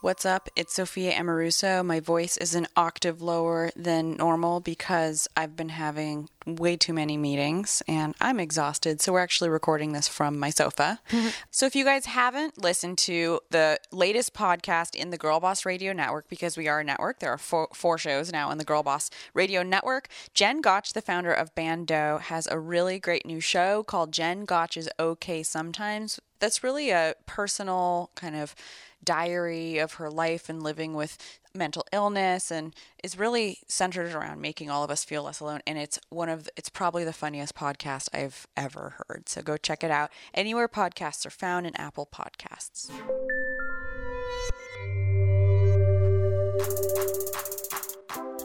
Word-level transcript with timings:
What's 0.00 0.24
up? 0.24 0.48
It's 0.54 0.74
Sophia 0.74 1.12
Amoruso. 1.12 1.84
My 1.84 1.98
voice 1.98 2.36
is 2.36 2.54
an 2.54 2.68
octave 2.76 3.20
lower 3.20 3.72
than 3.74 4.16
normal 4.16 4.60
because 4.60 5.26
I've 5.36 5.56
been 5.56 5.70
having 5.70 6.28
way 6.46 6.76
too 6.76 6.92
many 6.92 7.16
meetings 7.16 7.82
and 7.88 8.14
I'm 8.20 8.38
exhausted. 8.38 9.00
So 9.00 9.12
we're 9.12 9.18
actually 9.18 9.50
recording 9.50 9.90
this 9.92 10.06
from 10.06 10.38
my 10.38 10.50
sofa. 10.50 11.00
so 11.50 11.66
if 11.66 11.74
you 11.74 11.84
guys 11.84 12.06
haven't 12.06 12.62
listened 12.62 12.98
to 12.98 13.40
the 13.50 13.80
latest 13.90 14.34
podcast 14.34 14.94
in 14.94 15.10
the 15.10 15.18
Girl 15.18 15.40
Boss 15.40 15.66
Radio 15.66 15.92
Network, 15.92 16.28
because 16.28 16.56
we 16.56 16.68
are 16.68 16.78
a 16.78 16.84
network, 16.84 17.18
there 17.18 17.32
are 17.32 17.38
four, 17.38 17.66
four 17.74 17.98
shows 17.98 18.30
now 18.30 18.52
in 18.52 18.58
the 18.58 18.64
Girl 18.64 18.84
Boss 18.84 19.10
Radio 19.34 19.64
Network. 19.64 20.06
Jen 20.32 20.60
Gotch, 20.60 20.92
the 20.92 21.02
founder 21.02 21.32
of 21.32 21.56
Bando, 21.56 22.18
has 22.18 22.46
a 22.46 22.58
really 22.58 23.00
great 23.00 23.26
new 23.26 23.40
show 23.40 23.82
called 23.82 24.12
Jen 24.12 24.44
Gotch 24.44 24.76
is 24.76 24.88
Okay 25.00 25.42
Sometimes. 25.42 26.20
That's 26.38 26.62
really 26.62 26.90
a 26.90 27.14
personal 27.26 28.10
kind 28.14 28.36
of 28.36 28.54
diary 29.02 29.78
of 29.78 29.94
her 29.94 30.10
life 30.10 30.48
and 30.48 30.62
living 30.62 30.94
with 30.94 31.18
mental 31.54 31.84
illness 31.92 32.50
and 32.50 32.74
is 33.02 33.18
really 33.18 33.58
centered 33.66 34.12
around 34.12 34.40
making 34.40 34.70
all 34.70 34.84
of 34.84 34.90
us 34.90 35.04
feel 35.04 35.22
less 35.22 35.40
alone 35.40 35.60
and 35.66 35.78
it's 35.78 35.98
one 36.10 36.28
of 36.28 36.48
it's 36.56 36.68
probably 36.68 37.04
the 37.04 37.12
funniest 37.12 37.54
podcast 37.54 38.08
I've 38.12 38.46
ever 38.56 38.94
heard. 39.08 39.28
So 39.28 39.42
go 39.42 39.56
check 39.56 39.82
it 39.82 39.90
out 39.90 40.10
anywhere 40.34 40.68
podcasts 40.68 41.26
are 41.26 41.30
found 41.30 41.66
in 41.66 41.74
Apple 41.76 42.08
Podcasts. 42.12 42.90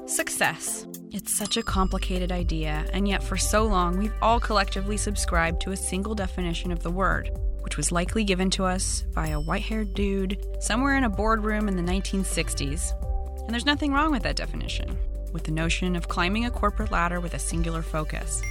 Success. 0.08 0.88
It's 1.12 1.32
such 1.32 1.58
a 1.58 1.64
complicated 1.64 2.32
idea, 2.32 2.86
and 2.92 3.08
yet 3.08 3.24
for 3.24 3.38
so 3.38 3.66
long 3.66 3.98
we've 3.98 4.14
all 4.22 4.40
collectively 4.40 4.98
subscribed 4.98 5.62
to 5.62 5.72
a 5.72 5.78
single 5.78 6.16
definition 6.16 6.72
of 6.72 6.82
the 6.82 6.92
word 6.92 7.30
which 7.64 7.78
was 7.78 7.92
likely 7.92 8.24
given 8.24 8.50
to 8.52 8.66
us 8.66 9.04
by 9.14 9.28
a 9.28 9.40
white 9.40 9.64
haired 9.64 9.94
dude 9.94 10.38
somewhere 10.60 10.98
in 10.98 11.06
a 11.06 11.10
boardroom 11.10 11.68
in 11.68 11.76
the 11.76 11.92
1960s. 11.92 12.94
And 13.42 13.50
there's 13.50 13.66
nothing 13.66 13.92
wrong 13.92 14.12
with 14.12 14.24
that 14.24 14.36
definition, 14.36 14.98
with 15.32 15.44
the 15.44 15.52
notion 15.52 15.96
of 15.96 16.08
climbing 16.08 16.46
a 16.46 16.52
corporate 16.52 16.92
ladder 16.92 17.20
with 17.20 17.34
a 17.34 17.40
singular 17.40 17.82
focus. 17.82 18.42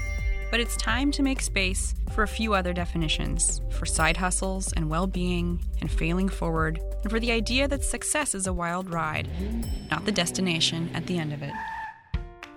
But 0.51 0.61
it's 0.61 0.77
time 0.77 1.11
to 1.13 1.23
make 1.23 1.41
space 1.41 1.95
for 2.13 2.23
a 2.23 2.29
few 2.29 2.53
other 2.53 2.75
definitions 2.75 3.63
for 3.71 3.87
side 3.87 4.19
hustles 4.19 4.73
and 4.75 4.91
well 4.91 5.07
being 5.07 5.65
and 5.81 5.91
failing 5.91 6.29
forward, 6.29 6.79
and 7.03 7.11
for 7.11 7.19
the 7.19 7.33
idea 7.33 7.67
that 7.69 7.83
success 7.83 8.35
is 8.35 8.47
a 8.47 8.53
wild 8.53 8.93
ride, 8.93 9.29
not 9.91 10.05
the 10.05 10.13
destination 10.13 10.91
at 10.95 11.07
the 11.07 11.17
end 11.17 11.33
of 11.33 11.43
it. 11.43 11.53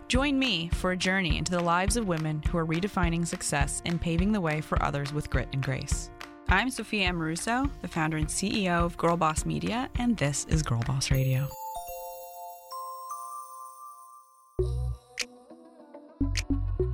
Join 0.08 0.38
me 0.38 0.70
for 0.74 0.92
a 0.92 0.98
journey 0.98 1.38
into 1.38 1.52
the 1.52 1.64
lives 1.64 1.98
of 1.98 2.08
women 2.08 2.44
who 2.50 2.58
are 2.58 2.66
redefining 2.66 3.26
success 3.26 3.82
and 3.86 4.00
paving 4.00 4.34
the 4.34 4.42
way 4.42 4.62
for 4.62 4.82
others 4.84 5.12
with 5.12 5.30
grit 5.30 5.50
and 5.54 5.64
grace. 5.64 6.12
I'm 6.48 6.70
Sophia 6.70 7.10
Amoruso, 7.10 7.72
the 7.82 7.88
founder 7.88 8.18
and 8.18 8.28
CEO 8.28 8.86
of 8.86 8.96
Girl 8.98 9.18
Boss 9.18 9.48
Media, 9.48 9.90
and 9.96 10.16
this 10.16 10.46
is 10.46 10.62
Girl 10.62 10.84
Boss 10.86 11.10
Radio. 11.10 11.48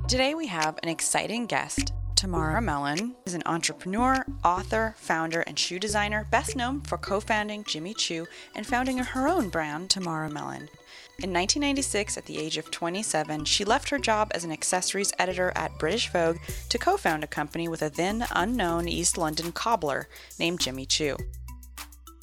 Today 0.08 0.34
we 0.34 0.46
have 0.46 0.78
an 0.82 0.88
exciting 0.88 1.44
guest. 1.44 1.92
Tamara 2.16 2.62
Mellon 2.62 3.14
is 3.26 3.34
an 3.34 3.42
entrepreneur, 3.44 4.24
author, 4.42 4.94
founder, 4.96 5.42
and 5.42 5.58
shoe 5.58 5.78
designer, 5.78 6.26
best 6.30 6.56
known 6.56 6.80
for 6.80 6.96
co 6.96 7.20
founding 7.20 7.62
Jimmy 7.64 7.92
Choo 7.92 8.26
and 8.54 8.66
founding 8.66 8.98
her 8.98 9.28
own 9.28 9.50
brand, 9.50 9.90
Tamara 9.90 10.30
Mellon. 10.30 10.70
In 11.18 11.32
1996, 11.32 12.16
at 12.16 12.26
the 12.26 12.38
age 12.38 12.58
of 12.58 12.70
27, 12.70 13.44
she 13.44 13.64
left 13.64 13.90
her 13.90 13.98
job 13.98 14.32
as 14.34 14.44
an 14.44 14.50
accessories 14.50 15.12
editor 15.18 15.52
at 15.54 15.78
British 15.78 16.10
Vogue 16.10 16.38
to 16.68 16.78
co 16.78 16.96
found 16.96 17.22
a 17.22 17.28
company 17.28 17.68
with 17.68 17.82
a 17.82 17.90
then 17.90 18.26
unknown 18.34 18.88
East 18.88 19.16
London 19.16 19.52
cobbler 19.52 20.08
named 20.38 20.60
Jimmy 20.60 20.86
Choo. 20.86 21.16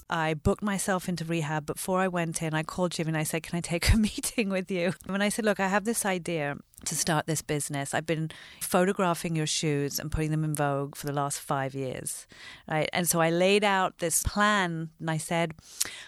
I 0.10 0.34
booked 0.34 0.64
myself 0.64 1.08
into 1.08 1.24
rehab. 1.24 1.68
Before 1.68 2.00
I 2.00 2.08
went 2.08 2.42
in, 2.42 2.54
I 2.54 2.64
called 2.64 2.92
Jimmy 2.92 3.10
and 3.10 3.18
I 3.18 3.24
said, 3.24 3.44
Can 3.44 3.58
I 3.58 3.62
take 3.62 3.94
a 3.94 3.98
meeting 4.10 4.50
with 4.50 4.72
you? 4.72 4.94
And 5.08 5.24
I 5.24 5.30
said, 5.30 5.46
Look, 5.46 5.60
I 5.60 5.68
have 5.68 5.86
this 5.86 6.06
idea 6.06 6.58
to 6.86 6.96
start 6.96 7.26
this 7.26 7.42
business. 7.42 7.94
I've 7.94 8.06
been 8.06 8.32
photographing 8.62 9.36
your 9.36 9.48
shoes 9.48 10.00
and 10.00 10.12
putting 10.12 10.32
them 10.32 10.44
in 10.44 10.56
Vogue 10.56 10.96
for 10.96 11.06
the 11.06 11.14
last 11.14 11.40
five 11.40 11.74
years. 11.74 12.28
Right. 12.70 12.90
And 12.94 13.08
so 13.08 13.20
I 13.20 13.30
laid 13.30 13.64
out 13.64 14.00
this 14.00 14.24
plan 14.24 14.90
and 15.00 15.12
I 15.12 15.18
said, 15.18 15.54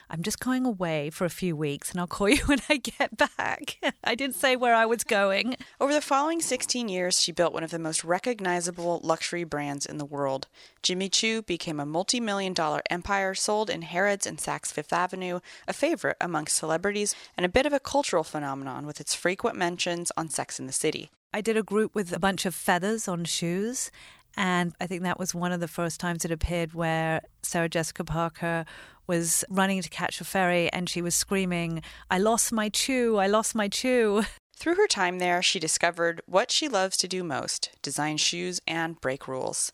I'm 0.10 0.24
just 0.24 0.40
going 0.40 0.66
away 0.66 1.10
for 1.10 1.26
a 1.26 1.30
few 1.30 1.56
weeks 1.56 1.92
and 1.92 2.00
I'll 2.00 2.08
call 2.08 2.30
you 2.30 2.38
when 2.46 2.60
I 2.70 2.78
get 2.78 3.18
back. 3.18 3.78
I 4.04 4.16
didn't 4.16 4.36
say 4.36 4.56
where 4.56 4.76
I 4.76 4.86
was 4.86 5.04
going. 5.04 5.56
Over 5.80 5.94
the 5.94 6.02
following 6.02 6.42
16 6.42 6.90
years, 6.90 7.22
she 7.22 7.31
built 7.31 7.54
one 7.54 7.64
of 7.64 7.72
the 7.72 7.80
most 7.80 8.04
recognizable 8.04 9.02
luxury 9.04 9.44
brands 9.44 9.86
in 9.86 9.98
the 9.98 10.06
world. 10.06 10.48
Jimmy 10.84 11.10
Choo 11.10 11.42
became 11.42 11.80
a 11.80 11.86
multi 11.86 12.20
million 12.20 12.54
dollar 12.54 12.81
empire 12.90 13.34
sold 13.36 13.70
in 13.70 13.84
Harrods 13.84 14.26
and 14.26 14.38
Saks 14.38 14.72
Fifth 14.72 14.94
Avenue, 14.94 15.40
a 15.68 15.74
favorite 15.74 16.18
amongst 16.20 16.58
celebrities, 16.58 17.16
and 17.38 17.46
a 17.46 17.50
bit 17.50 17.66
of 17.66 17.74
a 17.74 17.80
cultural 17.80 18.24
phenomenon 18.24 18.86
with 18.86 19.00
its 19.00 19.14
frequent 19.14 19.58
mentions 19.58 20.12
on 20.18 20.30
Sex 20.30 20.60
in 20.62 20.68
the 20.68 20.74
City. 20.74 21.10
I 21.34 21.42
did 21.42 21.58
a 21.58 21.64
group 21.64 21.96
with 21.96 22.14
a 22.14 22.20
bunch 22.20 22.46
of 22.46 22.56
feathers 22.56 23.08
on 23.08 23.26
shoes. 23.26 23.92
And 24.38 24.74
I 24.80 24.88
think 24.88 25.04
that 25.04 25.20
was 25.20 25.36
one 25.36 25.52
of 25.52 25.60
the 25.60 25.68
first 25.68 26.00
times 26.00 26.24
it 26.24 26.32
appeared 26.32 26.74
where 26.74 27.22
Sarah 27.44 27.68
Jessica 27.68 28.06
Parker 28.06 28.66
was 29.08 29.44
running 29.50 29.82
to 29.82 29.90
catch 29.90 30.22
a 30.22 30.24
ferry 30.24 30.72
and 30.72 30.90
she 30.90 31.02
was 31.02 31.16
screaming, 31.16 31.82
I 32.10 32.18
lost 32.18 32.54
my 32.54 32.70
Choo, 32.70 33.18
I 33.18 33.28
lost 33.28 33.56
my 33.56 33.68
Choo. 33.68 34.24
Through 34.56 34.76
her 34.76 34.88
time 34.88 35.20
there, 35.20 35.42
she 35.42 35.60
discovered 35.60 36.22
what 36.28 36.52
she 36.52 36.70
loves 36.70 36.96
to 36.98 37.08
do 37.08 37.24
most 37.24 37.72
design 37.82 38.18
shoes 38.18 38.62
and 38.68 39.02
break 39.02 39.28
rules. 39.28 39.72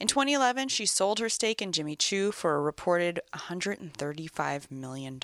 In 0.00 0.08
2011, 0.08 0.68
she 0.68 0.86
sold 0.86 1.20
her 1.20 1.28
stake 1.28 1.62
in 1.62 1.70
Jimmy 1.70 1.94
Choo 1.94 2.32
for 2.32 2.56
a 2.56 2.60
reported 2.60 3.20
$135 3.32 4.70
million. 4.70 5.20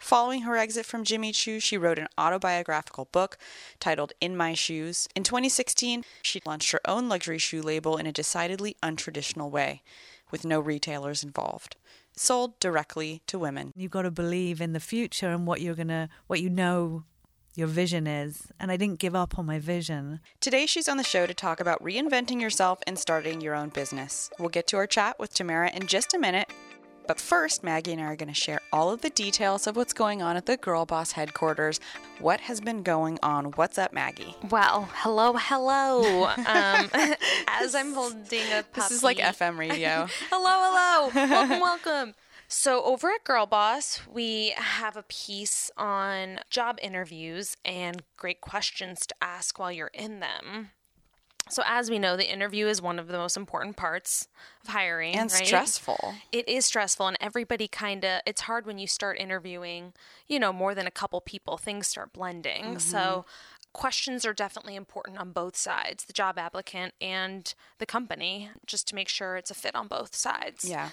Following 0.00 0.42
her 0.42 0.56
exit 0.56 0.86
from 0.86 1.04
Jimmy 1.04 1.30
Choo, 1.30 1.60
she 1.60 1.76
wrote 1.76 1.98
an 1.98 2.08
autobiographical 2.16 3.08
book 3.12 3.36
titled 3.78 4.14
In 4.18 4.34
My 4.34 4.54
Shoes. 4.54 5.06
In 5.14 5.22
2016, 5.22 6.04
she 6.22 6.40
launched 6.46 6.72
her 6.72 6.80
own 6.86 7.08
luxury 7.08 7.38
shoe 7.38 7.60
label 7.60 7.98
in 7.98 8.06
a 8.06 8.12
decidedly 8.12 8.76
untraditional 8.82 9.50
way, 9.50 9.82
with 10.30 10.44
no 10.44 10.58
retailers 10.58 11.22
involved. 11.22 11.76
Sold 12.16 12.58
directly 12.60 13.20
to 13.26 13.38
women. 13.38 13.72
You've 13.76 13.90
got 13.90 14.02
to 14.02 14.10
believe 14.10 14.62
in 14.62 14.72
the 14.72 14.80
future 14.80 15.28
and 15.28 15.46
what 15.46 15.60
you're 15.60 15.74
going 15.74 15.88
to, 15.88 16.08
what 16.28 16.40
you 16.40 16.48
know 16.48 17.04
your 17.54 17.68
vision 17.68 18.06
is. 18.06 18.50
And 18.58 18.72
I 18.72 18.78
didn't 18.78 19.00
give 19.00 19.14
up 19.14 19.38
on 19.38 19.44
my 19.44 19.58
vision. 19.58 20.20
Today, 20.40 20.64
she's 20.64 20.88
on 20.88 20.96
the 20.96 21.04
show 21.04 21.26
to 21.26 21.34
talk 21.34 21.60
about 21.60 21.84
reinventing 21.84 22.40
yourself 22.40 22.80
and 22.86 22.98
starting 22.98 23.42
your 23.42 23.54
own 23.54 23.68
business. 23.68 24.30
We'll 24.38 24.48
get 24.48 24.66
to 24.68 24.78
our 24.78 24.86
chat 24.86 25.18
with 25.18 25.34
Tamara 25.34 25.70
in 25.70 25.86
just 25.86 26.14
a 26.14 26.18
minute. 26.18 26.50
But 27.06 27.20
first, 27.20 27.64
Maggie 27.64 27.92
and 27.92 28.00
I 28.00 28.04
are 28.04 28.16
going 28.16 28.28
to 28.28 28.34
share 28.34 28.60
all 28.72 28.90
of 28.90 29.02
the 29.02 29.10
details 29.10 29.66
of 29.66 29.76
what's 29.76 29.92
going 29.92 30.22
on 30.22 30.36
at 30.36 30.46
the 30.46 30.56
Girl 30.56 30.86
Boss 30.86 31.12
headquarters. 31.12 31.80
What 32.20 32.40
has 32.40 32.60
been 32.60 32.82
going 32.82 33.18
on? 33.22 33.46
What's 33.52 33.78
up, 33.78 33.92
Maggie? 33.92 34.36
Well, 34.48 34.88
hello, 34.94 35.34
hello. 35.36 36.26
um, 36.36 36.90
as 37.48 37.74
I'm 37.74 37.94
holding 37.94 38.42
a 38.52 38.62
puppy. 38.62 38.68
This 38.74 38.90
is 38.90 39.02
like 39.02 39.18
FM 39.18 39.58
radio. 39.58 40.06
hello, 40.30 41.10
hello. 41.12 41.30
welcome, 41.30 41.60
welcome. 41.60 42.14
So, 42.52 42.82
over 42.82 43.10
at 43.10 43.22
Girl 43.22 43.46
Boss, 43.46 44.00
we 44.12 44.54
have 44.56 44.96
a 44.96 45.04
piece 45.04 45.70
on 45.76 46.40
job 46.50 46.78
interviews 46.82 47.56
and 47.64 48.02
great 48.16 48.40
questions 48.40 49.06
to 49.06 49.14
ask 49.22 49.58
while 49.58 49.70
you're 49.70 49.92
in 49.94 50.18
them. 50.18 50.70
So, 51.50 51.62
as 51.66 51.90
we 51.90 51.98
know, 51.98 52.16
the 52.16 52.30
interview 52.30 52.66
is 52.66 52.80
one 52.80 52.98
of 52.98 53.08
the 53.08 53.18
most 53.18 53.36
important 53.36 53.76
parts 53.76 54.28
of 54.62 54.70
hiring 54.70 55.16
and 55.16 55.30
right? 55.32 55.46
stressful. 55.46 56.14
It 56.32 56.48
is 56.48 56.66
stressful, 56.66 57.08
and 57.08 57.16
everybody 57.20 57.68
kind 57.68 58.04
of, 58.04 58.20
it's 58.26 58.42
hard 58.42 58.66
when 58.66 58.78
you 58.78 58.86
start 58.86 59.18
interviewing, 59.18 59.92
you 60.26 60.38
know, 60.38 60.52
more 60.52 60.74
than 60.74 60.86
a 60.86 60.90
couple 60.90 61.20
people, 61.20 61.56
things 61.56 61.86
start 61.86 62.12
blending. 62.12 62.64
Mm-hmm. 62.64 62.78
So, 62.78 63.24
questions 63.72 64.24
are 64.24 64.32
definitely 64.32 64.74
important 64.74 65.18
on 65.18 65.30
both 65.30 65.56
sides 65.56 66.04
the 66.04 66.12
job 66.12 66.38
applicant 66.38 66.94
and 67.00 67.54
the 67.78 67.86
company, 67.86 68.50
just 68.66 68.88
to 68.88 68.94
make 68.94 69.08
sure 69.08 69.36
it's 69.36 69.50
a 69.50 69.54
fit 69.54 69.74
on 69.74 69.88
both 69.88 70.14
sides. 70.14 70.64
Yeah 70.64 70.90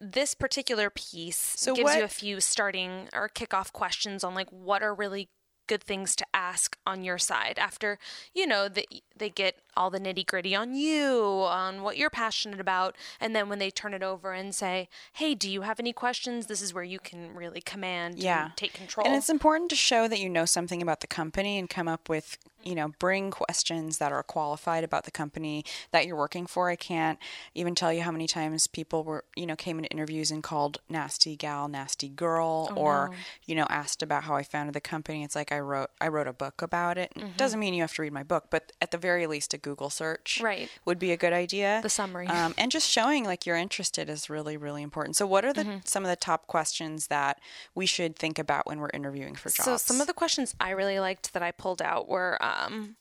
this 0.00 0.34
particular 0.34 0.88
piece 0.88 1.54
so 1.56 1.74
gives 1.74 1.84
what, 1.84 1.98
you 1.98 2.04
a 2.04 2.08
few 2.08 2.40
starting 2.40 3.08
or 3.12 3.28
kickoff 3.28 3.70
questions 3.72 4.24
on 4.24 4.34
like 4.34 4.48
what 4.50 4.82
are 4.82 4.94
really 4.94 5.28
good 5.66 5.82
things 5.84 6.16
to 6.16 6.26
ask 6.34 6.76
on 6.84 7.04
your 7.04 7.16
side 7.16 7.56
after 7.56 7.96
you 8.34 8.44
know 8.44 8.68
that 8.68 8.86
they 9.16 9.30
get 9.30 9.60
all 9.80 9.88
the 9.88 9.98
nitty 9.98 10.26
gritty 10.26 10.54
on 10.54 10.74
you 10.74 11.22
on 11.46 11.80
what 11.80 11.96
you're 11.96 12.10
passionate 12.10 12.60
about 12.60 12.94
and 13.18 13.34
then 13.34 13.48
when 13.48 13.58
they 13.58 13.70
turn 13.70 13.94
it 13.94 14.02
over 14.02 14.34
and 14.34 14.54
say 14.54 14.90
hey 15.14 15.34
do 15.34 15.50
you 15.50 15.62
have 15.62 15.80
any 15.80 15.90
questions 15.90 16.48
this 16.48 16.60
is 16.60 16.74
where 16.74 16.84
you 16.84 16.98
can 16.98 17.34
really 17.34 17.62
command 17.62 18.18
yeah 18.18 18.50
take 18.56 18.74
control 18.74 19.06
and 19.06 19.16
it's 19.16 19.30
important 19.30 19.70
to 19.70 19.76
show 19.76 20.06
that 20.06 20.20
you 20.20 20.28
know 20.28 20.44
something 20.44 20.82
about 20.82 21.00
the 21.00 21.06
company 21.06 21.58
and 21.58 21.70
come 21.70 21.88
up 21.88 22.10
with 22.10 22.36
you 22.62 22.74
know, 22.74 22.88
bring 22.98 23.30
questions 23.30 23.98
that 23.98 24.12
are 24.12 24.22
qualified 24.22 24.84
about 24.84 25.04
the 25.04 25.10
company 25.10 25.64
that 25.92 26.06
you're 26.06 26.16
working 26.16 26.46
for. 26.46 26.68
I 26.68 26.76
can't 26.76 27.18
even 27.54 27.74
tell 27.74 27.92
you 27.92 28.02
how 28.02 28.10
many 28.10 28.26
times 28.26 28.66
people 28.66 29.04
were, 29.04 29.24
you 29.36 29.46
know, 29.46 29.56
came 29.56 29.78
into 29.78 29.90
interviews 29.90 30.30
and 30.30 30.42
called 30.42 30.78
nasty 30.88 31.36
gal, 31.36 31.68
nasty 31.68 32.08
girl, 32.08 32.68
oh, 32.72 32.74
or, 32.74 33.08
no. 33.10 33.16
you 33.46 33.54
know, 33.54 33.66
asked 33.68 34.02
about 34.02 34.24
how 34.24 34.34
I 34.34 34.42
founded 34.42 34.74
the 34.74 34.80
company. 34.80 35.24
It's 35.24 35.34
like 35.34 35.52
I 35.52 35.60
wrote, 35.60 35.90
I 36.00 36.08
wrote 36.08 36.26
a 36.26 36.32
book 36.32 36.62
about 36.62 36.98
it. 36.98 37.12
Mm-hmm. 37.16 37.28
It 37.28 37.36
doesn't 37.36 37.60
mean 37.60 37.74
you 37.74 37.82
have 37.82 37.94
to 37.94 38.02
read 38.02 38.12
my 38.12 38.22
book, 38.22 38.46
but 38.50 38.72
at 38.80 38.90
the 38.90 38.98
very 38.98 39.26
least, 39.26 39.54
a 39.54 39.58
Google 39.58 39.69
search. 39.90 40.40
Right. 40.42 40.68
Would 40.84 40.98
be 40.98 41.12
a 41.12 41.16
good 41.16 41.32
idea. 41.32 41.80
The 41.82 41.88
summary. 41.88 42.26
Um, 42.26 42.54
and 42.58 42.70
just 42.70 42.90
showing 42.90 43.24
like 43.24 43.46
you're 43.46 43.56
interested 43.56 44.08
is 44.08 44.28
really, 44.28 44.56
really 44.56 44.82
important. 44.82 45.16
So, 45.16 45.26
what 45.26 45.44
are 45.44 45.52
the 45.52 45.62
mm-hmm. 45.62 45.78
some 45.84 46.04
of 46.04 46.10
the 46.10 46.16
top 46.16 46.46
questions 46.46 47.06
that 47.06 47.40
we 47.74 47.86
should 47.86 48.16
think 48.16 48.38
about 48.38 48.66
when 48.66 48.80
we're 48.80 48.90
interviewing 48.92 49.34
for 49.34 49.50
jobs? 49.50 49.64
So, 49.64 49.76
some 49.76 50.00
of 50.00 50.06
the 50.06 50.14
questions 50.14 50.54
I 50.60 50.70
really 50.70 51.00
liked 51.00 51.32
that 51.32 51.42
I 51.42 51.52
pulled 51.52 51.80
out 51.80 52.08
were 52.08 52.38
um, 52.42 52.96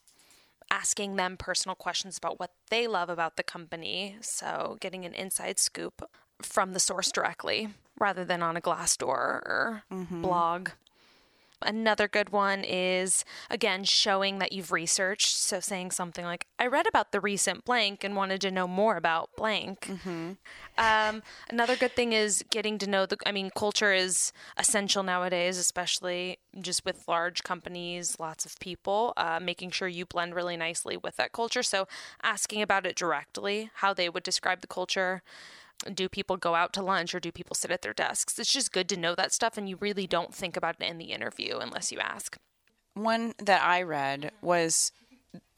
asking 0.71 1.15
them 1.15 1.37
personal 1.37 1.75
questions 1.75 2.17
about 2.17 2.39
what 2.39 2.51
they 2.69 2.87
love 2.87 3.09
about 3.09 3.35
the 3.35 3.43
company. 3.43 4.17
So, 4.21 4.77
getting 4.79 5.05
an 5.05 5.13
inside 5.13 5.59
scoop 5.59 6.09
from 6.41 6.73
the 6.73 6.79
source 6.79 7.11
directly 7.11 7.69
rather 7.99 8.23
than 8.23 8.41
on 8.41 8.55
a 8.55 8.61
Glassdoor 8.61 9.07
or 9.07 9.83
mm-hmm. 9.91 10.21
blog. 10.21 10.69
Another 11.61 12.07
good 12.07 12.29
one 12.29 12.63
is, 12.63 13.25
again, 13.49 13.83
showing 13.83 14.39
that 14.39 14.51
you've 14.51 14.71
researched. 14.71 15.35
So 15.35 15.59
saying 15.59 15.91
something 15.91 16.25
like, 16.25 16.47
I 16.57 16.67
read 16.67 16.87
about 16.87 17.11
the 17.11 17.19
recent 17.19 17.65
blank 17.65 18.03
and 18.03 18.15
wanted 18.15 18.41
to 18.41 18.51
know 18.51 18.67
more 18.67 18.95
about 18.95 19.29
blank. 19.35 19.81
Mm-hmm. 19.81 20.31
Um, 20.77 21.23
another 21.49 21.75
good 21.75 21.95
thing 21.95 22.13
is 22.13 22.43
getting 22.49 22.77
to 22.77 22.89
know 22.89 23.05
the, 23.05 23.17
I 23.25 23.31
mean, 23.31 23.49
culture 23.55 23.93
is 23.93 24.31
essential 24.57 25.03
nowadays, 25.03 25.57
especially 25.57 26.39
just 26.61 26.85
with 26.85 27.07
large 27.07 27.43
companies, 27.43 28.17
lots 28.19 28.45
of 28.45 28.57
people, 28.59 29.13
uh, 29.17 29.39
making 29.41 29.71
sure 29.71 29.87
you 29.87 30.05
blend 30.05 30.35
really 30.35 30.57
nicely 30.57 30.97
with 30.97 31.17
that 31.17 31.31
culture. 31.31 31.63
So 31.63 31.87
asking 32.23 32.61
about 32.61 32.85
it 32.85 32.95
directly, 32.95 33.69
how 33.75 33.93
they 33.93 34.09
would 34.09 34.23
describe 34.23 34.61
the 34.61 34.67
culture 34.67 35.21
do 35.93 36.09
people 36.09 36.37
go 36.37 36.55
out 36.55 36.73
to 36.73 36.81
lunch 36.81 37.13
or 37.15 37.19
do 37.19 37.31
people 37.31 37.55
sit 37.55 37.71
at 37.71 37.81
their 37.81 37.93
desks? 37.93 38.37
It's 38.37 38.51
just 38.51 38.71
good 38.71 38.89
to 38.89 38.99
know 38.99 39.15
that 39.15 39.33
stuff, 39.33 39.57
and 39.57 39.69
you 39.69 39.77
really 39.79 40.07
don't 40.07 40.33
think 40.33 40.57
about 40.57 40.75
it 40.79 40.87
in 40.87 40.97
the 40.97 41.11
interview 41.11 41.57
unless 41.57 41.91
you 41.91 41.99
ask. 41.99 42.37
One 42.93 43.33
that 43.39 43.63
I 43.63 43.81
read 43.83 44.31
was 44.41 44.91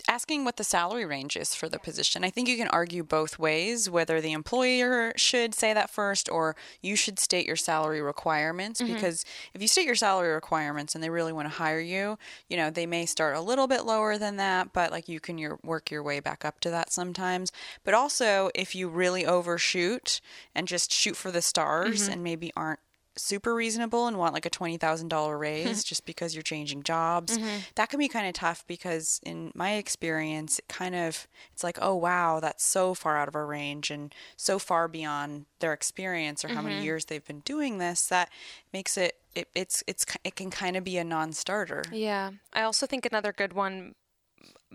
asking 0.08 0.44
what 0.44 0.58
the 0.58 0.64
salary 0.64 1.06
range 1.06 1.38
is 1.38 1.56
for 1.56 1.70
the 1.70 1.80
position. 1.80 2.24
I 2.24 2.30
think 2.30 2.48
you 2.48 2.58
can 2.58 2.68
argue 2.70 3.04
both 3.04 3.40
ways 3.40 3.90
whether 3.90 4.20
the 4.20 4.32
employer 4.32 5.14
should 5.16 5.54
say 5.54 5.74
that 5.74 5.90
first 5.90 6.30
or 6.30 6.56
you 6.82 6.96
should 6.96 7.20
state 7.20 7.46
your 7.46 7.56
salary 7.56 8.02
requirements 8.02 8.82
mm-hmm. 8.82 8.94
because 8.94 9.24
if 9.54 9.62
you 9.62 9.68
state 9.68 9.86
your 9.86 9.96
salary 9.96 10.34
requirements 10.34 10.96
and 10.96 11.04
they 11.04 11.10
really 11.10 11.34
want 11.34 11.48
to 11.48 11.56
hire 11.56 11.80
you, 11.80 12.18
you 12.50 12.58
know, 12.58 12.70
they 12.70 12.86
may 12.86 13.06
start 13.06 13.36
a 13.36 13.42
little 13.42 13.68
bit 13.68 13.86
lower 13.86 14.18
than 14.18 14.38
that, 14.38 14.74
but 14.74 14.92
like 14.92 15.08
you 15.08 15.20
can 15.20 15.38
your, 15.38 15.60
work 15.64 15.92
your 15.92 16.04
way 16.04 16.20
back 16.20 16.44
up 16.44 16.60
to 16.62 16.70
that 16.70 16.92
sometimes. 16.92 17.52
But 17.84 17.94
also 17.94 18.50
if 18.56 18.76
you 18.76 18.90
really 18.90 19.26
overshoot 19.26 20.20
and 20.56 20.68
just 20.68 20.92
shoot 20.92 21.16
for 21.16 21.32
the 21.32 21.42
stars 21.42 22.04
mm-hmm. 22.04 22.14
and 22.14 22.24
maybe 22.24 22.52
aren't 22.56 22.80
super 23.22 23.54
reasonable 23.54 24.08
and 24.08 24.18
want 24.18 24.34
like 24.34 24.46
a 24.46 24.50
$20,000 24.50 25.40
raise 25.40 25.84
just 25.84 26.06
because 26.06 26.34
you're 26.36 26.42
changing 26.42 26.84
jobs. 26.84 27.38
Mm-hmm. 27.38 27.60
That 27.76 27.90
can 27.90 28.00
be 28.00 28.08
kind 28.08 28.28
of 28.28 28.34
tough 28.34 28.66
because 28.68 29.20
in 29.24 29.52
my 29.56 29.74
experience, 29.74 30.60
it 30.60 30.68
kind 30.68 30.96
of 30.96 31.28
it's 31.54 31.64
like, 31.64 31.78
"Oh 31.82 31.96
wow, 31.96 32.40
that's 32.40 32.66
so 32.66 32.94
far 32.94 33.18
out 33.18 33.28
of 33.28 33.36
our 33.36 33.46
range 33.46 33.92
and 33.92 34.14
so 34.36 34.60
far 34.60 34.88
beyond 34.88 35.46
their 35.60 35.74
experience 35.74 36.44
or 36.44 36.50
how 36.50 36.56
mm-hmm. 36.56 36.70
many 36.70 36.84
years 36.84 37.06
they've 37.06 37.26
been 37.26 37.42
doing 37.42 37.78
this 37.78 38.08
that 38.08 38.30
makes 38.74 38.98
it 38.98 39.16
it, 39.36 39.48
it's 39.56 39.84
it's 39.88 40.06
it 40.24 40.36
can 40.36 40.50
kind 40.50 40.76
of 40.76 40.84
be 40.84 40.98
a 40.98 41.04
non-starter. 41.04 41.84
Yeah. 41.92 42.32
I 42.54 42.64
also 42.64 42.86
think 42.86 43.06
another 43.06 43.34
good 43.34 43.54
one 43.54 43.96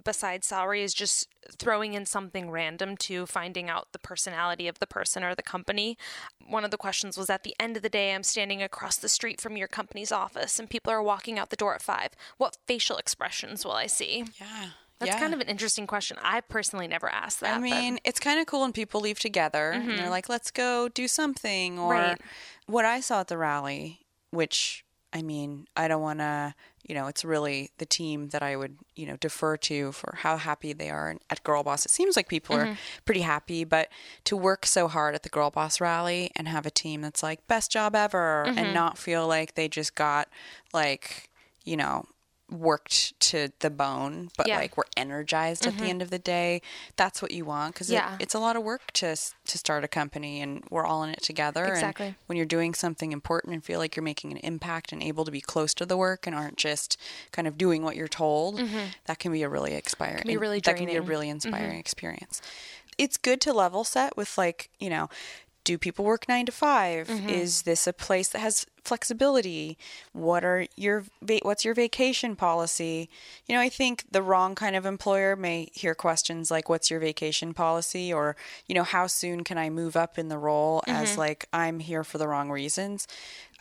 besides 0.04 0.46
salary 0.46 0.82
is 0.82 0.94
just 0.94 1.28
throwing 1.58 1.94
in 1.94 2.06
something 2.06 2.50
random 2.50 2.96
to 2.96 3.26
finding 3.26 3.68
out 3.68 3.88
the 3.92 3.98
personality 3.98 4.68
of 4.68 4.78
the 4.78 4.86
person 4.86 5.22
or 5.22 5.34
the 5.34 5.42
company. 5.42 5.96
One 6.46 6.64
of 6.64 6.70
the 6.70 6.76
questions 6.76 7.16
was 7.16 7.30
at 7.30 7.42
the 7.42 7.54
end 7.58 7.76
of 7.76 7.82
the 7.82 7.88
day, 7.88 8.14
I'm 8.14 8.22
standing 8.22 8.62
across 8.62 8.96
the 8.96 9.08
street 9.08 9.40
from 9.40 9.56
your 9.56 9.68
company's 9.68 10.12
office 10.12 10.58
and 10.58 10.70
people 10.70 10.92
are 10.92 11.02
walking 11.02 11.38
out 11.38 11.50
the 11.50 11.56
door 11.56 11.74
at 11.74 11.82
five. 11.82 12.10
What 12.36 12.58
facial 12.66 12.96
expressions 12.96 13.64
will 13.64 13.72
I 13.72 13.86
see? 13.86 14.24
Yeah. 14.40 14.68
That's 14.98 15.12
yeah. 15.12 15.20
kind 15.20 15.34
of 15.34 15.40
an 15.40 15.48
interesting 15.48 15.86
question. 15.86 16.16
I 16.22 16.40
personally 16.40 16.88
never 16.88 17.10
asked 17.10 17.40
that. 17.40 17.58
I 17.58 17.60
mean, 17.60 17.94
but... 17.94 18.02
it's 18.06 18.20
kind 18.20 18.40
of 18.40 18.46
cool 18.46 18.62
when 18.62 18.72
people 18.72 19.02
leave 19.02 19.18
together 19.18 19.72
mm-hmm. 19.74 19.82
and 19.82 19.90
they're 19.90 20.04
mm-hmm. 20.04 20.10
like, 20.10 20.30
let's 20.30 20.50
go 20.50 20.88
do 20.88 21.06
something. 21.06 21.78
Or 21.78 21.92
right. 21.92 22.20
what 22.66 22.86
I 22.86 23.00
saw 23.00 23.20
at 23.20 23.28
the 23.28 23.36
rally, 23.36 24.06
which 24.30 24.85
I 25.12 25.22
mean, 25.22 25.66
I 25.76 25.88
don't 25.88 26.02
want 26.02 26.18
to 26.18 26.54
you 26.86 26.94
know, 26.94 27.08
it's 27.08 27.24
really 27.24 27.70
the 27.78 27.86
team 27.86 28.28
that 28.28 28.42
I 28.42 28.54
would, 28.54 28.76
you 28.94 29.06
know, 29.06 29.16
defer 29.16 29.56
to 29.56 29.90
for 29.90 30.14
how 30.20 30.36
happy 30.36 30.72
they 30.72 30.88
are 30.88 31.16
at 31.28 31.42
Girl 31.42 31.64
Boss. 31.64 31.84
It 31.84 31.90
seems 31.90 32.14
like 32.14 32.28
people 32.28 32.56
mm-hmm. 32.56 32.72
are 32.72 32.78
pretty 33.04 33.22
happy, 33.22 33.64
but 33.64 33.88
to 34.24 34.36
work 34.36 34.64
so 34.64 34.86
hard 34.86 35.16
at 35.16 35.24
the 35.24 35.28
Girl 35.28 35.50
Boss 35.50 35.80
rally 35.80 36.30
and 36.36 36.46
have 36.46 36.64
a 36.64 36.70
team 36.70 37.00
that's 37.00 37.24
like 37.24 37.46
best 37.48 37.72
job 37.72 37.96
ever 37.96 38.44
mm-hmm. 38.46 38.56
and 38.56 38.72
not 38.72 38.98
feel 38.98 39.26
like 39.26 39.56
they 39.56 39.66
just 39.66 39.96
got 39.96 40.28
like, 40.72 41.28
you 41.64 41.76
know, 41.76 42.06
worked 42.50 43.18
to 43.18 43.50
the 43.60 43.70
bone, 43.70 44.30
but 44.36 44.46
yeah. 44.46 44.58
like 44.58 44.76
we're 44.76 44.84
energized 44.96 45.62
mm-hmm. 45.62 45.68
at 45.68 45.74
the 45.74 45.82
mm-hmm. 45.82 45.90
end 45.90 46.02
of 46.02 46.10
the 46.10 46.18
day. 46.18 46.62
That's 46.96 47.20
what 47.20 47.32
you 47.32 47.44
want 47.44 47.74
because 47.74 47.90
yeah. 47.90 48.14
it, 48.14 48.22
it's 48.22 48.34
a 48.34 48.38
lot 48.38 48.56
of 48.56 48.62
work 48.62 48.92
to 48.94 49.16
to 49.16 49.58
start 49.58 49.84
a 49.84 49.88
company, 49.88 50.40
and 50.40 50.64
we're 50.70 50.86
all 50.86 51.02
in 51.02 51.10
it 51.10 51.22
together. 51.22 51.64
Exactly. 51.64 52.06
And 52.06 52.14
when 52.26 52.36
you're 52.36 52.46
doing 52.46 52.74
something 52.74 53.12
important 53.12 53.54
and 53.54 53.64
feel 53.64 53.78
like 53.78 53.96
you're 53.96 54.02
making 54.02 54.32
an 54.32 54.38
impact 54.38 54.92
and 54.92 55.02
able 55.02 55.24
to 55.24 55.30
be 55.30 55.40
close 55.40 55.74
to 55.74 55.86
the 55.86 55.96
work 55.96 56.26
and 56.26 56.34
aren't 56.34 56.56
just 56.56 57.00
kind 57.32 57.48
of 57.48 57.58
doing 57.58 57.82
what 57.82 57.96
you're 57.96 58.08
told, 58.08 58.58
mm-hmm. 58.58 58.86
that 59.06 59.18
can 59.18 59.32
be 59.32 59.42
a 59.42 59.48
really 59.48 59.74
inspiring. 59.74 60.18
Can 60.18 60.28
be 60.28 60.36
really 60.36 60.60
that 60.60 60.76
can 60.76 60.86
be 60.86 60.96
a 60.96 61.02
really 61.02 61.28
inspiring 61.28 61.70
mm-hmm. 61.70 61.80
experience. 61.80 62.40
It's 62.98 63.18
good 63.18 63.42
to 63.42 63.52
level 63.52 63.84
set 63.84 64.16
with 64.16 64.38
like 64.38 64.70
you 64.78 64.88
know 64.88 65.08
do 65.66 65.76
people 65.76 66.04
work 66.04 66.28
nine 66.28 66.46
to 66.46 66.52
5 66.52 67.08
mm-hmm. 67.08 67.28
Is 67.28 67.62
this 67.62 67.86
a 67.86 67.92
place 67.92 68.28
that 68.28 68.38
has 68.38 68.66
flexibility? 68.84 69.76
What 70.12 70.44
are 70.44 70.68
your 70.76 71.04
what's 71.42 71.64
your 71.64 71.74
vacation 71.74 72.36
policy? 72.36 73.10
You 73.46 73.56
know, 73.56 73.60
I 73.60 73.68
think 73.68 74.04
the 74.10 74.22
wrong 74.22 74.54
kind 74.54 74.76
of 74.76 74.86
employer 74.86 75.34
may 75.34 75.68
hear 75.74 75.94
questions 75.94 76.50
like 76.52 76.68
what's 76.68 76.88
your 76.88 77.00
vacation 77.00 77.52
policy 77.52 78.12
or, 78.12 78.36
you 78.68 78.74
know, 78.76 78.84
how 78.84 79.08
soon 79.08 79.42
can 79.42 79.58
I 79.58 79.68
move 79.68 79.96
up 79.96 80.18
in 80.18 80.28
the 80.28 80.38
role 80.38 80.82
mm-hmm. 80.82 81.02
as 81.02 81.18
like 81.18 81.46
I'm 81.52 81.80
here 81.80 82.04
for 82.04 82.16
the 82.16 82.28
wrong 82.28 82.48
reasons 82.50 83.08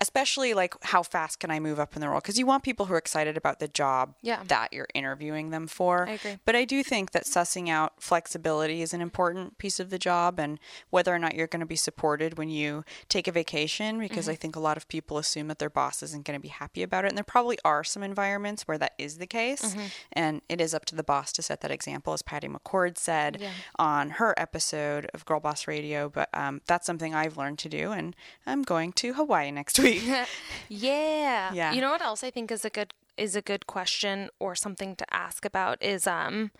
especially 0.01 0.53
like 0.53 0.75
how 0.83 1.03
fast 1.03 1.39
can 1.39 1.51
I 1.51 1.59
move 1.59 1.79
up 1.79 1.95
in 1.95 2.01
the 2.01 2.09
role? 2.09 2.19
Because 2.19 2.37
you 2.37 2.45
want 2.45 2.63
people 2.63 2.85
who 2.85 2.93
are 2.93 2.97
excited 2.97 3.37
about 3.37 3.59
the 3.59 3.67
job 3.67 4.15
yeah. 4.21 4.41
that 4.47 4.73
you're 4.73 4.87
interviewing 4.93 5.51
them 5.51 5.67
for. 5.67 6.07
I 6.07 6.11
agree. 6.11 6.37
But 6.45 6.55
I 6.55 6.65
do 6.65 6.83
think 6.83 7.11
that 7.11 7.23
sussing 7.23 7.69
out 7.69 8.01
flexibility 8.01 8.81
is 8.81 8.93
an 8.93 9.01
important 9.01 9.57
piece 9.57 9.79
of 9.79 9.89
the 9.89 9.97
job 9.97 10.39
and 10.39 10.59
whether 10.89 11.13
or 11.13 11.19
not 11.19 11.35
you're 11.35 11.47
going 11.47 11.61
to 11.61 11.65
be 11.65 11.75
supported 11.75 12.37
when 12.37 12.49
you 12.49 12.83
take 13.07 13.27
a 13.27 13.31
vacation, 13.31 13.99
because 13.99 14.25
mm-hmm. 14.25 14.31
I 14.31 14.35
think 14.35 14.55
a 14.55 14.59
lot 14.59 14.77
of 14.77 14.87
people 14.87 15.17
assume 15.17 15.47
that 15.47 15.59
their 15.59 15.69
boss 15.69 16.03
isn't 16.03 16.25
going 16.25 16.37
to 16.37 16.41
be 16.41 16.49
happy 16.49 16.83
about 16.83 17.05
it. 17.05 17.09
And 17.09 17.17
there 17.17 17.23
probably 17.23 17.57
are 17.63 17.83
some 17.83 18.03
environments 18.03 18.63
where 18.63 18.77
that 18.77 18.93
is 18.97 19.17
the 19.17 19.27
case. 19.27 19.61
Mm-hmm. 19.61 19.85
And 20.11 20.41
it 20.49 20.59
is 20.59 20.73
up 20.73 20.85
to 20.85 20.95
the 20.95 21.03
boss 21.03 21.31
to 21.33 21.41
set 21.41 21.61
that 21.61 21.71
example, 21.71 22.13
as 22.13 22.21
Patty 22.21 22.47
McCord 22.47 22.97
said 22.97 23.37
yeah. 23.39 23.51
on 23.79 24.11
her 24.11 24.33
episode 24.37 25.09
of 25.13 25.25
Girl 25.25 25.39
Boss 25.39 25.67
Radio. 25.67 26.09
But 26.09 26.29
um, 26.33 26.61
that's 26.67 26.85
something 26.85 27.15
I've 27.15 27.37
learned 27.37 27.59
to 27.59 27.69
do. 27.69 27.91
And 27.91 28.15
I'm 28.45 28.63
going 28.63 28.91
to 28.93 29.13
Hawaii 29.13 29.51
next 29.51 29.79
week 29.79 29.84
week. 29.85 30.03
yeah. 30.69 31.53
Yeah. 31.53 31.73
You 31.73 31.81
know 31.81 31.91
what 31.91 32.01
else 32.01 32.23
I 32.23 32.31
think 32.31 32.51
is 32.51 32.65
a 32.65 32.69
good 32.69 32.93
is 33.17 33.35
a 33.35 33.41
good 33.41 33.65
question 33.65 34.29
or 34.39 34.55
something 34.55 34.95
to 34.95 35.13
ask 35.13 35.45
about 35.45 35.81
is 35.81 36.05
um 36.05 36.51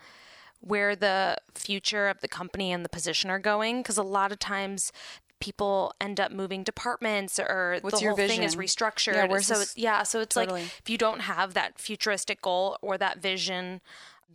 where 0.60 0.96
the 0.96 1.36
future 1.54 2.08
of 2.08 2.20
the 2.20 2.28
company 2.28 2.72
and 2.72 2.84
the 2.84 2.88
position 2.88 3.30
are 3.30 3.38
going 3.38 3.82
because 3.82 3.98
a 3.98 4.02
lot 4.02 4.32
of 4.32 4.38
times 4.38 4.90
people 5.38 5.92
end 6.00 6.18
up 6.18 6.32
moving 6.32 6.62
departments 6.62 7.38
or 7.38 7.78
What's 7.82 8.00
the 8.00 8.06
whole 8.06 8.16
vision? 8.16 8.38
thing 8.38 8.44
is 8.44 8.56
restructured. 8.56 9.14
Yeah, 9.14 9.38
so 9.40 9.60
it's, 9.60 9.76
yeah, 9.76 10.02
so 10.02 10.20
it's 10.20 10.34
totally. 10.34 10.62
like 10.62 10.70
if 10.80 10.88
you 10.88 10.96
don't 10.96 11.20
have 11.20 11.54
that 11.54 11.78
futuristic 11.78 12.40
goal 12.40 12.78
or 12.80 12.96
that 12.96 13.18
vision, 13.18 13.82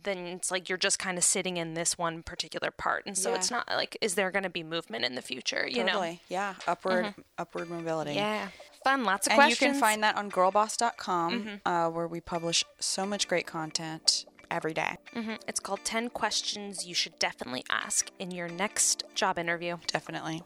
then 0.04 0.18
it's 0.18 0.50
like 0.50 0.68
you're 0.68 0.78
just 0.78 0.98
kind 0.98 1.18
of 1.18 1.24
sitting 1.24 1.56
in 1.56 1.74
this 1.74 1.98
one 1.98 2.22
particular 2.22 2.70
part. 2.70 3.04
And 3.04 3.18
so 3.18 3.30
yeah. 3.30 3.36
it's 3.36 3.50
not 3.50 3.68
like 3.68 3.96
is 4.00 4.14
there 4.14 4.30
going 4.30 4.44
to 4.44 4.50
be 4.50 4.62
movement 4.62 5.04
in 5.04 5.16
the 5.16 5.22
future, 5.22 5.66
you 5.66 5.82
totally. 5.82 6.10
know? 6.10 6.18
Yeah, 6.28 6.54
upward 6.68 7.06
mm-hmm. 7.06 7.20
upward 7.36 7.68
mobility. 7.68 8.14
Yeah 8.14 8.48
fun, 8.84 9.04
lots 9.04 9.26
of 9.26 9.32
questions. 9.32 9.32
and 9.32 9.36
questions. 9.36 9.60
you 9.60 9.72
can 9.72 9.80
find 9.80 10.02
that 10.02 10.16
on 10.16 10.30
girlboss.com, 10.30 11.32
mm-hmm. 11.32 11.68
uh, 11.68 11.90
where 11.90 12.06
we 12.06 12.20
publish 12.20 12.64
so 12.80 13.06
much 13.06 13.28
great 13.28 13.46
content 13.46 14.26
every 14.50 14.74
day. 14.74 14.96
Mm-hmm. 15.14 15.34
It's 15.48 15.60
called 15.60 15.80
10 15.84 16.10
Questions 16.10 16.86
You 16.86 16.94
Should 16.94 17.18
Definitely 17.18 17.64
Ask 17.70 18.10
in 18.18 18.30
Your 18.30 18.48
Next 18.48 19.04
Job 19.14 19.38
Interview. 19.38 19.78
Definitely. 19.86 20.42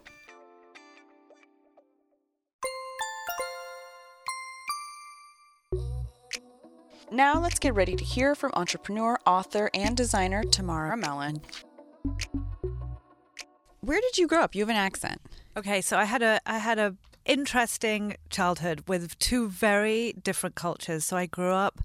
Now 7.12 7.40
let's 7.40 7.60
get 7.60 7.74
ready 7.74 7.94
to 7.94 8.04
hear 8.04 8.34
from 8.34 8.50
entrepreneur, 8.54 9.18
author, 9.26 9.70
and 9.72 9.96
designer 9.96 10.42
Tamara 10.42 10.96
Mellon. 10.96 11.40
Where 13.80 14.00
did 14.00 14.18
you 14.18 14.26
grow 14.26 14.40
up? 14.40 14.56
You 14.56 14.62
have 14.62 14.70
an 14.70 14.76
accent. 14.76 15.20
Okay, 15.56 15.80
so 15.80 15.96
I 15.96 16.04
had 16.04 16.22
a 16.22 16.40
I 16.44 16.58
had 16.58 16.80
a 16.80 16.96
interesting 17.26 18.16
childhood 18.30 18.84
with 18.86 19.18
two 19.18 19.48
very 19.48 20.12
different 20.12 20.54
cultures. 20.54 21.04
So 21.04 21.16
I 21.16 21.26
grew 21.26 21.52
up 21.52 21.82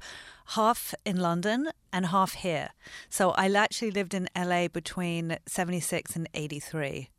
half 0.49 0.93
in 1.05 1.17
London 1.17 1.69
and 1.91 2.07
half 2.07 2.33
here. 2.33 2.69
So 3.09 3.31
I 3.31 3.51
actually 3.51 3.91
lived 3.91 4.13
in 4.13 4.29
LA 4.35 4.67
between 4.67 5.37
76 5.45 6.15
and 6.15 6.29
83. 6.33 7.09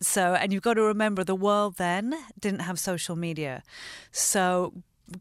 So, 0.00 0.34
and 0.34 0.52
you've 0.52 0.62
got 0.62 0.74
to 0.74 0.82
remember 0.82 1.24
the 1.24 1.34
world 1.34 1.76
then 1.76 2.14
didn't 2.38 2.60
have 2.60 2.78
social 2.78 3.16
media. 3.16 3.62
So 4.12 4.72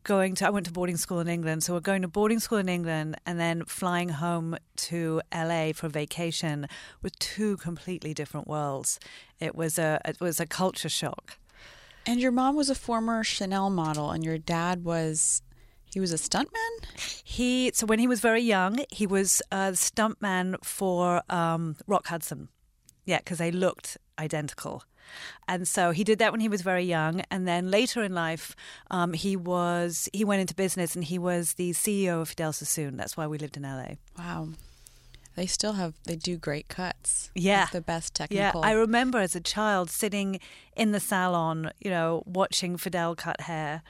going 0.03 0.35
to, 0.35 0.47
I 0.47 0.49
went 0.49 0.65
to 0.65 0.71
boarding 0.71 0.97
school 0.97 1.19
in 1.19 1.27
England. 1.27 1.63
So 1.63 1.73
we're 1.73 1.79
going 1.79 2.01
to 2.01 2.07
boarding 2.07 2.39
school 2.39 2.57
in 2.57 2.69
England 2.69 3.15
and 3.25 3.39
then 3.39 3.63
flying 3.65 4.09
home 4.09 4.57
to 4.77 5.21
LA 5.33 5.71
for 5.73 5.87
vacation 5.87 6.67
with 7.01 7.17
two 7.19 7.57
completely 7.57 8.13
different 8.13 8.47
worlds. 8.47 8.99
It 9.39 9.55
was 9.55 9.79
a, 9.79 9.99
it 10.05 10.19
was 10.19 10.39
a 10.39 10.45
culture 10.45 10.89
shock. 10.89 11.37
And 12.07 12.21
your 12.21 12.31
mom 12.31 12.55
was 12.55 12.69
a 12.69 12.75
former 12.75 13.23
Chanel 13.23 13.69
model, 13.69 14.11
and 14.11 14.23
your 14.23 14.37
dad 14.37 14.85
was 14.85 15.41
he 15.93 15.99
was 15.99 16.13
a 16.13 16.15
stuntman. 16.15 17.21
He 17.23 17.71
so 17.73 17.85
when 17.85 17.99
he 17.99 18.07
was 18.07 18.21
very 18.21 18.41
young, 18.41 18.85
he 18.89 19.05
was 19.05 19.41
a 19.51 19.73
stuntman 19.73 20.63
for 20.63 21.21
um, 21.29 21.75
Rock 21.85 22.07
Hudson. 22.07 22.47
Yeah, 23.05 23.19
because 23.19 23.37
they 23.37 23.51
looked 23.51 23.97
identical. 24.19 24.83
And 25.47 25.67
so 25.67 25.91
he 25.91 26.03
did 26.03 26.19
that 26.19 26.31
when 26.31 26.41
he 26.41 26.49
was 26.49 26.61
very 26.61 26.83
young, 26.83 27.21
and 27.31 27.47
then 27.47 27.71
later 27.71 28.03
in 28.03 28.13
life, 28.13 28.55
um, 28.91 29.13
he 29.13 29.35
was 29.35 30.09
he 30.13 30.23
went 30.23 30.41
into 30.41 30.55
business 30.55 30.95
and 30.95 31.03
he 31.03 31.17
was 31.19 31.53
the 31.53 31.71
CEO 31.71 32.21
of 32.21 32.29
Vidal 32.29 32.53
Sassoon. 32.53 32.97
That's 32.97 33.17
why 33.17 33.27
we 33.27 33.37
lived 33.37 33.57
in 33.57 33.63
LA. 33.63 33.95
Wow, 34.17 34.49
they 35.37 35.45
still 35.45 35.73
have 35.73 35.93
they 36.05 36.15
do 36.15 36.35
great 36.35 36.67
cuts. 36.67 37.31
Yeah, 37.35 37.63
it's 37.63 37.71
the 37.71 37.79
best 37.79 38.15
technical. 38.15 38.61
Yeah, 38.61 38.67
I 38.67 38.71
remember 38.71 39.19
as 39.19 39.35
a 39.35 39.39
child 39.39 39.89
sitting 39.91 40.39
in 40.75 40.91
the 40.91 40.99
salon, 40.99 41.71
you 41.79 41.91
know, 41.91 42.23
watching 42.25 42.75
Vidal 42.75 43.15
cut 43.15 43.41
hair. 43.41 43.83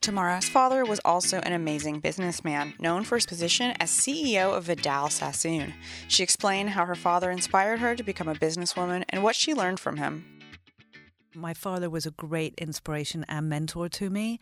Tamara's 0.00 0.48
father 0.48 0.84
was 0.84 0.98
also 1.04 1.38
an 1.38 1.52
amazing 1.52 2.00
businessman, 2.00 2.74
known 2.80 3.04
for 3.04 3.14
his 3.14 3.24
position 3.24 3.72
as 3.78 3.92
CEO 3.92 4.52
of 4.52 4.64
Vidal 4.64 5.10
Sassoon. 5.10 5.74
She 6.08 6.24
explained 6.24 6.70
how 6.70 6.86
her 6.86 6.96
father 6.96 7.30
inspired 7.30 7.78
her 7.78 7.94
to 7.94 8.02
become 8.02 8.26
a 8.26 8.34
businesswoman 8.34 9.04
and 9.10 9.22
what 9.22 9.36
she 9.36 9.54
learned 9.54 9.78
from 9.78 9.98
him. 9.98 10.24
My 11.36 11.54
father 11.54 11.88
was 11.88 12.04
a 12.04 12.10
great 12.10 12.54
inspiration 12.58 13.24
and 13.28 13.48
mentor 13.48 13.88
to 13.90 14.10
me. 14.10 14.40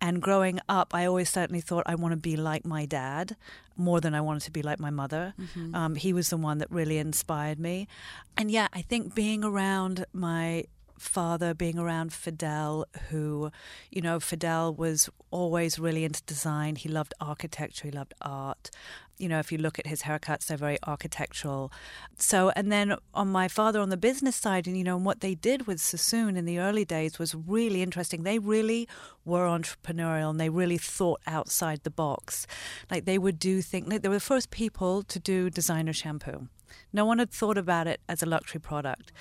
And 0.00 0.20
growing 0.20 0.60
up, 0.68 0.94
I 0.94 1.06
always 1.06 1.30
certainly 1.30 1.60
thought 1.60 1.84
I 1.86 1.94
want 1.94 2.12
to 2.12 2.16
be 2.16 2.36
like 2.36 2.64
my 2.66 2.86
dad 2.86 3.36
more 3.76 4.00
than 4.00 4.14
I 4.14 4.20
wanted 4.20 4.42
to 4.42 4.50
be 4.50 4.62
like 4.62 4.78
my 4.78 4.90
mother. 4.90 5.34
Mm-hmm. 5.40 5.74
Um, 5.74 5.94
he 5.94 6.12
was 6.12 6.30
the 6.30 6.36
one 6.36 6.58
that 6.58 6.70
really 6.70 6.98
inspired 6.98 7.58
me. 7.58 7.88
And 8.36 8.50
yeah, 8.50 8.68
I 8.72 8.82
think 8.82 9.14
being 9.14 9.44
around 9.44 10.04
my 10.12 10.64
father 10.98 11.54
being 11.54 11.78
around 11.78 12.12
Vidal, 12.12 12.86
who, 13.10 13.50
you 13.90 14.00
know, 14.00 14.18
Vidal 14.18 14.74
was 14.74 15.08
always 15.30 15.78
really 15.78 16.04
into 16.04 16.22
design. 16.24 16.76
He 16.76 16.88
loved 16.88 17.14
architecture, 17.20 17.88
he 17.88 17.90
loved 17.90 18.14
art. 18.20 18.70
You 19.18 19.28
know, 19.28 19.38
if 19.38 19.50
you 19.50 19.58
look 19.58 19.78
at 19.78 19.86
his 19.86 20.02
haircuts, 20.02 20.46
they're 20.46 20.56
very 20.56 20.78
architectural. 20.86 21.72
So, 22.18 22.50
and 22.56 22.70
then 22.70 22.96
on 23.14 23.28
my 23.28 23.48
father 23.48 23.80
on 23.80 23.88
the 23.88 23.96
business 23.96 24.36
side, 24.36 24.66
and 24.66 24.76
you 24.76 24.84
know, 24.84 24.96
and 24.96 25.04
what 25.04 25.20
they 25.20 25.34
did 25.34 25.66
with 25.66 25.80
Sassoon 25.80 26.36
in 26.36 26.44
the 26.44 26.58
early 26.58 26.84
days 26.84 27.18
was 27.18 27.34
really 27.34 27.82
interesting. 27.82 28.22
They 28.22 28.38
really 28.38 28.88
were 29.24 29.46
entrepreneurial 29.46 30.30
and 30.30 30.40
they 30.40 30.48
really 30.48 30.78
thought 30.78 31.20
outside 31.26 31.80
the 31.82 31.90
box. 31.90 32.46
Like 32.90 33.04
they 33.04 33.18
would 33.18 33.38
do 33.38 33.62
things, 33.62 33.88
like 33.88 34.02
they 34.02 34.08
were 34.08 34.16
the 34.16 34.20
first 34.20 34.50
people 34.50 35.02
to 35.04 35.18
do 35.18 35.50
designer 35.50 35.92
shampoo. 35.92 36.48
No 36.92 37.04
one 37.04 37.18
had 37.18 37.30
thought 37.30 37.58
about 37.58 37.86
it 37.86 38.00
as 38.08 38.22
a 38.22 38.26
luxury 38.26 38.60
product. 38.60 39.12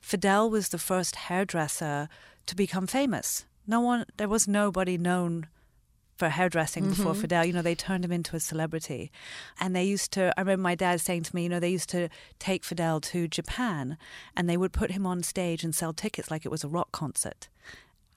Vidal 0.00 0.50
was 0.50 0.68
the 0.68 0.78
first 0.78 1.16
hairdresser 1.16 2.08
to 2.46 2.56
become 2.56 2.86
famous. 2.86 3.46
No 3.66 3.80
one, 3.80 4.04
there 4.16 4.28
was 4.28 4.48
nobody 4.48 4.98
known 4.98 5.46
for 6.16 6.28
hairdressing 6.28 6.84
mm-hmm. 6.84 6.94
before 6.94 7.14
Vidal. 7.14 7.44
You 7.44 7.52
know, 7.52 7.62
they 7.62 7.74
turned 7.74 8.04
him 8.04 8.12
into 8.12 8.36
a 8.36 8.40
celebrity. 8.40 9.10
And 9.58 9.74
they 9.74 9.84
used 9.84 10.12
to, 10.12 10.32
I 10.36 10.42
remember 10.42 10.62
my 10.62 10.74
dad 10.74 11.00
saying 11.00 11.24
to 11.24 11.34
me, 11.34 11.44
you 11.44 11.48
know, 11.48 11.60
they 11.60 11.70
used 11.70 11.90
to 11.90 12.08
take 12.38 12.64
Vidal 12.64 13.00
to 13.00 13.28
Japan 13.28 13.96
and 14.36 14.48
they 14.48 14.56
would 14.56 14.72
put 14.72 14.90
him 14.90 15.06
on 15.06 15.22
stage 15.22 15.64
and 15.64 15.74
sell 15.74 15.92
tickets 15.92 16.30
like 16.30 16.44
it 16.44 16.50
was 16.50 16.64
a 16.64 16.68
rock 16.68 16.92
concert. 16.92 17.48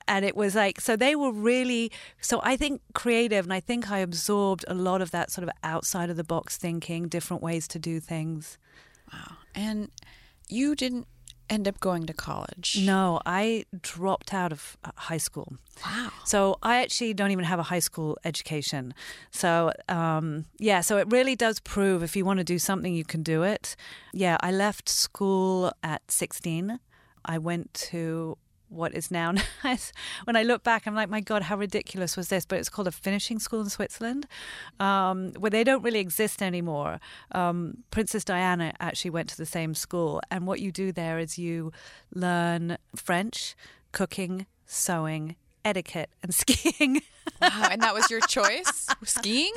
And 0.08 0.24
it 0.24 0.36
was 0.36 0.54
like, 0.54 0.80
so 0.80 0.96
they 0.96 1.16
were 1.16 1.32
really, 1.32 1.92
so 2.22 2.40
I 2.44 2.58
think 2.58 2.82
creative, 2.94 3.44
and 3.44 3.54
I 3.54 3.60
think 3.60 3.90
I 3.90 4.00
absorbed 4.00 4.64
a 4.68 4.75
lot 4.75 5.02
of 5.02 5.10
that 5.12 5.32
sort 5.32 5.48
of 5.48 5.50
outside 5.64 6.12
of 6.12 6.16
the 6.16 6.24
box 6.24 6.58
thinking, 6.58 7.08
different 7.08 7.42
ways 7.42 7.68
to 7.70 7.80
do 7.80 8.00
things. 8.00 8.60
Wow. 9.12 9.38
And 9.56 9.90
you 10.48 10.75
didn't 10.75 11.08
end 11.50 11.68
up 11.68 11.80
going 11.80 12.06
to 12.06 12.14
college? 12.14 12.80
No, 12.82 13.22
I 13.25 13.66
dropped 13.82 14.34
out 14.34 14.52
of 14.52 14.78
uh, 14.84 14.92
high 14.96 15.18
school. 15.18 15.54
Wow. 15.86 16.12
So 16.24 16.58
I 16.64 16.82
actually 16.82 17.14
don't 17.14 17.32
even 17.32 17.46
have 17.46 17.60
a 17.60 17.64
high 17.64 17.80
school 17.80 18.18
education. 18.24 18.94
So, 19.32 19.72
um, 19.90 20.46
yeah, 20.58 20.82
so 20.82 20.98
it 20.98 21.08
really 21.12 21.36
does 21.36 21.60
prove 21.60 22.04
if 22.04 22.16
you 22.16 22.25
want 22.25 22.40
to 22.40 22.44
do 22.44 22.60
something, 22.60 22.94
you 22.94 23.06
can 23.06 23.24
do 23.24 23.44
it. 23.44 23.75
Yeah, 24.14 24.38
I 24.42 24.52
left 24.52 24.90
school 24.90 25.72
at 25.84 26.10
16. 26.10 26.80
I 27.25 27.38
went 27.38 27.74
to 27.74 28.38
what 28.70 28.94
is 28.94 29.12
now 29.12 29.34
as 29.64 29.94
when 30.26 30.36
I 30.36 30.44
look 30.44 30.64
back, 30.64 30.86
I'm 30.86 30.96
like, 30.96 31.10
my 31.10 31.22
God, 31.22 31.44
how 31.44 31.58
ridiculous 31.58 32.18
was 32.18 32.30
this? 32.30 32.46
But 32.46 32.60
it's 32.60 32.70
called 32.70 32.88
a 32.88 32.92
finishing 32.92 33.40
school 33.40 33.62
in 33.62 33.70
Switzerland, 33.70 34.28
um, 34.80 35.32
where 35.34 35.52
they 35.52 35.64
don't 35.64 35.84
really 35.84 36.00
exist 36.00 36.42
anymore. 36.42 37.00
Um, 37.32 37.84
Princess 37.92 38.24
Diana 38.24 38.74
actually 38.80 39.12
went 39.12 39.30
to 39.30 39.38
the 39.38 39.46
same 39.46 39.74
school, 39.74 40.22
and 40.32 40.48
what 40.48 40.60
you 40.60 40.72
do 40.72 40.92
there 40.92 41.20
is 41.20 41.38
you 41.38 41.72
learn 42.14 42.78
French, 42.96 43.56
cooking, 43.92 44.46
sewing, 44.66 45.36
etiquette, 45.64 46.10
and 46.22 46.34
skiing. 46.34 47.02
wow, 47.42 47.68
and 47.72 47.82
that 47.82 47.94
was 47.94 48.10
your 48.10 48.22
choice? 48.22 48.88
Skiing? 49.04 49.54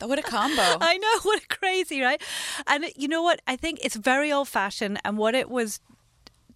What 0.00 0.18
a 0.18 0.22
combo. 0.22 0.78
I 0.80 0.98
know, 0.98 1.18
what 1.22 1.42
a 1.42 1.46
crazy, 1.46 2.00
right? 2.00 2.20
And 2.66 2.86
you 2.96 3.08
know 3.08 3.22
what? 3.22 3.40
I 3.46 3.56
think 3.56 3.78
it's 3.82 3.96
very 3.96 4.32
old 4.32 4.48
fashioned, 4.48 5.00
and 5.04 5.16
what 5.16 5.34
it 5.34 5.48
was 5.48 5.80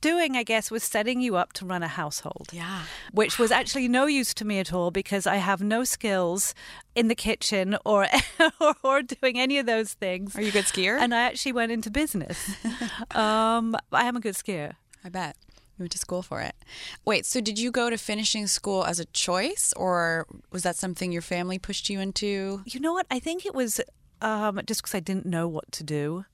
doing, 0.00 0.36
I 0.36 0.42
guess, 0.42 0.70
was 0.70 0.82
setting 0.82 1.20
you 1.20 1.36
up 1.36 1.52
to 1.54 1.66
run 1.66 1.82
a 1.82 1.88
household. 1.88 2.50
Yeah. 2.52 2.82
Which 3.12 3.38
was 3.38 3.50
actually 3.50 3.88
no 3.88 4.06
use 4.06 4.34
to 4.34 4.44
me 4.44 4.58
at 4.58 4.72
all 4.72 4.90
because 4.90 5.26
I 5.26 5.36
have 5.36 5.60
no 5.62 5.84
skills 5.84 6.54
in 6.94 7.08
the 7.08 7.14
kitchen 7.14 7.76
or 7.84 8.06
or, 8.60 8.74
or 8.82 9.02
doing 9.02 9.38
any 9.38 9.58
of 9.58 9.66
those 9.66 9.94
things. 9.94 10.36
Are 10.36 10.42
you 10.42 10.48
a 10.48 10.52
good 10.52 10.64
skier? 10.64 10.98
And 10.98 11.14
I 11.14 11.22
actually 11.22 11.52
went 11.52 11.72
into 11.72 11.90
business. 11.90 12.50
um, 13.12 13.76
I 13.92 14.04
am 14.04 14.16
a 14.16 14.20
good 14.20 14.34
skier. 14.34 14.74
I 15.04 15.08
bet. 15.08 15.36
You 15.78 15.84
went 15.84 15.92
to 15.92 15.98
school 15.98 16.22
for 16.22 16.40
it. 16.40 16.56
Wait, 17.04 17.24
so 17.24 17.40
did 17.40 17.58
you 17.58 17.70
go 17.70 17.88
to 17.88 17.96
finishing 17.96 18.48
school 18.48 18.84
as 18.84 18.98
a 18.98 19.04
choice 19.06 19.72
or 19.76 20.26
was 20.50 20.64
that 20.64 20.74
something 20.74 21.12
your 21.12 21.22
family 21.22 21.58
pushed 21.58 21.88
you 21.88 22.00
into? 22.00 22.62
You 22.66 22.80
know 22.80 22.92
what? 22.92 23.06
I 23.10 23.20
think 23.20 23.46
it 23.46 23.54
was 23.54 23.80
um, 24.20 24.60
just 24.66 24.82
because 24.82 24.94
I 24.94 25.00
didn't 25.00 25.26
know 25.26 25.46
what 25.46 25.70
to 25.72 25.84
do 25.84 26.24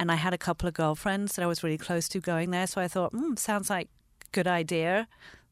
and 0.00 0.10
I 0.10 0.14
had 0.14 0.32
a 0.32 0.38
couple 0.38 0.66
of 0.66 0.74
girlfriends 0.74 1.36
that 1.36 1.42
I 1.42 1.46
was 1.46 1.62
really 1.62 1.76
close 1.76 2.08
to 2.08 2.20
going 2.20 2.50
there. 2.50 2.66
So 2.66 2.80
I 2.80 2.88
thought, 2.88 3.12
hmm, 3.12 3.34
sounds 3.36 3.68
like 3.68 3.88
good 4.32 4.46
idea. 4.46 5.06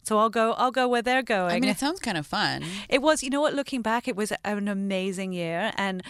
So 0.04 0.18
I'll 0.18 0.30
go. 0.30 0.54
I'll 0.54 0.70
go 0.70 0.88
where 0.88 1.02
they're 1.02 1.22
going. 1.22 1.54
I 1.54 1.60
mean, 1.60 1.68
it 1.68 1.78
sounds 1.78 2.00
kind 2.00 2.16
of 2.16 2.26
fun. 2.26 2.64
It 2.88 3.02
was. 3.02 3.22
You 3.22 3.28
know 3.28 3.42
what? 3.42 3.52
Looking 3.52 3.82
back, 3.82 4.08
it 4.08 4.16
was 4.16 4.32
an 4.44 4.66
amazing 4.66 5.34
year, 5.34 5.70
and 5.76 6.02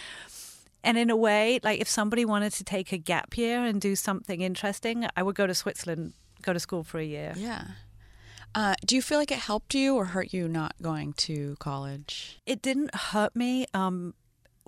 and 0.84 0.96
in 0.96 1.10
a 1.10 1.16
way, 1.16 1.58
like 1.64 1.80
if 1.80 1.88
somebody 1.88 2.24
wanted 2.24 2.52
to 2.52 2.64
take 2.64 2.92
a 2.92 2.98
gap 2.98 3.36
year 3.36 3.64
and 3.64 3.80
do 3.80 3.96
something 3.96 4.40
interesting, 4.40 5.04
I 5.16 5.24
would 5.24 5.34
go 5.34 5.48
to 5.48 5.54
Switzerland, 5.54 6.12
go 6.42 6.52
to 6.52 6.60
school 6.60 6.84
for 6.84 7.00
a 7.00 7.04
year. 7.04 7.32
Yeah. 7.36 7.64
Uh, 8.54 8.76
do 8.86 8.94
you 8.94 9.02
feel 9.02 9.18
like 9.18 9.32
it 9.32 9.38
helped 9.38 9.74
you 9.74 9.96
or 9.96 10.06
hurt 10.06 10.32
you 10.32 10.46
not 10.46 10.74
going 10.80 11.12
to 11.14 11.56
college? 11.58 12.38
It 12.46 12.62
didn't 12.62 12.94
hurt 12.94 13.34
me. 13.34 13.66
Um, 13.74 14.14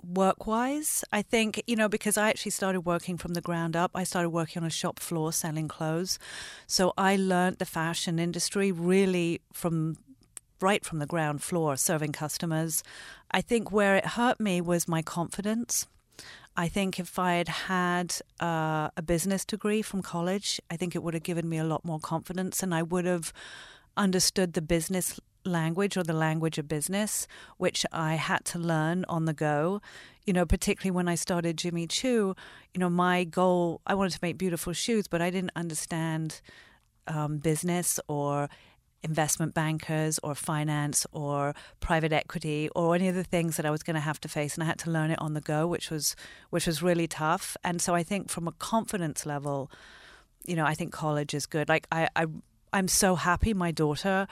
work 0.03 0.47
wise. 0.47 1.03
I 1.11 1.21
think, 1.21 1.63
you 1.67 1.75
know, 1.75 1.89
because 1.89 2.17
I 2.17 2.29
actually 2.29 2.51
started 2.51 2.81
working 2.81 3.17
from 3.17 3.33
the 3.33 3.41
ground 3.41 3.75
up, 3.75 3.91
I 3.95 4.03
started 4.03 4.29
working 4.29 4.63
on 4.63 4.67
a 4.67 4.71
shop 4.71 4.99
floor 4.99 5.31
selling 5.31 5.67
clothes. 5.67 6.19
So 6.67 6.93
I 6.97 7.15
learned 7.15 7.57
the 7.57 7.65
fashion 7.65 8.19
industry 8.19 8.71
really 8.71 9.41
from 9.53 9.97
right 10.59 10.85
from 10.85 10.99
the 10.99 11.07
ground 11.07 11.41
floor, 11.41 11.75
serving 11.75 12.11
customers. 12.11 12.83
I 13.31 13.41
think 13.41 13.71
where 13.71 13.95
it 13.95 14.05
hurt 14.05 14.39
me 14.39 14.61
was 14.61 14.87
my 14.87 15.01
confidence. 15.01 15.87
I 16.55 16.67
think 16.67 16.99
if 16.99 17.17
I 17.17 17.33
had 17.35 17.47
had 17.47 18.15
uh, 18.39 18.89
a 18.97 19.01
business 19.01 19.45
degree 19.45 19.81
from 19.81 20.01
college, 20.01 20.59
I 20.69 20.77
think 20.77 20.95
it 20.95 21.01
would 21.01 21.13
have 21.13 21.23
given 21.23 21.47
me 21.47 21.57
a 21.57 21.63
lot 21.63 21.85
more 21.85 21.99
confidence 21.99 22.61
and 22.61 22.75
I 22.75 22.83
would 22.83 23.05
have 23.05 23.33
understood 23.95 24.53
the 24.53 24.61
business 24.61 25.19
language 25.45 25.97
or 25.97 26.03
the 26.03 26.13
language 26.13 26.57
of 26.57 26.67
business, 26.67 27.27
which 27.57 27.85
I 27.91 28.15
had 28.15 28.45
to 28.45 28.59
learn 28.59 29.05
on 29.07 29.25
the 29.25 29.33
go. 29.33 29.81
You 30.25 30.33
know, 30.33 30.45
particularly 30.45 30.91
when 30.91 31.07
I 31.07 31.15
started 31.15 31.57
Jimmy 31.57 31.87
Choo, 31.87 32.35
you 32.73 32.79
know, 32.79 32.89
my 32.89 33.23
goal, 33.23 33.81
I 33.87 33.95
wanted 33.95 34.13
to 34.13 34.19
make 34.21 34.37
beautiful 34.37 34.73
shoes, 34.73 35.07
but 35.07 35.21
I 35.21 35.29
didn't 35.29 35.51
understand 35.55 36.41
um, 37.07 37.37
business 37.37 37.99
or 38.07 38.49
investment 39.03 39.53
bankers 39.53 40.19
or 40.21 40.35
finance 40.35 41.05
or 41.11 41.55
private 41.79 42.13
equity 42.13 42.69
or 42.75 42.95
any 42.95 43.07
of 43.07 43.15
the 43.15 43.23
things 43.23 43.57
that 43.57 43.65
I 43.65 43.71
was 43.71 43.83
going 43.83 43.95
to 43.95 43.99
have 43.99 44.19
to 44.21 44.29
face 44.29 44.53
and 44.53 44.63
I 44.63 44.67
had 44.67 44.79
to 44.79 44.91
learn 44.91 45.11
it 45.11 45.19
on 45.19 45.33
the 45.33 45.41
go 45.41 45.65
which 45.65 45.89
was 45.89 46.15
which 46.51 46.67
was 46.67 46.83
really 46.83 47.07
tough 47.07 47.57
and 47.63 47.81
so 47.81 47.95
I 47.95 48.03
think 48.03 48.29
from 48.29 48.47
a 48.47 48.51
confidence 48.51 49.25
level 49.25 49.71
you 50.45 50.55
know 50.55 50.65
I 50.65 50.75
think 50.75 50.93
college 50.93 51.33
is 51.33 51.47
good 51.47 51.67
like 51.67 51.87
I, 51.91 52.09
I 52.15 52.27
I'm 52.73 52.87
so 52.87 53.15
happy 53.15 53.53
my 53.53 53.71
daughter 53.71 54.27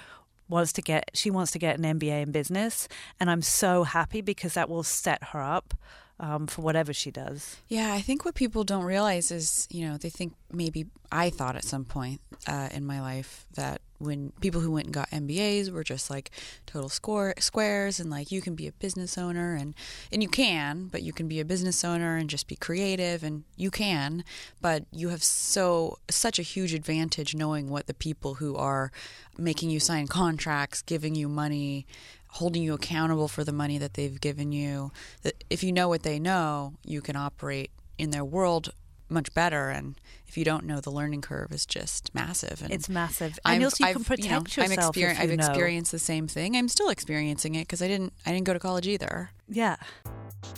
wants 0.49 0.73
to 0.73 0.81
get 0.81 1.11
she 1.13 1.29
wants 1.29 1.51
to 1.51 1.59
get 1.59 1.79
an 1.79 1.99
MBA 1.99 2.23
in 2.23 2.31
business, 2.31 2.87
and 3.19 3.29
I'm 3.29 3.41
so 3.41 3.83
happy 3.83 4.21
because 4.21 4.55
that 4.55 4.69
will 4.69 4.83
set 4.83 5.23
her 5.25 5.41
up 5.41 5.73
um, 6.19 6.47
for 6.47 6.61
whatever 6.61 6.93
she 6.93 7.11
does. 7.11 7.57
Yeah, 7.67 7.93
I 7.93 8.01
think 8.01 8.25
what 8.25 8.35
people 8.35 8.63
don't 8.63 8.83
realize 8.83 9.31
is, 9.31 9.67
you 9.71 9.87
know, 9.87 9.97
they 9.97 10.09
think 10.09 10.33
maybe 10.51 10.87
I 11.11 11.29
thought 11.29 11.55
at 11.55 11.63
some 11.63 11.85
point 11.85 12.21
uh, 12.47 12.69
in 12.71 12.85
my 12.85 12.99
life 13.01 13.45
that 13.55 13.81
when 13.99 14.31
people 14.41 14.61
who 14.61 14.71
went 14.71 14.87
and 14.87 14.93
got 14.93 15.09
MBAs 15.11 15.71
were 15.71 15.83
just 15.83 16.09
like 16.09 16.31
total 16.65 16.89
score 16.89 17.33
squares 17.39 17.99
and 17.99 18.09
like 18.09 18.31
you 18.31 18.41
can 18.41 18.55
be 18.55 18.67
a 18.67 18.71
business 18.71 19.17
owner 19.17 19.55
and 19.55 19.75
and 20.11 20.23
you 20.23 20.29
can, 20.29 20.87
but 20.87 21.03
you 21.03 21.13
can 21.13 21.27
be 21.27 21.39
a 21.39 21.45
business 21.45 21.83
owner 21.83 22.15
and 22.15 22.29
just 22.29 22.47
be 22.47 22.55
creative 22.55 23.23
and 23.23 23.43
you 23.55 23.69
can, 23.69 24.23
but 24.61 24.85
you 24.91 25.09
have 25.09 25.23
so 25.23 25.99
such 26.09 26.39
a 26.39 26.43
huge 26.43 26.73
advantage 26.73 27.35
knowing 27.35 27.69
what 27.69 27.87
the 27.87 27.93
people 27.93 28.35
who 28.35 28.55
are 28.55 28.91
making 29.37 29.69
you 29.69 29.79
sign 29.79 30.07
contracts, 30.07 30.81
giving 30.81 31.15
you 31.15 31.27
money, 31.27 31.85
holding 32.33 32.63
you 32.63 32.73
accountable 32.73 33.27
for 33.27 33.43
the 33.43 33.51
money 33.51 33.77
that 33.77 33.93
they've 33.93 34.21
given 34.21 34.51
you. 34.51 34.91
That 35.23 35.43
if 35.49 35.63
you 35.63 35.71
know 35.71 35.87
what 35.87 36.03
they 36.03 36.19
know, 36.19 36.73
you 36.85 37.01
can 37.01 37.15
operate 37.15 37.71
in 37.97 38.11
their 38.11 38.25
world 38.25 38.69
much 39.09 39.33
better. 39.33 39.69
And 39.69 39.95
if 40.27 40.37
you 40.37 40.45
don't 40.45 40.65
know, 40.65 40.79
the 40.79 40.91
learning 40.91 41.21
curve 41.21 41.51
is 41.51 41.65
just 41.65 42.13
massive. 42.13 42.61
And 42.63 42.71
it's 42.71 42.89
massive. 42.89 43.39
And 43.45 43.63
also 43.63 43.83
you 43.83 43.89
I've, 43.89 43.95
can 43.95 44.03
protect 44.03 44.25
you 44.25 44.31
know, 44.31 44.65
yourself. 44.67 44.97
I'm 44.97 45.03
exper- 45.03 45.19
I've 45.19 45.29
know. 45.29 45.45
experienced 45.45 45.91
the 45.91 45.99
same 45.99 46.27
thing. 46.27 46.55
I'm 46.55 46.67
still 46.67 46.89
experiencing 46.89 47.55
it 47.55 47.63
because 47.63 47.81
I 47.81 47.87
didn't. 47.87 48.13
I 48.25 48.31
didn't 48.31 48.45
go 48.45 48.53
to 48.53 48.59
college 48.59 48.87
either. 48.87 49.31
Yeah. 49.47 49.77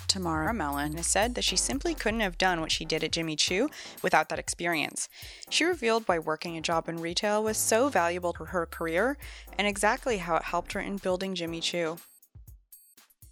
Tamara 0.07 0.53
Mellon 0.53 0.95
has 0.97 1.07
said 1.07 1.35
that 1.35 1.43
she 1.43 1.55
simply 1.55 1.95
couldn't 1.95 2.19
have 2.19 2.37
done 2.37 2.61
what 2.61 2.71
she 2.71 2.85
did 2.85 3.03
at 3.03 3.11
Jimmy 3.11 3.35
Choo 3.35 3.69
without 4.03 4.29
that 4.29 4.37
experience. 4.37 5.09
She 5.49 5.63
revealed 5.63 6.07
why 6.07 6.19
working 6.19 6.57
a 6.57 6.61
job 6.61 6.87
in 6.87 6.99
retail 6.99 7.43
was 7.43 7.57
so 7.57 7.89
valuable 7.89 8.33
to 8.33 8.45
her 8.45 8.65
career 8.65 9.17
and 9.57 9.67
exactly 9.67 10.17
how 10.17 10.35
it 10.35 10.43
helped 10.43 10.73
her 10.73 10.79
in 10.79 10.97
building 10.97 11.33
Jimmy 11.33 11.61
Choo. 11.61 11.97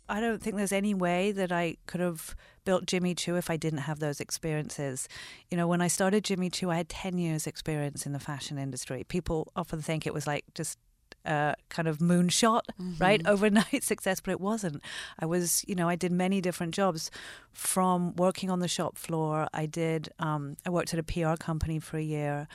I 0.07 0.19
don't 0.19 0.41
think 0.41 0.55
there's 0.55 0.71
any 0.71 0.95
way 0.95 1.31
that 1.31 1.51
I 1.51 1.77
could 1.85 2.01
have 2.01 2.35
built 2.65 2.85
Jimmy 2.85 3.15
Choo 3.15 3.35
if 3.35 3.49
I 3.49 3.57
didn't 3.57 3.79
have 3.79 3.99
those 3.99 4.19
experiences. 4.19 5.07
You 5.49 5.57
know, 5.57 5.67
when 5.67 5.81
I 5.81 5.87
started 5.87 6.23
Jimmy 6.23 6.49
Choo, 6.49 6.69
I 6.69 6.77
had 6.77 6.89
10 6.89 7.17
years 7.17 7.47
experience 7.47 8.05
in 8.05 8.13
the 8.13 8.19
fashion 8.19 8.57
industry. 8.57 9.03
People 9.03 9.51
often 9.55 9.81
think 9.81 10.05
it 10.05 10.13
was 10.13 10.27
like 10.27 10.45
just 10.53 10.77
uh, 11.25 11.53
kind 11.69 11.87
of 11.87 11.99
moonshot, 11.99 12.61
mm-hmm. 12.79 12.93
right? 12.97 13.21
Overnight 13.25 13.83
success, 13.83 14.19
but 14.19 14.31
it 14.31 14.41
wasn't. 14.41 14.81
I 15.19 15.25
was, 15.25 15.63
you 15.67 15.75
know, 15.75 15.89
I 15.89 15.95
did 15.95 16.11
many 16.11 16.41
different 16.41 16.73
jobs 16.73 17.11
from 17.53 18.15
working 18.15 18.49
on 18.49 18.59
the 18.59 18.67
shop 18.67 18.97
floor. 18.97 19.47
I 19.53 19.65
did, 19.65 20.09
um, 20.19 20.57
I 20.65 20.69
worked 20.69 20.93
at 20.93 20.99
a 20.99 21.03
PR 21.03 21.35
company 21.35 21.79
for 21.79 21.97
a 21.97 22.03
year. 22.03 22.47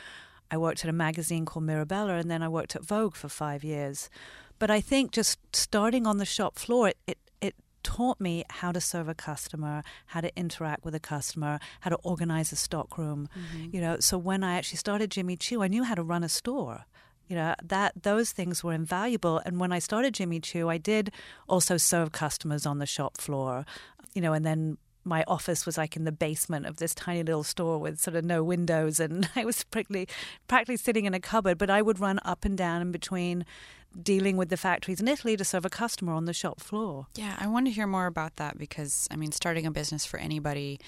I 0.50 0.56
worked 0.56 0.84
at 0.84 0.90
a 0.90 0.92
magazine 0.94 1.44
called 1.44 1.64
Mirabella, 1.64 2.14
and 2.14 2.30
then 2.30 2.42
I 2.42 2.48
worked 2.48 2.76
at 2.76 2.84
Vogue 2.84 3.16
for 3.16 3.28
five 3.28 3.64
years. 3.64 4.08
But 4.58 4.70
I 4.70 4.80
think 4.80 5.10
just 5.10 5.38
starting 5.54 6.06
on 6.06 6.18
the 6.18 6.24
shop 6.24 6.58
floor, 6.58 6.88
it, 6.88 6.98
it 7.06 7.18
taught 7.84 8.20
me 8.20 8.44
how 8.50 8.72
to 8.72 8.80
serve 8.80 9.08
a 9.08 9.14
customer, 9.14 9.84
how 10.06 10.20
to 10.20 10.36
interact 10.36 10.84
with 10.84 10.94
a 10.94 11.00
customer, 11.00 11.60
how 11.80 11.90
to 11.90 11.96
organize 12.02 12.50
a 12.50 12.56
stockroom. 12.56 13.28
Mm-hmm. 13.38 13.76
You 13.76 13.80
know, 13.80 13.96
so 14.00 14.18
when 14.18 14.42
I 14.42 14.56
actually 14.56 14.78
started 14.78 15.10
Jimmy 15.12 15.36
Choo, 15.36 15.62
I 15.62 15.68
knew 15.68 15.84
how 15.84 15.94
to 15.94 16.02
run 16.02 16.24
a 16.24 16.28
store. 16.28 16.86
You 17.28 17.36
know, 17.36 17.54
that 17.62 18.02
those 18.02 18.32
things 18.32 18.64
were 18.64 18.72
invaluable. 18.72 19.40
And 19.46 19.60
when 19.60 19.72
I 19.72 19.78
started 19.78 20.14
Jimmy 20.14 20.40
Choo, 20.40 20.68
I 20.68 20.78
did 20.78 21.12
also 21.48 21.76
serve 21.76 22.12
customers 22.12 22.66
on 22.66 22.78
the 22.78 22.86
shop 22.86 23.18
floor. 23.18 23.64
You 24.14 24.22
know, 24.22 24.32
and 24.32 24.44
then 24.44 24.78
my 25.04 25.22
office 25.26 25.66
was 25.66 25.76
like 25.76 25.96
in 25.96 26.04
the 26.04 26.12
basement 26.12 26.66
of 26.66 26.78
this 26.78 26.94
tiny 26.94 27.22
little 27.22 27.44
store 27.44 27.78
with 27.78 28.00
sort 28.00 28.16
of 28.16 28.24
no 28.24 28.42
windows 28.42 28.98
and 28.98 29.28
I 29.36 29.44
was 29.44 29.62
practically 29.64 30.08
practically 30.48 30.78
sitting 30.78 31.04
in 31.04 31.14
a 31.14 31.20
cupboard 31.20 31.58
but 31.58 31.70
I 31.70 31.82
would 31.82 32.00
run 32.00 32.18
up 32.24 32.44
and 32.44 32.56
down 32.56 32.80
in 32.80 32.90
between 32.90 33.44
dealing 34.00 34.36
with 34.36 34.48
the 34.48 34.56
factories 34.56 35.00
in 35.00 35.08
Italy 35.08 35.36
to 35.36 35.44
serve 35.44 35.64
a 35.64 35.70
customer 35.70 36.12
on 36.12 36.24
the 36.24 36.32
shop 36.32 36.60
floor. 36.60 37.06
Yeah, 37.14 37.36
I 37.38 37.46
want 37.46 37.66
to 37.66 37.72
hear 37.72 37.86
more 37.86 38.06
about 38.06 38.36
that 38.36 38.58
because, 38.58 39.08
I 39.10 39.16
mean, 39.16 39.32
starting 39.32 39.66
a 39.66 39.70
business 39.70 40.04
for 40.04 40.18
anybody 40.18 40.80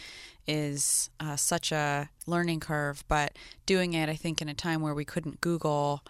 is 0.47 1.11
uh, 1.21 1.37
such 1.37 1.73
a 1.73 2.09
learning 2.27 2.61
curve, 2.61 3.05
but 3.09 3.37
doing 3.67 3.95
it, 3.95 4.09
I 4.09 4.15
think, 4.15 4.41
in 4.41 4.49
a 4.49 4.55
time 4.55 4.81
where 4.81 4.95
we 4.95 5.05
couldn't 5.05 5.41
Google 5.41 6.03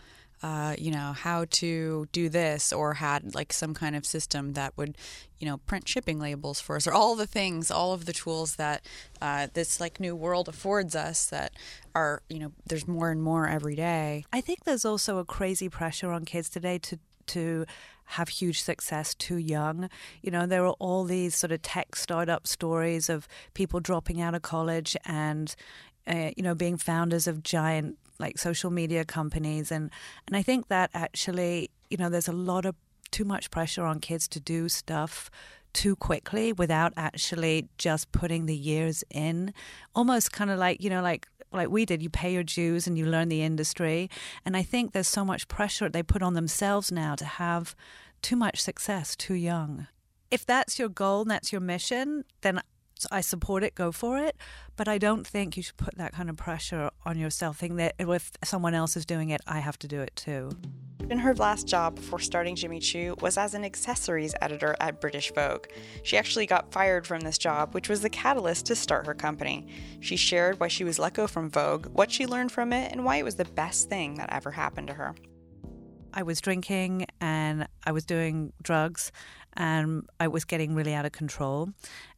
uh, 0.42 0.74
you 0.78 0.90
know, 0.90 1.12
how 1.12 1.46
to 1.50 2.06
do 2.12 2.28
this 2.28 2.72
or 2.72 2.94
had 2.94 3.34
like 3.34 3.52
some 3.52 3.74
kind 3.74 3.96
of 3.96 4.04
system 4.04 4.52
that 4.52 4.76
would, 4.76 4.96
you 5.38 5.46
know, 5.46 5.56
print 5.58 5.88
shipping 5.88 6.18
labels 6.18 6.60
for 6.60 6.76
us 6.76 6.86
or 6.86 6.92
all 6.92 7.16
the 7.16 7.26
things, 7.26 7.70
all 7.70 7.92
of 7.92 8.04
the 8.04 8.12
tools 8.12 8.56
that 8.56 8.84
uh, 9.22 9.46
this 9.54 9.80
like 9.80 9.98
new 9.98 10.14
world 10.14 10.48
affords 10.48 10.94
us 10.94 11.26
that 11.26 11.52
are, 11.94 12.22
you 12.28 12.38
know, 12.38 12.52
there's 12.66 12.86
more 12.86 13.10
and 13.10 13.22
more 13.22 13.48
every 13.48 13.74
day. 13.74 14.24
I 14.32 14.40
think 14.40 14.64
there's 14.64 14.84
also 14.84 15.18
a 15.18 15.24
crazy 15.24 15.68
pressure 15.68 16.10
on 16.10 16.24
kids 16.24 16.48
today 16.48 16.78
to 16.78 16.98
to 17.28 17.66
have 18.10 18.28
huge 18.28 18.62
success 18.62 19.14
too 19.14 19.36
young. 19.36 19.90
You 20.22 20.30
know, 20.30 20.46
there 20.46 20.64
are 20.64 20.76
all 20.78 21.04
these 21.04 21.34
sort 21.34 21.50
of 21.50 21.62
tech 21.62 21.96
startup 21.96 22.46
stories 22.46 23.08
of 23.08 23.26
people 23.54 23.80
dropping 23.80 24.20
out 24.20 24.34
of 24.34 24.42
college 24.42 24.96
and, 25.04 25.52
uh, 26.06 26.30
you 26.36 26.42
know, 26.44 26.54
being 26.54 26.76
founders 26.76 27.26
of 27.26 27.42
giant 27.42 27.98
like 28.18 28.38
social 28.38 28.70
media 28.70 29.04
companies 29.04 29.70
and 29.70 29.90
and 30.26 30.36
I 30.36 30.42
think 30.42 30.68
that 30.68 30.90
actually 30.94 31.70
you 31.90 31.96
know 31.96 32.08
there's 32.08 32.28
a 32.28 32.32
lot 32.32 32.66
of 32.66 32.74
too 33.10 33.24
much 33.24 33.50
pressure 33.50 33.84
on 33.84 34.00
kids 34.00 34.28
to 34.28 34.40
do 34.40 34.68
stuff 34.68 35.30
too 35.72 35.94
quickly 35.96 36.52
without 36.52 36.92
actually 36.96 37.68
just 37.76 38.10
putting 38.10 38.46
the 38.46 38.56
years 38.56 39.04
in. 39.10 39.52
Almost 39.94 40.32
kind 40.32 40.50
of 40.50 40.58
like 40.58 40.82
you 40.82 40.90
know 40.90 41.02
like 41.02 41.28
like 41.52 41.68
we 41.68 41.84
did 41.84 42.02
you 42.02 42.10
pay 42.10 42.32
your 42.32 42.42
dues 42.42 42.86
and 42.86 42.98
you 42.98 43.06
learn 43.06 43.28
the 43.28 43.42
industry. 43.42 44.10
And 44.44 44.56
i 44.56 44.62
think 44.62 44.92
there's 44.92 45.08
so 45.08 45.24
much 45.24 45.48
pressure 45.48 45.88
they 45.88 46.02
put 46.02 46.22
on 46.22 46.34
themselves 46.34 46.90
now 46.90 47.14
to 47.14 47.24
have 47.24 47.76
too 48.22 48.36
much 48.36 48.60
success 48.60 49.14
too 49.14 49.34
young. 49.34 49.86
If 50.30 50.44
that's 50.44 50.78
your 50.78 50.88
goal 50.88 51.22
and 51.22 51.30
that's 51.30 51.52
your 51.52 51.60
mission 51.60 52.24
then 52.40 52.62
I 53.10 53.20
support 53.20 53.62
it, 53.62 53.74
go 53.74 53.92
for 53.92 54.18
it. 54.18 54.36
But 54.76 54.88
I 54.88 54.98
don't 54.98 55.26
think 55.26 55.56
you 55.56 55.62
should 55.62 55.76
put 55.76 55.96
that 55.96 56.12
kind 56.12 56.30
of 56.30 56.36
pressure 56.36 56.90
on 57.04 57.18
yourself. 57.18 57.58
Think 57.58 57.76
that 57.76 57.94
if 57.98 58.32
someone 58.44 58.74
else 58.74 58.96
is 58.96 59.06
doing 59.06 59.30
it, 59.30 59.40
I 59.46 59.60
have 59.60 59.78
to 59.80 59.88
do 59.88 60.00
it 60.00 60.14
too. 60.16 60.50
And 61.08 61.20
her 61.20 61.34
last 61.34 61.68
job 61.68 61.94
before 61.94 62.18
starting 62.18 62.56
Jimmy 62.56 62.80
Choo 62.80 63.14
was 63.20 63.38
as 63.38 63.54
an 63.54 63.64
accessories 63.64 64.34
editor 64.40 64.74
at 64.80 65.00
British 65.00 65.32
Vogue. 65.32 65.66
She 66.02 66.16
actually 66.16 66.46
got 66.46 66.72
fired 66.72 67.06
from 67.06 67.20
this 67.20 67.38
job, 67.38 67.74
which 67.74 67.88
was 67.88 68.00
the 68.00 68.10
catalyst 68.10 68.66
to 68.66 68.74
start 68.74 69.06
her 69.06 69.14
company. 69.14 69.68
She 70.00 70.16
shared 70.16 70.58
why 70.58 70.68
she 70.68 70.82
was 70.82 70.98
let 70.98 71.14
go 71.14 71.28
from 71.28 71.50
Vogue, 71.50 71.86
what 71.92 72.10
she 72.10 72.26
learned 72.26 72.50
from 72.50 72.72
it, 72.72 72.90
and 72.90 73.04
why 73.04 73.16
it 73.16 73.24
was 73.24 73.36
the 73.36 73.44
best 73.44 73.88
thing 73.88 74.14
that 74.14 74.32
ever 74.32 74.50
happened 74.50 74.88
to 74.88 74.94
her. 74.94 75.14
I 76.12 76.22
was 76.22 76.40
drinking 76.40 77.06
and 77.20 77.68
I 77.84 77.92
was 77.92 78.04
doing 78.06 78.52
drugs 78.62 79.12
and 79.56 80.08
I 80.20 80.28
was 80.28 80.44
getting 80.44 80.74
really 80.74 80.94
out 80.94 81.06
of 81.06 81.12
control. 81.12 81.70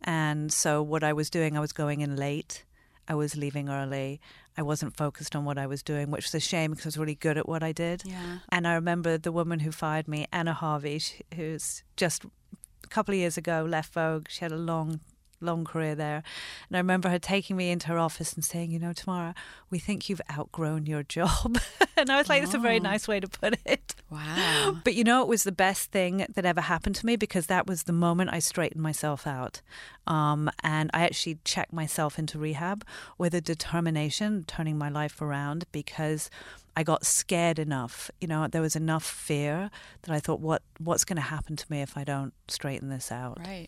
And 0.03 0.53
so, 0.53 0.83
what 0.83 1.05
I 1.05 1.12
was 1.12 1.31
doing, 1.31 1.57
I 1.57 1.61
was 1.61 1.72
going 1.72 2.01
in 2.01 2.16
late, 2.16 2.64
I 3.09 3.14
was 3.14 3.37
leaving 3.37 3.68
early. 3.68 4.20
I 4.57 4.62
wasn't 4.62 4.96
focused 4.96 5.37
on 5.37 5.44
what 5.44 5.57
I 5.57 5.66
was 5.66 5.85
doing, 5.85 6.11
which 6.11 6.24
was 6.24 6.35
a 6.35 6.40
shame 6.40 6.72
because 6.72 6.85
I 6.85 6.88
was 6.88 6.98
really 6.98 7.14
good 7.14 7.38
at 7.38 7.48
what 7.48 7.62
I 7.62 7.70
did. 7.70 8.03
Yeah. 8.05 8.38
And 8.48 8.66
I 8.66 8.74
remember 8.74 9.16
the 9.16 9.31
woman 9.31 9.61
who 9.61 9.70
fired 9.70 10.09
me, 10.09 10.27
Anna 10.33 10.53
Harvey, 10.53 11.01
who's 11.37 11.85
just 11.96 12.24
a 12.24 12.88
couple 12.88 13.14
of 13.14 13.18
years 13.20 13.37
ago 13.37 13.64
left 13.68 13.94
Vogue. 13.94 14.27
She 14.29 14.40
had 14.40 14.51
a 14.51 14.57
long 14.57 15.01
long 15.40 15.64
career 15.64 15.94
there. 15.94 16.22
And 16.68 16.77
I 16.77 16.81
remember 16.81 17.09
her 17.09 17.18
taking 17.18 17.57
me 17.57 17.70
into 17.70 17.88
her 17.88 17.98
office 17.98 18.33
and 18.33 18.44
saying, 18.44 18.70
You 18.70 18.79
know, 18.79 18.92
Tamara, 18.92 19.35
we 19.70 19.79
think 19.79 20.09
you've 20.09 20.20
outgrown 20.31 20.87
your 20.87 21.03
job. 21.03 21.59
and 21.96 22.11
I 22.11 22.16
was 22.16 22.29
like, 22.29 22.42
That's 22.42 22.55
a 22.55 22.59
very 22.59 22.81
nice 22.81 23.09
way 23.09 23.20
to 23.20 23.29
put 23.29 23.59
it. 23.64 23.94
Wow. 24.11 24.79
But 24.85 24.94
you 24.94 25.05
know, 25.05 25.22
it 25.22 25.29
was 25.29 25.44
the 25.44 25.53
best 25.53 25.90
thing 25.90 26.27
that 26.35 26.44
ever 26.44 26.62
happened 26.62 26.96
to 26.96 27.07
me 27.07 27.16
because 27.16 27.46
that 27.46 27.66
was 27.66 27.85
the 27.85 27.92
moment 27.92 28.31
I 28.33 28.38
straightened 28.38 28.83
myself 28.83 29.27
out. 29.27 29.61
Um, 30.07 30.51
and 30.62 30.90
I 30.94 31.03
actually 31.03 31.38
checked 31.44 31.72
myself 31.72 32.18
into 32.18 32.38
rehab 32.38 32.85
with 33.18 33.35
a 33.35 33.40
determination, 33.40 34.44
turning 34.46 34.79
my 34.79 34.88
life 34.88 35.20
around 35.20 35.64
because. 35.72 36.31
I 36.77 36.85
got 36.85 37.05
scared 37.05 37.59
enough. 37.59 38.09
You 38.20 38.29
know, 38.29 38.46
there 38.46 38.62
was 38.62 38.77
enough 38.77 39.03
fear 39.05 39.68
that 40.03 40.14
I 40.14 40.20
thought, 40.20 40.38
what 40.38 40.62
what's 40.79 41.05
going 41.05 41.16
to 41.16 41.22
happen 41.22 41.57
to 41.57 41.66
me 41.68 41.83
if 41.83 41.96
I 41.96 42.05
don't 42.05 42.33
straighten 42.46 42.88
this 42.88 43.11
out? 43.11 43.40
Right. 43.44 43.66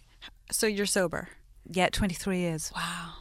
So 0.52 0.68
you're 0.68 0.87
sober. 0.87 1.28
Yeah, 1.72 1.88
23 1.90 2.38
years. 2.38 2.72
Wow. 2.74 3.12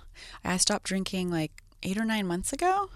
I 0.43 0.57
stopped 0.57 0.85
drinking 0.85 1.29
like 1.29 1.51
eight 1.83 1.97
or 1.97 2.05
nine 2.05 2.27
months 2.27 2.53
ago. 2.53 2.89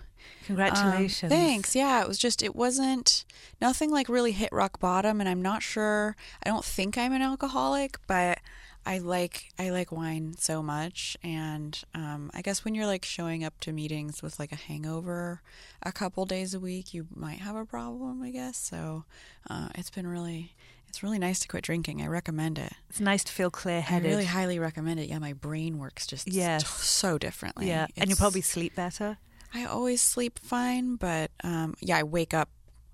Congratulations. 0.46 1.32
Um, 1.32 1.38
thanks. 1.38 1.76
Yeah, 1.76 2.02
it 2.02 2.08
was 2.08 2.18
just, 2.18 2.42
it 2.42 2.56
wasn't, 2.56 3.26
nothing 3.62 3.92
like 3.92 4.10
really 4.10 4.32
hit 4.32 4.50
rock 4.52 4.80
bottom. 4.80 5.20
And 5.20 5.30
I'm 5.30 5.42
not 5.42 5.64
sure, 5.64 6.16
I 6.44 6.50
don't 6.50 6.66
think 6.66 6.98
I'm 6.98 7.14
an 7.14 7.22
alcoholic, 7.22 7.98
but 8.08 8.40
I 8.86 8.98
like, 8.98 9.52
I 9.58 9.70
like 9.70 9.92
wine 9.92 10.36
so 10.38 10.62
much. 10.62 11.18
And 11.24 11.82
um, 11.94 12.30
I 12.34 12.42
guess 12.42 12.66
when 12.66 12.76
you're 12.76 12.86
like 12.88 13.06
showing 13.06 13.44
up 13.44 13.60
to 13.62 13.72
meetings 13.72 14.22
with 14.22 14.40
like 14.40 14.52
a 14.52 14.58
hangover 14.58 15.42
a 15.82 15.92
couple 15.92 16.26
days 16.26 16.54
a 16.54 16.60
week, 16.60 16.94
you 16.94 17.08
might 17.16 17.40
have 17.40 17.56
a 17.56 17.66
problem, 17.66 18.22
I 18.22 18.32
guess. 18.32 18.58
So 18.58 19.06
uh, 19.50 19.70
it's 19.76 19.90
been 19.90 20.08
really, 20.08 20.56
it's 20.94 21.02
really 21.02 21.18
nice 21.18 21.40
to 21.40 21.48
quit 21.48 21.64
drinking. 21.64 22.04
I 22.04 22.06
recommend 22.06 22.60
it. 22.60 22.72
It's 22.88 23.00
nice 23.00 23.24
to 23.24 23.32
feel 23.32 23.50
clear 23.50 23.82
headed. 23.82 24.12
I 24.12 24.14
really 24.14 24.26
highly 24.26 24.60
recommend 24.60 25.00
it. 25.00 25.10
Yeah, 25.10 25.18
my 25.18 25.34
brain 25.34 25.80
works 25.80 26.06
just 26.06 26.32
yes. 26.32 26.70
so 26.70 27.18
differently. 27.18 27.68
Yeah, 27.68 27.86
it's, 27.86 27.98
and 27.98 28.12
you 28.12 28.16
probably 28.16 28.42
sleep 28.42 28.76
better. 28.76 29.18
I 29.56 29.66
always 29.66 30.04
sleep 30.04 30.38
fine, 30.38 30.98
but 30.98 31.32
um, 31.44 31.74
yeah, 31.82 31.98
I 31.98 32.04
wake 32.04 32.36
up 32.36 32.50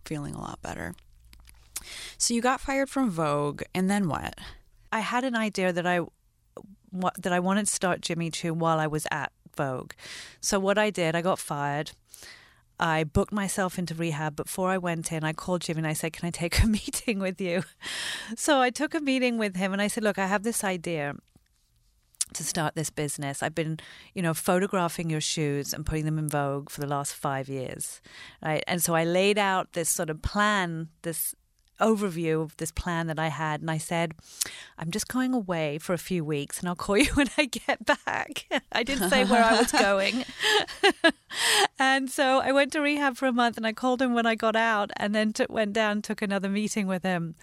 feeling 0.05 0.33
a 0.33 0.39
lot 0.39 0.61
better. 0.61 0.95
So 2.17 2.33
you 2.33 2.41
got 2.41 2.61
fired 2.61 2.89
from 2.89 3.09
Vogue, 3.09 3.63
and 3.75 3.91
then 3.91 4.07
what? 4.07 4.33
I 4.93 5.01
had 5.01 5.25
an 5.25 5.35
idea 5.35 5.73
that 5.73 5.85
I 5.85 5.99
that 7.17 7.33
I 7.33 7.41
wanted 7.41 7.65
to 7.67 7.73
start 7.73 7.99
Jimmy 7.99 8.31
Choo 8.31 8.53
while 8.53 8.79
I 8.79 8.87
was 8.87 9.07
at 9.11 9.33
Vogue. 9.57 9.91
So 10.39 10.57
what 10.57 10.77
I 10.77 10.89
did, 10.89 11.17
I 11.17 11.21
got 11.21 11.37
fired. 11.37 11.91
I 12.79 13.03
booked 13.03 13.33
myself 13.33 13.77
into 13.77 13.93
rehab. 13.93 14.35
Before 14.35 14.69
I 14.69 14.77
went 14.77 15.11
in, 15.11 15.23
I 15.23 15.33
called 15.33 15.61
Jimmy 15.61 15.79
and 15.79 15.87
I 15.87 15.93
said, 15.93 16.13
Can 16.13 16.27
I 16.27 16.31
take 16.31 16.63
a 16.63 16.67
meeting 16.79 17.19
with 17.19 17.41
you? 17.41 17.63
So 18.35 18.61
I 18.61 18.69
took 18.69 18.93
a 18.93 18.99
meeting 18.99 19.37
with 19.37 19.55
him 19.55 19.73
and 19.73 19.81
I 19.81 19.87
said, 19.87 20.03
Look, 20.03 20.17
I 20.17 20.27
have 20.27 20.43
this 20.43 20.63
idea 20.63 21.15
to 22.33 22.43
start 22.43 22.75
this 22.75 22.89
business. 22.89 23.41
I've 23.41 23.55
been, 23.55 23.79
you 24.13 24.21
know, 24.21 24.33
photographing 24.33 25.09
your 25.09 25.21
shoes 25.21 25.73
and 25.73 25.85
putting 25.85 26.05
them 26.05 26.19
in 26.19 26.29
Vogue 26.29 26.69
for 26.69 26.79
the 26.79 26.87
last 26.87 27.15
five 27.15 27.49
years, 27.49 28.01
right? 28.43 28.63
And 28.67 28.83
so 28.83 28.93
I 28.95 29.03
laid 29.03 29.37
out 29.37 29.73
this 29.73 29.89
sort 29.89 30.09
of 30.09 30.21
plan, 30.21 30.89
this 31.01 31.35
overview 31.79 32.41
of 32.41 32.57
this 32.57 32.71
plan 32.71 33.07
that 33.07 33.19
I 33.19 33.27
had. 33.27 33.61
And 33.61 33.71
I 33.71 33.77
said, 33.77 34.13
I'm 34.77 34.91
just 34.91 35.07
going 35.07 35.33
away 35.33 35.77
for 35.77 35.93
a 35.93 35.97
few 35.97 36.23
weeks 36.23 36.59
and 36.59 36.69
I'll 36.69 36.75
call 36.75 36.97
you 37.05 37.11
when 37.13 37.29
I 37.37 37.45
get 37.45 37.85
back. 37.85 38.45
I 38.71 38.83
didn't 38.83 39.09
say 39.09 39.25
where 39.25 39.43
I 39.43 39.59
was 39.59 39.71
going. 39.71 40.25
and 41.79 42.09
so 42.09 42.39
I 42.39 42.51
went 42.51 42.71
to 42.73 42.81
rehab 42.81 43.17
for 43.17 43.27
a 43.27 43.33
month 43.33 43.57
and 43.57 43.65
I 43.65 43.73
called 43.73 44.01
him 44.01 44.13
when 44.13 44.25
I 44.25 44.35
got 44.35 44.55
out 44.55 44.91
and 44.97 45.13
then 45.13 45.33
went 45.49 45.73
down, 45.73 46.01
took 46.01 46.21
another 46.21 46.49
meeting 46.49 46.87
with 46.87 47.03
him. 47.03 47.35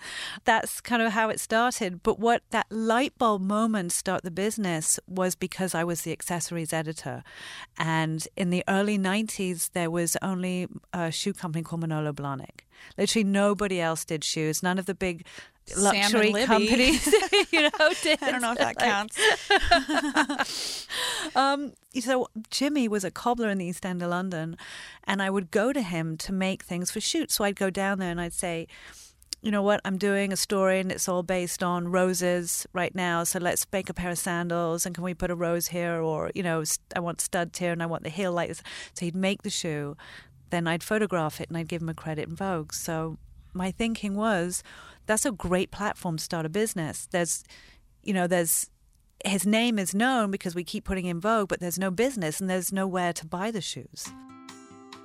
That's 0.44 0.80
kind 0.80 1.02
of 1.02 1.12
how 1.12 1.28
it 1.28 1.40
started. 1.40 2.02
But 2.02 2.18
what 2.18 2.42
that 2.50 2.66
light 2.70 3.16
bulb 3.18 3.42
moment 3.42 3.92
start 3.92 4.22
the 4.22 4.30
business 4.30 4.98
was 5.06 5.34
because 5.34 5.74
I 5.74 5.84
was 5.84 6.02
the 6.02 6.12
accessories 6.12 6.72
editor. 6.72 7.22
And 7.78 8.26
in 8.36 8.50
the 8.50 8.64
early 8.68 8.98
90s, 8.98 9.72
there 9.72 9.90
was 9.90 10.16
only 10.22 10.68
a 10.92 11.10
shoe 11.10 11.32
company 11.32 11.62
called 11.62 11.80
Manolo 11.80 12.12
Blahnik. 12.12 12.65
Literally 12.96 13.24
nobody 13.24 13.80
else 13.80 14.04
did 14.04 14.24
shoes. 14.24 14.62
None 14.62 14.78
of 14.78 14.86
the 14.86 14.94
big 14.94 15.26
luxury 15.76 16.32
companies, 16.44 17.06
you 17.50 17.62
know, 17.62 17.70
did. 18.02 18.22
I 18.22 18.30
don't 18.30 18.42
know 18.42 18.52
if 18.52 18.58
that 18.58 18.78
counts. 18.78 20.86
um, 21.36 21.72
so 21.98 22.28
Jimmy 22.50 22.88
was 22.88 23.04
a 23.04 23.10
cobbler 23.10 23.48
in 23.48 23.58
the 23.58 23.66
East 23.66 23.84
End 23.84 24.02
of 24.02 24.10
London, 24.10 24.56
and 25.04 25.22
I 25.22 25.30
would 25.30 25.50
go 25.50 25.72
to 25.72 25.82
him 25.82 26.16
to 26.18 26.32
make 26.32 26.62
things 26.62 26.90
for 26.90 27.00
shoots. 27.00 27.34
So 27.34 27.44
I'd 27.44 27.56
go 27.56 27.70
down 27.70 27.98
there 27.98 28.10
and 28.10 28.20
I'd 28.20 28.32
say, 28.32 28.68
you 29.42 29.50
know 29.50 29.62
what, 29.62 29.80
I'm 29.84 29.98
doing 29.98 30.32
a 30.32 30.36
story 30.36 30.80
and 30.80 30.90
it's 30.90 31.08
all 31.08 31.22
based 31.22 31.62
on 31.62 31.88
roses 31.88 32.66
right 32.72 32.94
now. 32.94 33.22
So 33.22 33.38
let's 33.38 33.66
make 33.72 33.88
a 33.88 33.94
pair 33.94 34.10
of 34.10 34.18
sandals 34.18 34.86
and 34.86 34.94
can 34.94 35.04
we 35.04 35.14
put 35.14 35.30
a 35.30 35.36
rose 35.36 35.68
here? 35.68 36.00
Or, 36.00 36.32
you 36.34 36.42
know, 36.42 36.64
I 36.96 37.00
want 37.00 37.20
studs 37.20 37.58
here 37.58 37.70
and 37.70 37.82
I 37.82 37.86
want 37.86 38.02
the 38.02 38.08
heel 38.08 38.32
like 38.32 38.48
this. 38.48 38.62
So 38.94 39.04
he'd 39.04 39.14
make 39.14 39.42
the 39.42 39.50
shoe 39.50 39.96
then 40.50 40.66
I'd 40.66 40.82
photograph 40.82 41.40
it 41.40 41.48
and 41.48 41.56
I'd 41.56 41.68
give 41.68 41.82
him 41.82 41.88
a 41.88 41.94
credit 41.94 42.28
in 42.28 42.36
Vogue. 42.36 42.72
So 42.72 43.18
my 43.52 43.70
thinking 43.70 44.14
was 44.14 44.62
that's 45.06 45.24
a 45.24 45.32
great 45.32 45.70
platform 45.70 46.16
to 46.16 46.24
start 46.24 46.46
a 46.46 46.48
business. 46.48 47.08
There's, 47.10 47.44
you 48.02 48.12
know, 48.12 48.26
there's 48.26 48.70
his 49.24 49.46
name 49.46 49.78
is 49.78 49.94
known 49.94 50.30
because 50.30 50.54
we 50.54 50.62
keep 50.62 50.84
putting 50.84 51.06
in 51.06 51.20
Vogue, 51.20 51.48
but 51.48 51.60
there's 51.60 51.78
no 51.78 51.90
business 51.90 52.40
and 52.40 52.50
there's 52.50 52.72
nowhere 52.72 53.12
to 53.14 53.26
buy 53.26 53.50
the 53.50 53.60
shoes. 53.60 54.08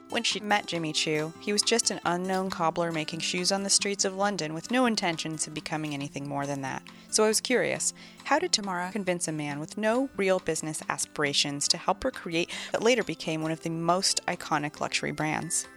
When 0.10 0.24
she 0.24 0.42
met 0.42 0.66
Jimmy 0.66 0.92
Choo, 0.92 1.32
he 1.40 1.54
was 1.54 1.62
just 1.62 1.90
an 1.90 2.02
unknown 2.04 2.50
cobbler 2.50 2.92
making 2.92 3.22
shoes 3.22 3.50
on 3.52 3.64
the 3.64 3.70
streets 3.70 4.04
of 4.04 4.18
London 4.18 4.54
with 4.54 4.70
no 4.70 4.86
intentions 4.86 5.48
of 5.48 5.54
becoming 5.54 5.94
anything 5.94 6.28
more 6.28 6.46
than 6.46 6.62
that. 6.64 6.84
So 7.10 7.24
I 7.24 7.30
was 7.30 7.40
curious 7.40 7.94
how 8.24 8.40
did 8.40 8.52
Tamara 8.52 8.92
convince 8.92 9.28
a 9.28 9.32
man 9.32 9.60
with 9.60 9.78
no 9.78 10.10
real 10.16 10.40
business 10.40 10.82
aspirations 10.90 11.68
to 11.70 11.78
help 11.78 12.04
her 12.04 12.12
create 12.12 12.50
what 12.72 12.84
later 12.84 13.04
became 13.04 13.42
one 13.42 13.52
of 13.52 13.62
the 13.62 13.70
most 13.70 14.26
iconic 14.28 14.80
luxury 14.80 15.12
brands? 15.12 15.68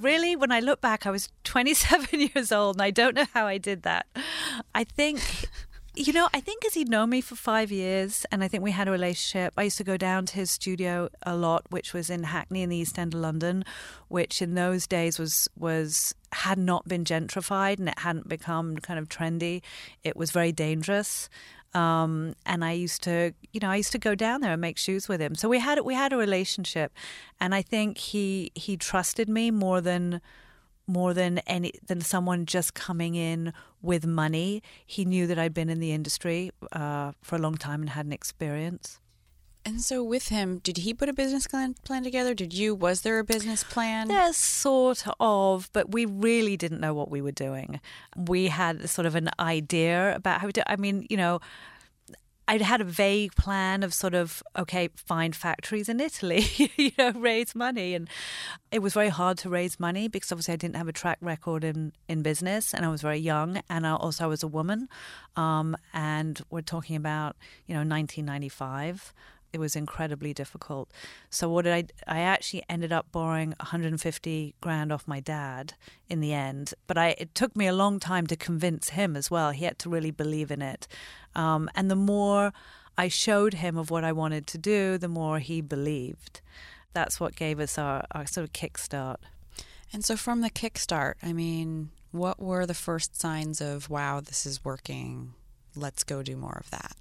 Really, 0.00 0.34
when 0.34 0.50
I 0.50 0.58
look 0.58 0.80
back, 0.80 1.06
I 1.06 1.10
was 1.10 1.28
27 1.44 2.20
years 2.34 2.50
old 2.50 2.76
and 2.76 2.82
I 2.82 2.90
don't 2.90 3.14
know 3.14 3.26
how 3.32 3.46
I 3.46 3.58
did 3.58 3.82
that. 3.82 4.06
I 4.74 4.84
think 4.84 5.20
you 5.94 6.12
know, 6.12 6.28
I 6.32 6.40
think 6.40 6.62
because 6.62 6.74
he'd 6.74 6.88
known 6.88 7.10
me 7.10 7.20
for 7.20 7.36
five 7.36 7.70
years 7.70 8.24
and 8.32 8.42
I 8.42 8.48
think 8.48 8.62
we 8.62 8.70
had 8.70 8.88
a 8.88 8.90
relationship, 8.90 9.52
I 9.56 9.64
used 9.64 9.76
to 9.78 9.84
go 9.84 9.96
down 9.98 10.24
to 10.26 10.34
his 10.36 10.50
studio 10.50 11.10
a 11.22 11.36
lot, 11.36 11.64
which 11.68 11.92
was 11.92 12.08
in 12.08 12.22
Hackney 12.22 12.62
in 12.62 12.70
the 12.70 12.76
East 12.76 12.98
End 12.98 13.14
of 13.14 13.20
London, 13.20 13.64
which 14.08 14.40
in 14.40 14.54
those 14.54 14.86
days 14.86 15.18
was 15.18 15.48
was 15.58 16.14
had 16.32 16.58
not 16.58 16.88
been 16.88 17.04
gentrified 17.04 17.78
and 17.78 17.88
it 17.88 17.98
hadn't 17.98 18.28
become 18.28 18.78
kind 18.78 18.98
of 18.98 19.08
trendy. 19.08 19.60
It 20.02 20.16
was 20.16 20.30
very 20.30 20.52
dangerous. 20.52 21.28
Um, 21.74 22.34
and 22.44 22.64
I 22.64 22.72
used 22.72 23.02
to, 23.04 23.32
you 23.52 23.60
know, 23.60 23.70
I 23.70 23.76
used 23.76 23.92
to 23.92 23.98
go 23.98 24.14
down 24.14 24.40
there 24.40 24.52
and 24.52 24.60
make 24.60 24.78
shoes 24.78 25.08
with 25.08 25.20
him. 25.20 25.34
So 25.34 25.48
we 25.48 25.58
had 25.58 25.80
we 25.80 25.94
had 25.94 26.12
a 26.12 26.16
relationship, 26.16 26.92
and 27.40 27.54
I 27.54 27.62
think 27.62 27.98
he 27.98 28.50
he 28.54 28.76
trusted 28.76 29.28
me 29.28 29.50
more 29.50 29.80
than 29.80 30.20
more 30.92 31.14
than 31.14 31.38
any 31.40 31.72
than 31.86 32.00
someone 32.00 32.46
just 32.46 32.74
coming 32.74 33.14
in 33.14 33.52
with 33.80 34.06
money. 34.06 34.62
He 34.86 35.04
knew 35.04 35.26
that 35.26 35.38
I'd 35.38 35.54
been 35.54 35.70
in 35.70 35.80
the 35.80 35.92
industry 35.92 36.50
uh, 36.72 37.12
for 37.22 37.36
a 37.36 37.38
long 37.38 37.56
time 37.56 37.80
and 37.80 37.90
had 37.90 38.06
an 38.06 38.12
experience. 38.12 39.00
And 39.64 39.80
so, 39.80 40.02
with 40.02 40.28
him, 40.28 40.58
did 40.58 40.78
he 40.78 40.92
put 40.92 41.08
a 41.08 41.12
business 41.12 41.46
plan, 41.46 41.74
plan 41.84 42.02
together? 42.02 42.34
Did 42.34 42.52
you? 42.52 42.74
Was 42.74 43.02
there 43.02 43.20
a 43.20 43.24
business 43.24 43.62
plan? 43.62 44.08
There's 44.08 44.36
sort 44.36 45.04
of, 45.20 45.70
but 45.72 45.92
we 45.92 46.04
really 46.04 46.56
didn't 46.56 46.80
know 46.80 46.94
what 46.94 47.10
we 47.10 47.22
were 47.22 47.32
doing. 47.32 47.80
We 48.16 48.48
had 48.48 48.90
sort 48.90 49.06
of 49.06 49.14
an 49.14 49.30
idea 49.38 50.16
about 50.16 50.40
how 50.40 50.48
we 50.48 50.52
do. 50.52 50.62
I 50.66 50.74
mean, 50.74 51.06
you 51.08 51.16
know, 51.16 51.40
I'd 52.52 52.60
had 52.60 52.82
a 52.82 52.84
vague 52.84 53.34
plan 53.34 53.82
of 53.82 53.94
sort 53.94 54.14
of 54.14 54.42
okay, 54.58 54.90
find 54.94 55.34
factories 55.34 55.88
in 55.88 56.00
Italy, 56.00 56.44
you 56.76 56.90
know, 56.98 57.12
raise 57.12 57.54
money, 57.54 57.94
and 57.94 58.10
it 58.70 58.82
was 58.82 58.92
very 58.92 59.08
hard 59.08 59.38
to 59.38 59.48
raise 59.48 59.80
money 59.80 60.06
because 60.06 60.30
obviously 60.30 60.52
I 60.52 60.58
didn't 60.58 60.76
have 60.76 60.86
a 60.86 60.92
track 60.92 61.16
record 61.22 61.64
in 61.64 61.94
in 62.08 62.20
business, 62.20 62.74
and 62.74 62.84
I 62.84 62.90
was 62.90 63.00
very 63.00 63.20
young, 63.20 63.62
and 63.70 63.86
I 63.86 63.94
also 63.94 64.24
I 64.24 64.26
was 64.26 64.42
a 64.42 64.48
woman, 64.48 64.90
um, 65.34 65.74
and 65.94 66.42
we're 66.50 66.60
talking 66.60 66.94
about 66.94 67.36
you 67.66 67.72
know 67.72 67.80
1995 67.80 69.14
it 69.52 69.60
was 69.60 69.76
incredibly 69.76 70.32
difficult. 70.32 70.90
So 71.30 71.48
what 71.48 71.64
did 71.64 71.72
I? 72.06 72.16
I 72.18 72.20
actually 72.20 72.62
ended 72.68 72.92
up 72.92 73.12
borrowing 73.12 73.50
150 73.60 74.54
grand 74.60 74.92
off 74.92 75.06
my 75.06 75.20
dad 75.20 75.74
in 76.08 76.20
the 76.20 76.32
end. 76.32 76.74
But 76.86 76.98
I 76.98 77.08
it 77.18 77.34
took 77.34 77.54
me 77.54 77.66
a 77.66 77.72
long 77.72 78.00
time 78.00 78.26
to 78.28 78.36
convince 78.36 78.90
him 78.90 79.16
as 79.16 79.30
well. 79.30 79.50
He 79.50 79.64
had 79.64 79.78
to 79.80 79.90
really 79.90 80.10
believe 80.10 80.50
in 80.50 80.62
it. 80.62 80.88
Um, 81.34 81.70
and 81.74 81.90
the 81.90 81.96
more 81.96 82.52
I 82.96 83.08
showed 83.08 83.54
him 83.54 83.76
of 83.76 83.90
what 83.90 84.04
I 84.04 84.12
wanted 84.12 84.46
to 84.48 84.58
do, 84.58 84.98
the 84.98 85.08
more 85.08 85.38
he 85.38 85.60
believed. 85.60 86.40
That's 86.94 87.18
what 87.18 87.36
gave 87.36 87.58
us 87.58 87.78
our, 87.78 88.04
our 88.12 88.26
sort 88.26 88.44
of 88.44 88.52
kickstart. 88.52 89.16
And 89.92 90.04
so 90.04 90.16
from 90.16 90.40
the 90.40 90.50
kickstart, 90.50 91.14
I 91.22 91.32
mean, 91.32 91.90
what 92.10 92.40
were 92.40 92.66
the 92.66 92.74
first 92.74 93.18
signs 93.18 93.60
of 93.60 93.90
wow, 93.90 94.20
this 94.20 94.46
is 94.46 94.64
working? 94.64 95.34
Let's 95.74 96.04
go 96.04 96.22
do 96.22 96.36
more 96.36 96.58
of 96.58 96.70
that 96.70 96.96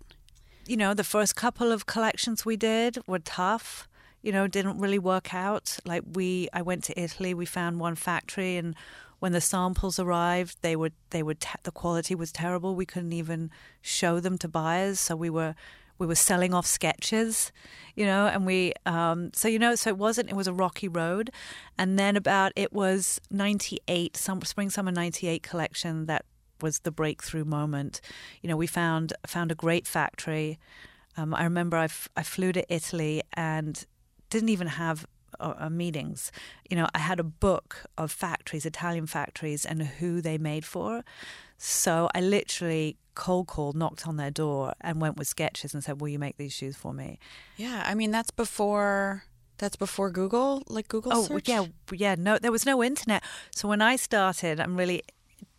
you 0.67 0.77
know, 0.77 0.93
the 0.93 1.03
first 1.03 1.35
couple 1.35 1.71
of 1.71 1.85
collections 1.85 2.45
we 2.45 2.57
did 2.57 2.97
were 3.07 3.19
tough. 3.19 3.87
You 4.21 4.31
know, 4.31 4.47
didn't 4.47 4.77
really 4.77 4.99
work 4.99 5.33
out. 5.33 5.79
Like 5.83 6.03
we, 6.13 6.47
I 6.53 6.61
went 6.61 6.83
to 6.85 6.99
Italy. 6.99 7.33
We 7.33 7.45
found 7.45 7.79
one 7.79 7.95
factory, 7.95 8.55
and 8.55 8.75
when 9.19 9.31
the 9.31 9.41
samples 9.41 9.99
arrived, 9.99 10.57
they 10.61 10.75
were 10.75 10.91
they 11.09 11.23
were 11.23 11.33
te- 11.33 11.59
the 11.63 11.71
quality 11.71 12.13
was 12.15 12.31
terrible. 12.31 12.75
We 12.75 12.85
couldn't 12.85 13.13
even 13.13 13.49
show 13.81 14.19
them 14.19 14.37
to 14.39 14.47
buyers, 14.47 14.99
so 14.99 15.15
we 15.15 15.29
were 15.29 15.55
we 16.01 16.07
were 16.07 16.15
selling 16.15 16.51
off 16.51 16.65
sketches, 16.65 17.51
you 17.95 18.05
know, 18.07 18.25
and 18.25 18.43
we 18.45 18.73
um, 18.87 19.29
so 19.33 19.47
you 19.47 19.59
know 19.59 19.75
so 19.75 19.91
it 19.91 19.97
wasn't 19.97 20.29
it 20.29 20.35
was 20.35 20.47
a 20.47 20.53
rocky 20.53 20.87
road, 20.87 21.29
and 21.77 21.99
then 21.99 22.15
about 22.15 22.51
it 22.55 22.73
was 22.73 23.21
ninety 23.29 23.77
eight 23.87 24.17
some 24.17 24.41
spring 24.41 24.71
summer 24.71 24.91
ninety 24.91 25.27
eight 25.27 25.43
collection 25.43 26.07
that 26.07 26.25
was 26.61 26.79
the 26.79 26.91
breakthrough 26.91 27.45
moment. 27.45 28.01
You 28.41 28.49
know, 28.49 28.57
we 28.57 28.67
found 28.67 29.13
found 29.27 29.51
a 29.51 29.55
great 29.55 29.87
factory. 29.87 30.59
Um, 31.17 31.33
I 31.33 31.43
remember 31.43 31.77
I, 31.77 31.85
f- 31.85 32.09
I 32.15 32.23
flew 32.23 32.51
to 32.53 32.73
Italy 32.73 33.21
and 33.33 33.85
didn't 34.29 34.49
even 34.49 34.67
have 34.67 35.05
uh, 35.39 35.53
uh, 35.57 35.69
meetings. 35.69 36.31
You 36.69 36.77
know, 36.77 36.87
I 36.95 36.99
had 36.99 37.19
a 37.19 37.23
book 37.23 37.83
of 37.97 38.11
factories, 38.11 38.65
Italian 38.65 39.07
factories, 39.07 39.65
and 39.65 39.83
who 39.83 40.21
they 40.21 40.37
made 40.37 40.65
for. 40.65 41.03
So 41.57 42.09
I 42.15 42.21
literally 42.21 42.97
cold 43.13 43.47
called, 43.47 43.75
knocked 43.75 44.07
on 44.07 44.17
their 44.17 44.31
door, 44.31 44.73
and 44.81 45.01
went 45.01 45.17
with 45.17 45.27
sketches 45.27 45.73
and 45.73 45.83
said, 45.83 46.01
"Will 46.01 46.09
you 46.09 46.19
make 46.19 46.37
these 46.37 46.53
shoes 46.53 46.75
for 46.75 46.93
me?" 46.93 47.19
Yeah, 47.57 47.83
I 47.85 47.93
mean 47.93 48.11
that's 48.11 48.31
before 48.31 49.25
that's 49.57 49.75
before 49.75 50.09
Google, 50.09 50.63
like 50.67 50.87
Google. 50.87 51.13
Oh 51.13 51.23
search? 51.23 51.47
yeah, 51.47 51.65
yeah. 51.93 52.15
No, 52.17 52.39
there 52.39 52.51
was 52.51 52.65
no 52.65 52.83
internet. 52.83 53.23
So 53.55 53.67
when 53.67 53.81
I 53.81 53.95
started, 53.95 54.59
I'm 54.59 54.75
really 54.75 55.03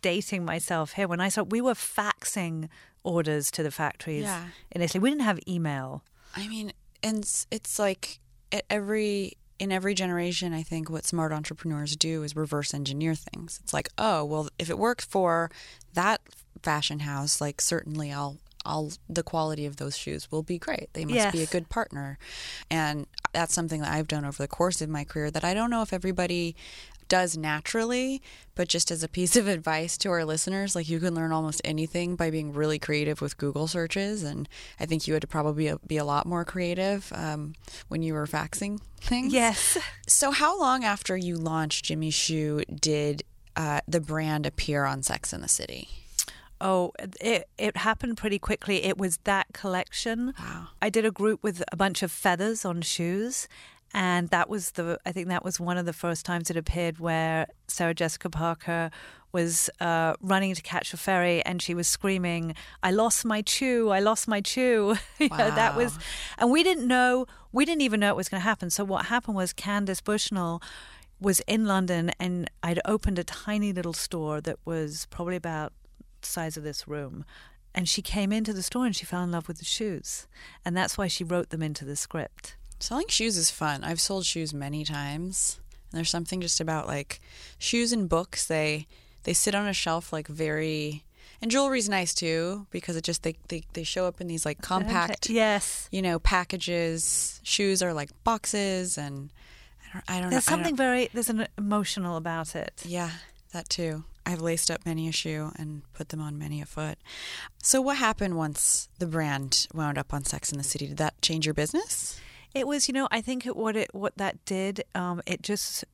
dating 0.03 0.45
myself 0.45 0.93
here. 0.93 1.07
When 1.07 1.19
I 1.19 1.29
saw 1.29 1.41
we 1.41 1.61
were 1.61 1.73
faxing 1.73 2.69
orders 3.03 3.51
to 3.51 3.63
the 3.63 3.71
factories 3.71 4.23
yeah. 4.23 4.45
in 4.71 4.81
Italy. 4.81 5.01
We 5.01 5.09
didn't 5.09 5.23
have 5.23 5.39
email. 5.47 6.03
I 6.35 6.47
mean, 6.47 6.73
and 7.01 7.19
it's 7.51 7.79
like 7.79 8.19
at 8.51 8.63
every 8.69 9.37
in 9.59 9.71
every 9.71 9.93
generation, 9.93 10.53
I 10.53 10.63
think 10.63 10.89
what 10.89 11.05
smart 11.05 11.31
entrepreneurs 11.31 11.95
do 11.95 12.23
is 12.23 12.35
reverse 12.35 12.73
engineer 12.73 13.15
things. 13.15 13.59
It's 13.63 13.73
like, 13.73 13.89
oh, 13.97 14.25
well, 14.25 14.49
if 14.57 14.69
it 14.69 14.77
works 14.77 15.05
for 15.05 15.51
that 15.93 16.21
fashion 16.61 16.99
house, 16.99 17.39
like 17.39 17.61
certainly 17.61 18.11
I'll 18.11 18.37
I'll 18.65 18.91
the 19.09 19.23
quality 19.23 19.65
of 19.65 19.75
those 19.75 19.97
shoes 19.97 20.31
will 20.31 20.43
be 20.43 20.57
great. 20.57 20.89
They 20.93 21.05
must 21.05 21.15
yes. 21.15 21.31
be 21.33 21.43
a 21.43 21.47
good 21.47 21.69
partner. 21.69 22.17
And 22.71 23.07
that's 23.33 23.53
something 23.53 23.81
that 23.81 23.91
I've 23.91 24.07
done 24.07 24.25
over 24.25 24.41
the 24.41 24.47
course 24.47 24.81
of 24.81 24.89
my 24.89 25.03
career 25.03 25.29
that 25.31 25.43
I 25.43 25.53
don't 25.53 25.69
know 25.69 25.81
if 25.81 25.91
everybody 25.91 26.55
does 27.13 27.37
naturally, 27.37 28.23
but 28.55 28.67
just 28.67 28.89
as 28.89 29.03
a 29.03 29.07
piece 29.07 29.35
of 29.35 29.47
advice 29.57 29.99
to 29.99 30.09
our 30.09 30.25
listeners, 30.25 30.75
like 30.75 30.89
you 30.89 30.99
can 30.99 31.13
learn 31.13 31.31
almost 31.31 31.61
anything 31.63 32.15
by 32.15 32.31
being 32.31 32.51
really 32.51 32.79
creative 32.79 33.21
with 33.21 33.37
Google 33.37 33.67
searches. 33.67 34.23
And 34.23 34.49
I 34.79 34.87
think 34.87 35.07
you 35.07 35.13
had 35.13 35.21
to 35.21 35.27
probably 35.27 35.71
be 35.85 35.97
a 35.97 36.05
lot 36.05 36.25
more 36.25 36.43
creative 36.43 37.13
um, 37.13 37.53
when 37.87 38.01
you 38.01 38.15
were 38.15 38.25
faxing 38.25 38.79
things. 38.99 39.31
Yes. 39.31 39.77
So, 40.07 40.31
how 40.31 40.59
long 40.59 40.83
after 40.83 41.15
you 41.15 41.35
launched 41.35 41.85
Jimmy 41.85 42.09
Choo 42.09 42.63
did 42.73 43.21
uh, 43.55 43.81
the 43.87 44.01
brand 44.01 44.47
appear 44.47 44.85
on 44.85 45.03
Sex 45.03 45.33
in 45.33 45.41
the 45.41 45.47
City? 45.47 45.89
Oh, 46.59 46.93
it 47.21 47.47
it 47.59 47.77
happened 47.77 48.17
pretty 48.17 48.39
quickly. 48.39 48.85
It 48.85 48.97
was 48.97 49.17
that 49.25 49.47
collection. 49.53 50.33
Wow. 50.39 50.69
I 50.81 50.89
did 50.89 51.05
a 51.05 51.11
group 51.11 51.43
with 51.43 51.61
a 51.71 51.75
bunch 51.75 52.01
of 52.01 52.11
feathers 52.11 52.65
on 52.65 52.81
shoes, 52.81 53.47
and 53.93 54.29
that 54.29 54.49
was 54.49 54.71
the 54.71 54.99
I 55.05 55.11
think 55.11 55.27
that 55.27 55.43
was 55.43 55.59
one 55.59 55.77
of 55.77 55.85
the 55.85 55.93
first 55.93 56.25
times 56.25 56.49
it 56.49 56.57
appeared 56.57 56.99
where 56.99 57.47
Sarah 57.67 57.93
Jessica 57.93 58.29
Parker 58.29 58.89
was 59.31 59.69
uh, 59.79 60.13
running 60.21 60.53
to 60.53 60.61
catch 60.61 60.93
a 60.93 60.97
ferry 60.97 61.43
and 61.43 61.61
she 61.61 61.73
was 61.73 61.87
screaming, 61.87 62.55
"I 62.81 62.91
lost 62.91 63.25
my 63.25 63.41
Choo! 63.41 63.89
I 63.89 63.99
lost 63.99 64.27
my 64.27 64.41
Choo!" 64.41 64.95
Wow. 65.19 65.37
know, 65.37 65.51
that 65.51 65.75
was, 65.75 65.97
and 66.37 66.51
we 66.51 66.63
didn't 66.63 66.87
know, 66.87 67.25
we 67.51 67.65
didn't 67.65 67.81
even 67.81 67.99
know 67.99 68.09
it 68.09 68.15
was 68.15 68.29
going 68.29 68.41
to 68.41 68.47
happen. 68.47 68.69
So 68.69 68.83
what 68.83 69.05
happened 69.07 69.35
was 69.35 69.53
Candace 69.53 70.01
Bushnell 70.01 70.61
was 71.19 71.39
in 71.41 71.65
London 71.65 72.11
and 72.19 72.49
I'd 72.61 72.81
opened 72.85 73.17
a 73.17 73.23
tiny 73.23 73.71
little 73.71 73.93
store 73.93 74.41
that 74.41 74.57
was 74.65 75.07
probably 75.09 75.35
about 75.35 75.73
the 76.21 76.27
size 76.27 76.57
of 76.57 76.63
this 76.63 76.87
room. 76.87 77.25
And 77.73 77.89
she 77.89 78.03
came 78.03 78.31
into 78.31 78.53
the 78.53 78.61
store 78.61 78.85
and 78.85 78.95
she 78.95 79.05
fell 79.05 79.23
in 79.23 79.31
love 79.31 79.47
with 79.47 79.57
the 79.57 79.65
shoes. 79.65 80.27
And 80.63 80.77
that's 80.77 80.97
why 80.97 81.07
she 81.07 81.23
wrote 81.23 81.49
them 81.49 81.63
into 81.63 81.85
the 81.85 81.95
script. 81.95 82.55
Selling 82.83 83.07
shoes 83.07 83.37
is 83.37 83.49
fun. 83.49 83.85
I've 83.85 84.01
sold 84.01 84.25
shoes 84.25 84.53
many 84.53 84.83
times. 84.83 85.57
And 85.89 85.97
there's 85.97 86.09
something 86.09 86.41
just 86.41 86.59
about 86.59 86.85
like 86.85 87.21
shoes 87.57 87.93
and 87.93 88.09
books. 88.09 88.45
They 88.45 88.87
they 89.23 89.31
sit 89.31 89.55
on 89.55 89.67
a 89.67 89.73
shelf 89.73 90.11
like 90.11 90.27
very 90.27 91.05
and 91.41 91.49
jewelry's 91.49 91.87
nice 91.87 92.13
too 92.13 92.67
because 92.71 92.97
it 92.97 93.05
just 93.05 93.23
they, 93.23 93.37
they, 93.47 93.63
they 93.71 93.83
show 93.83 94.05
up 94.05 94.19
in 94.19 94.27
these 94.27 94.45
like 94.45 94.61
compact 94.61 95.29
yes 95.29 95.87
you 95.91 96.01
know 96.01 96.19
packages 96.19 97.39
shoes 97.43 97.81
are 97.81 97.93
like 97.93 98.09
boxes 98.25 98.97
and 98.97 99.29
i 99.83 99.93
don't, 99.93 100.03
I 100.09 100.19
don't 100.19 100.29
there's 100.31 100.49
know, 100.49 100.55
something 100.55 100.75
very 100.75 101.09
there's 101.13 101.29
an 101.29 101.47
emotional 101.57 102.17
about 102.17 102.53
it 102.53 102.83
yeah 102.85 103.11
that 103.53 103.69
too 103.69 104.03
i've 104.25 104.41
laced 104.41 104.69
up 104.69 104.85
many 104.85 105.07
a 105.07 105.13
shoe 105.13 105.51
and 105.57 105.83
put 105.93 106.09
them 106.09 106.19
on 106.19 106.37
many 106.37 106.61
a 106.61 106.65
foot 106.65 106.97
so 107.61 107.81
what 107.81 107.95
happened 107.95 108.35
once 108.35 108.89
the 108.99 109.07
brand 109.07 109.67
wound 109.73 109.97
up 109.97 110.13
on 110.13 110.25
sex 110.25 110.51
in 110.51 110.57
the 110.57 110.65
city 110.65 110.87
did 110.87 110.97
that 110.97 111.21
change 111.21 111.45
your 111.45 111.53
business 111.53 112.19
it 112.53 112.67
was, 112.67 112.87
you 112.87 112.93
know, 112.93 113.07
I 113.11 113.21
think 113.21 113.45
it, 113.45 113.55
what 113.55 113.75
it 113.75 113.93
what 113.93 114.17
that 114.17 114.43
did, 114.45 114.83
um, 114.95 115.21
it 115.25 115.41
just 115.41 115.85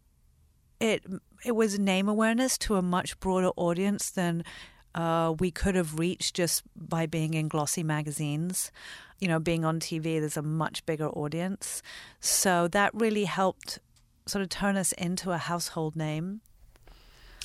it 0.79 1.03
it 1.45 1.53
was 1.53 1.79
name 1.79 2.09
awareness 2.09 2.57
to 2.59 2.75
a 2.75 2.81
much 2.81 3.19
broader 3.19 3.51
audience 3.55 4.11
than 4.11 4.43
uh, 4.95 5.33
we 5.39 5.51
could 5.51 5.75
have 5.75 5.99
reached 5.99 6.35
just 6.35 6.63
by 6.75 7.05
being 7.05 7.33
in 7.33 7.47
glossy 7.47 7.83
magazines. 7.83 8.71
You 9.19 9.27
know, 9.27 9.39
being 9.39 9.65
on 9.65 9.79
TV, 9.79 10.19
there's 10.19 10.37
a 10.37 10.41
much 10.41 10.85
bigger 10.85 11.09
audience, 11.09 11.81
so 12.19 12.67
that 12.69 12.93
really 12.93 13.25
helped 13.25 13.79
sort 14.25 14.41
of 14.41 14.49
turn 14.49 14.77
us 14.77 14.91
into 14.93 15.31
a 15.31 15.37
household 15.37 15.95
name. 15.95 16.41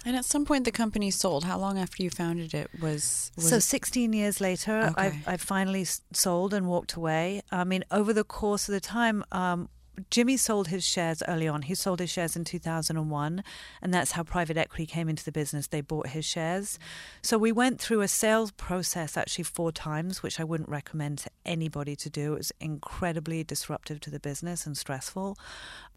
And 0.05 0.17
at 0.17 0.25
some 0.25 0.45
point, 0.45 0.65
the 0.65 0.73
company 0.73 1.11
sold. 1.11 1.45
How 1.45 1.59
long 1.59 1.79
after 1.79 2.03
you 2.03 2.11
founded 2.11 2.55
it 2.55 2.71
was? 2.81 3.33
was 3.37 3.49
so, 3.49 3.59
16 3.59 4.13
years 4.13 4.41
later, 4.41 4.93
okay. 4.97 5.21
I, 5.27 5.35
I 5.35 5.37
finally 5.37 5.87
sold 6.13 6.53
and 6.53 6.67
walked 6.67 6.95
away. 6.95 7.43
I 7.51 7.65
mean, 7.65 7.85
over 7.91 8.13
the 8.13 8.25
course 8.25 8.69
of 8.69 8.75
the 8.75 8.81
time, 8.81 9.25
um, 9.33 9.69
Jimmy 10.11 10.37
sold 10.37 10.69
his 10.69 10.85
shares 10.85 11.23
early 11.29 11.47
on. 11.49 11.63
He 11.63 11.75
sold 11.75 12.01
his 12.01 12.11
shares 12.11 12.37
in 12.37 12.45
2001, 12.45 13.45
and 13.81 13.95
that's 13.95 14.13
how 14.13 14.23
private 14.23 14.57
equity 14.57 14.87
came 14.87 15.09
into 15.09 15.25
the 15.25 15.33
business. 15.33 15.69
They 15.69 15.81
bought 15.81 16.09
his 16.09 16.25
shares. 16.25 16.79
So 17.23 17.39
we 17.39 17.53
went 17.53 17.81
through 17.81 18.01
a 18.01 18.09
sales 18.09 18.51
process 18.53 19.17
actually 19.17 19.45
four 19.45 19.73
times, 19.73 20.23
which 20.23 20.41
I 20.41 20.45
wouldn't 20.45 20.69
recommend 20.69 21.19
to 21.19 21.31
anybody 21.47 21.97
to 21.97 22.11
do. 22.11 22.35
It 22.35 22.39
was 22.39 22.53
incredibly 22.61 23.45
disruptive 23.45 24.01
to 24.01 24.11
the 24.11 24.21
business 24.21 24.67
and 24.67 24.77
stressful, 24.77 25.39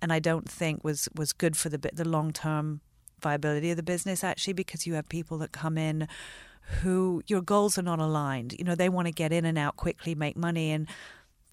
and 0.01 0.13
I 0.13 0.19
don't 0.19 0.49
think 0.49 0.83
was 0.83 1.09
was 1.15 1.33
good 1.33 1.57
for 1.57 1.69
the 1.69 1.77
the 1.93 2.07
long 2.07 2.31
term 2.31 2.81
viability 3.21 3.71
of 3.71 3.77
the 3.77 3.83
business 3.83 4.23
actually 4.23 4.53
because 4.53 4.85
you 4.85 4.93
have 4.93 5.09
people 5.09 5.37
that 5.39 5.51
come 5.51 5.77
in 5.77 6.07
who 6.81 7.23
your 7.27 7.41
goals 7.41 7.77
are 7.77 7.83
not 7.83 7.99
aligned. 7.99 8.53
You 8.57 8.65
know, 8.65 8.75
they 8.75 8.89
want 8.89 9.07
to 9.07 9.13
get 9.13 9.31
in 9.31 9.45
and 9.45 9.57
out 9.57 9.77
quickly, 9.77 10.15
make 10.15 10.35
money 10.35 10.71
and 10.71 10.87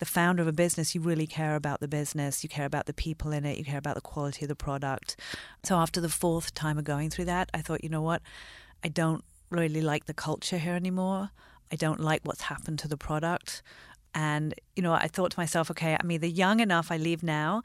the 0.00 0.04
founder 0.04 0.42
of 0.42 0.48
a 0.48 0.52
business, 0.52 0.94
you 0.94 1.00
really 1.00 1.26
care 1.26 1.54
about 1.54 1.80
the 1.80 1.88
business, 1.88 2.42
you 2.42 2.48
care 2.48 2.66
about 2.66 2.86
the 2.86 2.92
people 2.92 3.32
in 3.32 3.44
it, 3.44 3.58
you 3.58 3.64
care 3.64 3.78
about 3.78 3.94
the 3.94 4.00
quality 4.00 4.44
of 4.44 4.48
the 4.48 4.56
product. 4.56 5.16
So 5.62 5.76
after 5.76 6.00
the 6.00 6.08
fourth 6.08 6.52
time 6.52 6.78
of 6.78 6.84
going 6.84 7.10
through 7.10 7.26
that, 7.26 7.48
I 7.54 7.62
thought, 7.62 7.84
you 7.84 7.88
know 7.88 8.02
what? 8.02 8.20
I 8.82 8.88
don't 8.88 9.24
really 9.50 9.80
like 9.80 10.06
the 10.06 10.14
culture 10.14 10.58
here 10.58 10.74
anymore. 10.74 11.30
I 11.70 11.76
don't 11.76 12.00
like 12.00 12.22
what's 12.24 12.42
happened 12.42 12.80
to 12.80 12.88
the 12.88 12.96
product. 12.96 13.62
And, 14.14 14.54
you 14.74 14.82
know, 14.82 14.92
I 14.92 15.06
thought 15.06 15.30
to 15.32 15.40
myself, 15.40 15.70
okay, 15.70 15.96
I'm 15.98 16.10
either 16.10 16.26
young 16.26 16.58
enough, 16.58 16.90
I 16.90 16.96
leave 16.96 17.22
now, 17.22 17.62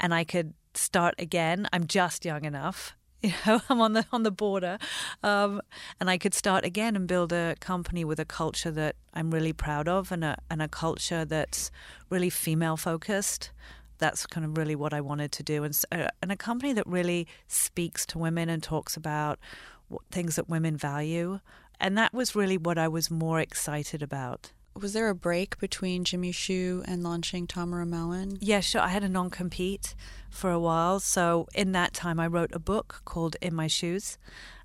and 0.00 0.14
I 0.14 0.24
could 0.24 0.54
start 0.74 1.14
again. 1.18 1.68
I'm 1.72 1.86
just 1.86 2.24
young 2.24 2.44
enough 2.44 2.95
you 3.22 3.32
know 3.46 3.60
i'm 3.68 3.80
on 3.80 3.92
the 3.94 4.04
on 4.12 4.22
the 4.22 4.30
border 4.30 4.78
um, 5.22 5.60
and 6.00 6.10
i 6.10 6.18
could 6.18 6.34
start 6.34 6.64
again 6.64 6.94
and 6.94 7.06
build 7.08 7.32
a 7.32 7.54
company 7.60 8.04
with 8.04 8.20
a 8.20 8.24
culture 8.24 8.70
that 8.70 8.96
i'm 9.14 9.30
really 9.30 9.52
proud 9.52 9.88
of 9.88 10.12
and 10.12 10.24
a, 10.24 10.36
and 10.50 10.60
a 10.60 10.68
culture 10.68 11.24
that's 11.24 11.70
really 12.10 12.30
female 12.30 12.76
focused. 12.76 13.50
That's 13.98 14.26
kind 14.26 14.44
of 14.44 14.58
really 14.58 14.76
what 14.76 14.92
i 14.92 15.00
wanted 15.00 15.32
to 15.32 15.42
do 15.42 15.64
and, 15.64 15.74
uh, 15.90 16.08
and 16.20 16.30
a 16.30 16.36
company 16.36 16.74
that 16.74 16.86
really 16.86 17.26
speaks 17.48 18.04
to 18.06 18.18
women 18.18 18.50
and 18.50 18.62
talks 18.62 18.94
about 18.96 19.38
what, 19.88 20.02
things 20.10 20.36
that 20.36 20.50
women 20.50 20.76
value 20.76 21.40
and 21.80 21.96
that 21.96 22.12
was 22.12 22.34
really 22.34 22.58
what 22.58 22.76
i 22.76 22.88
was 22.88 23.10
more 23.10 23.40
excited 23.40 24.02
about 24.02 24.52
was 24.80 24.92
there 24.92 25.08
a 25.08 25.14
break 25.14 25.58
between 25.58 26.04
Jimmy 26.04 26.32
Choo 26.32 26.82
and 26.86 27.02
launching 27.02 27.46
Tamara 27.46 27.86
Mellon? 27.86 28.38
Yeah, 28.40 28.60
sure. 28.60 28.80
I 28.80 28.88
had 28.88 29.02
a 29.02 29.08
non 29.08 29.30
compete 29.30 29.94
for 30.30 30.50
a 30.50 30.60
while. 30.60 31.00
So 31.00 31.46
in 31.54 31.72
that 31.72 31.92
time, 31.92 32.20
I 32.20 32.26
wrote 32.26 32.50
a 32.52 32.58
book 32.58 33.02
called 33.04 33.36
In 33.40 33.54
My 33.54 33.66
Shoes. 33.66 34.18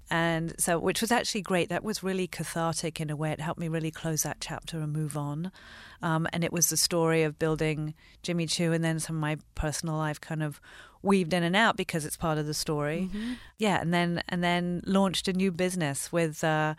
And 0.09 0.53
so, 0.59 0.77
which 0.77 0.99
was 0.99 1.09
actually 1.09 1.41
great. 1.41 1.69
That 1.69 1.85
was 1.85 2.03
really 2.03 2.27
cathartic 2.27 2.99
in 2.99 3.09
a 3.09 3.15
way. 3.15 3.31
It 3.31 3.39
helped 3.39 3.61
me 3.61 3.69
really 3.69 3.91
close 3.91 4.23
that 4.23 4.41
chapter 4.41 4.79
and 4.79 4.91
move 4.91 5.15
on. 5.15 5.53
Um, 6.01 6.27
and 6.33 6.43
it 6.43 6.51
was 6.51 6.69
the 6.69 6.75
story 6.75 7.23
of 7.23 7.39
building 7.39 7.93
Jimmy 8.21 8.45
Choo 8.45 8.73
and 8.73 8.83
then 8.83 8.99
some 8.99 9.15
of 9.15 9.21
my 9.21 9.37
personal 9.55 9.95
life 9.95 10.19
kind 10.19 10.43
of 10.43 10.59
weaved 11.01 11.33
in 11.33 11.43
and 11.43 11.55
out 11.55 11.77
because 11.77 12.05
it's 12.05 12.17
part 12.17 12.37
of 12.37 12.45
the 12.45 12.53
story. 12.53 13.09
Mm-hmm. 13.09 13.33
Yeah. 13.57 13.79
And 13.79 13.93
then, 13.93 14.21
and 14.27 14.43
then 14.43 14.81
launched 14.85 15.29
a 15.29 15.33
new 15.33 15.49
business 15.49 16.11
with, 16.11 16.43
uh, 16.43 16.75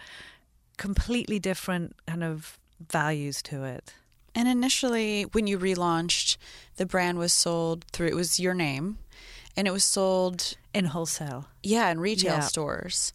completely 0.76 1.38
different 1.38 1.94
kind 2.06 2.24
of 2.24 2.58
values 2.90 3.42
to 3.42 3.64
it. 3.64 3.94
And 4.34 4.48
initially, 4.48 5.24
when 5.32 5.46
you 5.46 5.58
relaunched, 5.58 6.38
the 6.76 6.86
brand 6.86 7.18
was 7.18 7.32
sold 7.32 7.84
through, 7.92 8.08
it 8.08 8.16
was 8.16 8.40
your 8.40 8.54
name, 8.54 8.98
and 9.56 9.68
it 9.68 9.70
was 9.72 9.84
sold 9.84 10.56
in 10.72 10.86
wholesale. 10.86 11.48
Yeah, 11.62 11.90
in 11.90 12.00
retail 12.00 12.36
yeah. 12.36 12.40
stores. 12.40 13.12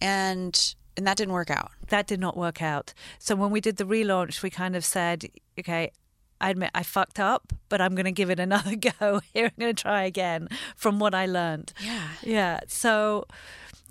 And 0.00 0.74
and 0.96 1.06
that 1.06 1.16
didn't 1.16 1.32
work 1.32 1.50
out. 1.50 1.70
That 1.88 2.06
did 2.06 2.20
not 2.20 2.36
work 2.36 2.60
out. 2.60 2.92
So 3.18 3.34
when 3.34 3.50
we 3.50 3.60
did 3.60 3.76
the 3.76 3.84
relaunch, 3.84 4.42
we 4.42 4.50
kind 4.50 4.76
of 4.76 4.84
said, 4.84 5.26
okay, 5.58 5.92
I 6.40 6.50
admit 6.50 6.70
I 6.74 6.82
fucked 6.82 7.18
up, 7.18 7.52
but 7.68 7.80
I'm 7.80 7.94
going 7.94 8.06
to 8.06 8.12
give 8.12 8.30
it 8.30 8.40
another 8.40 8.76
go. 9.00 9.20
Here, 9.32 9.46
I'm 9.46 9.52
going 9.58 9.74
to 9.74 9.82
try 9.82 10.02
again 10.02 10.48
from 10.76 10.98
what 10.98 11.14
I 11.14 11.26
learned. 11.26 11.72
Yeah. 11.82 12.08
Yeah. 12.22 12.60
So, 12.66 13.24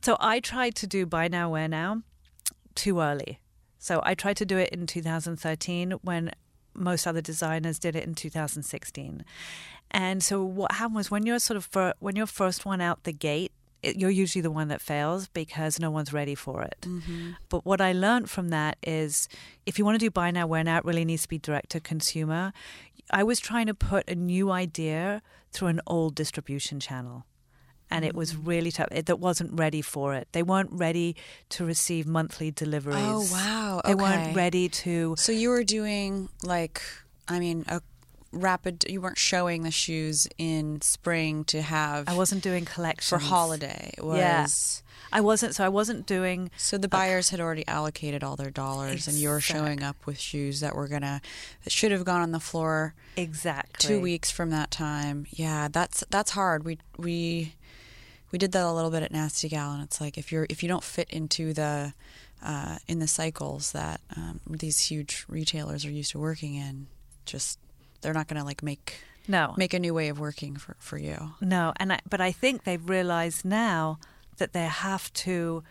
so 0.04 0.18
I 0.20 0.40
tried 0.40 0.76
to 0.76 0.88
do 0.88 1.06
buy 1.06 1.28
now, 1.28 1.50
wear 1.50 1.68
now 1.68 2.04
too 2.76 3.00
early. 3.00 3.40
So 3.80 4.02
I 4.04 4.14
tried 4.14 4.38
to 4.38 4.46
do 4.46 4.58
it 4.58 4.70
in 4.70 4.86
2013 4.86 5.92
when 6.02 6.32
most 6.74 7.08
other 7.08 7.22
designers 7.22 7.80
did 7.80 7.96
it 7.96 8.06
in 8.06 8.14
2016. 8.14 9.26
And 9.92 10.22
so 10.22 10.44
what 10.44 10.74
happened 10.74 10.96
was 10.96 11.10
when 11.10 11.26
you're 11.26 11.40
sort 11.40 11.58
of 11.58 11.66
for, 11.66 11.94
when 12.00 12.16
you're 12.16 12.28
first 12.28 12.66
one 12.66 12.82
out 12.82 13.04
the 13.04 13.14
gate, 13.14 13.52
it, 13.82 13.96
you're 13.96 14.10
usually 14.10 14.42
the 14.42 14.52
one 14.52 14.68
that 14.68 14.82
fails 14.82 15.30
because 15.30 15.80
no 15.80 15.90
one's 15.90 16.12
ready 16.12 16.36
for 16.36 16.62
it. 16.62 16.82
Mm-hmm. 16.82 17.32
But 17.48 17.66
what 17.66 17.80
I 17.80 17.94
learned 17.94 18.30
from 18.30 18.50
that 18.50 18.78
is 18.84 19.30
if 19.66 19.80
you 19.80 19.86
want 19.86 19.96
to 19.96 20.06
do 20.06 20.12
buy 20.12 20.32
now, 20.32 20.46
wear 20.46 20.64
now, 20.64 20.78
it 20.78 20.86
really 20.86 21.06
needs 21.06 21.24
to 21.24 21.30
be 21.30 21.40
direct 21.40 21.70
to 21.72 21.80
consumer. 21.80 22.52
I 23.10 23.24
was 23.24 23.40
trying 23.40 23.68
to 23.68 23.74
put 23.74 24.10
a 24.10 24.16
new 24.16 24.52
idea 24.52 25.22
through 25.52 25.70
an 25.70 25.82
old 25.88 26.14
distribution 26.14 26.80
channel 26.80 27.26
and 27.90 28.06
it 28.06 28.16
was 28.16 28.34
mm. 28.34 28.48
really 28.48 28.72
tough. 28.72 28.88
It, 28.92 29.06
that 29.08 29.20
wasn't 29.20 29.58
ready 29.58 29.82
for 29.82 30.14
it. 30.14 30.28
They 30.32 30.44
weren't 30.44 30.72
ready 30.72 31.16
to 31.50 31.66
receive 31.66 32.06
monthly 32.08 32.52
deliveries. 32.52 32.98
Oh 33.00 33.28
wow! 33.32 33.82
Okay. 33.84 33.90
They 33.90 33.96
weren't 33.96 34.36
ready 34.36 34.70
to. 34.70 35.16
So 35.18 35.32
you 35.32 35.50
were 35.50 35.64
doing 35.64 36.30
like, 36.44 36.82
I 37.28 37.40
mean, 37.40 37.66
a 37.68 37.82
rapid. 38.32 38.86
You 38.88 39.02
weren't 39.02 39.18
showing 39.18 39.64
the 39.64 39.72
shoes 39.72 40.28
in 40.38 40.82
spring 40.82 41.44
to 41.46 41.62
have. 41.62 42.08
I 42.08 42.16
wasn't 42.16 42.44
doing 42.44 42.66
collections 42.66 43.10
for 43.10 43.18
holiday. 43.18 43.92
It 43.98 44.04
was. 44.04 44.18
Yeah. 44.18 44.46
I 45.12 45.22
wasn't. 45.22 45.56
So 45.56 45.66
I 45.66 45.70
wasn't 45.70 46.06
doing. 46.06 46.52
So 46.58 46.78
the 46.78 46.88
buyers 46.88 47.30
a, 47.30 47.32
had 47.32 47.40
already 47.40 47.68
allocated 47.68 48.24
all 48.24 48.36
their 48.36 48.52
dollars, 48.52 48.94
exact. 48.94 49.08
and 49.08 49.18
you 49.18 49.30
were 49.30 49.42
showing 49.42 49.82
up 49.82 49.96
with 50.06 50.20
shoes 50.20 50.60
that 50.60 50.76
were 50.76 50.88
gonna 50.88 51.22
that 51.64 51.72
should 51.72 51.92
have 51.92 52.06
gone 52.06 52.22
on 52.22 52.32
the 52.32 52.40
floor 52.40 52.94
exactly 53.18 53.88
two 53.88 54.00
weeks 54.00 54.30
from 54.30 54.52
that 54.52 54.70
time. 54.70 55.26
Yeah, 55.32 55.68
that's 55.68 56.04
that's 56.12 56.32
hard. 56.32 56.64
We 56.64 56.78
we 56.98 57.56
we 58.32 58.40
did 58.40 58.52
that 58.52 58.64
a 58.64 58.72
little 58.72 58.92
bit 58.92 59.04
at 59.04 59.12
Nasty 59.12 59.50
Gal, 59.50 59.72
and 59.72 59.84
it's 59.84 60.00
like 60.00 60.18
if 60.18 60.32
you're 60.32 60.46
if 60.50 60.64
you 60.64 60.70
don't 60.70 60.84
fit 60.84 61.10
into 61.10 61.54
the 61.54 61.94
uh, 62.44 62.78
in 62.88 63.00
the 63.00 63.08
cycles 63.08 63.72
that 63.74 64.02
um, 64.16 64.40
these 64.48 64.80
huge 64.80 65.26
retailers 65.28 65.86
are 65.86 65.92
used 65.92 66.12
to 66.12 66.20
working 66.20 66.56
in, 66.56 66.88
just 67.26 67.60
they're 68.02 68.14
not 68.14 68.28
going 68.28 68.40
to 68.40 68.46
like 68.46 68.64
make 68.64 69.02
no 69.28 69.54
make 69.58 69.74
a 69.74 69.80
new 69.80 69.94
way 69.94 70.10
of 70.10 70.20
working 70.20 70.56
for 70.56 70.76
for 70.80 70.98
you. 70.98 71.34
No, 71.42 71.74
and 71.78 71.94
I, 71.94 72.00
but 72.10 72.22
I 72.22 72.32
think 72.32 72.64
they've 72.64 72.90
realized 72.90 73.46
now 73.46 74.00
that 74.38 74.54
they 74.54 74.66
have 74.66 75.12
to 75.14 75.64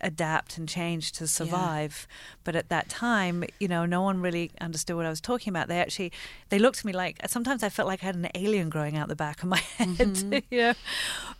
adapt 0.00 0.58
and 0.58 0.68
change 0.68 1.12
to 1.12 1.26
survive. 1.26 2.06
Yeah. 2.08 2.14
But 2.44 2.56
at 2.56 2.68
that 2.68 2.88
time, 2.88 3.44
you 3.58 3.68
know, 3.68 3.86
no 3.86 4.02
one 4.02 4.20
really 4.20 4.50
understood 4.60 4.96
what 4.96 5.06
I 5.06 5.10
was 5.10 5.20
talking 5.20 5.50
about. 5.50 5.68
They 5.68 5.80
actually 5.80 6.12
they 6.48 6.58
looked 6.58 6.78
at 6.78 6.84
me 6.84 6.92
like 6.92 7.20
sometimes 7.26 7.62
I 7.62 7.68
felt 7.68 7.88
like 7.88 8.02
I 8.02 8.06
had 8.06 8.14
an 8.14 8.28
alien 8.34 8.68
growing 8.68 8.96
out 8.96 9.08
the 9.08 9.16
back 9.16 9.42
of 9.42 9.48
my 9.48 9.58
head. 9.76 9.88
Mm-hmm. 9.88 10.32
you 10.50 10.60
know? 10.60 10.74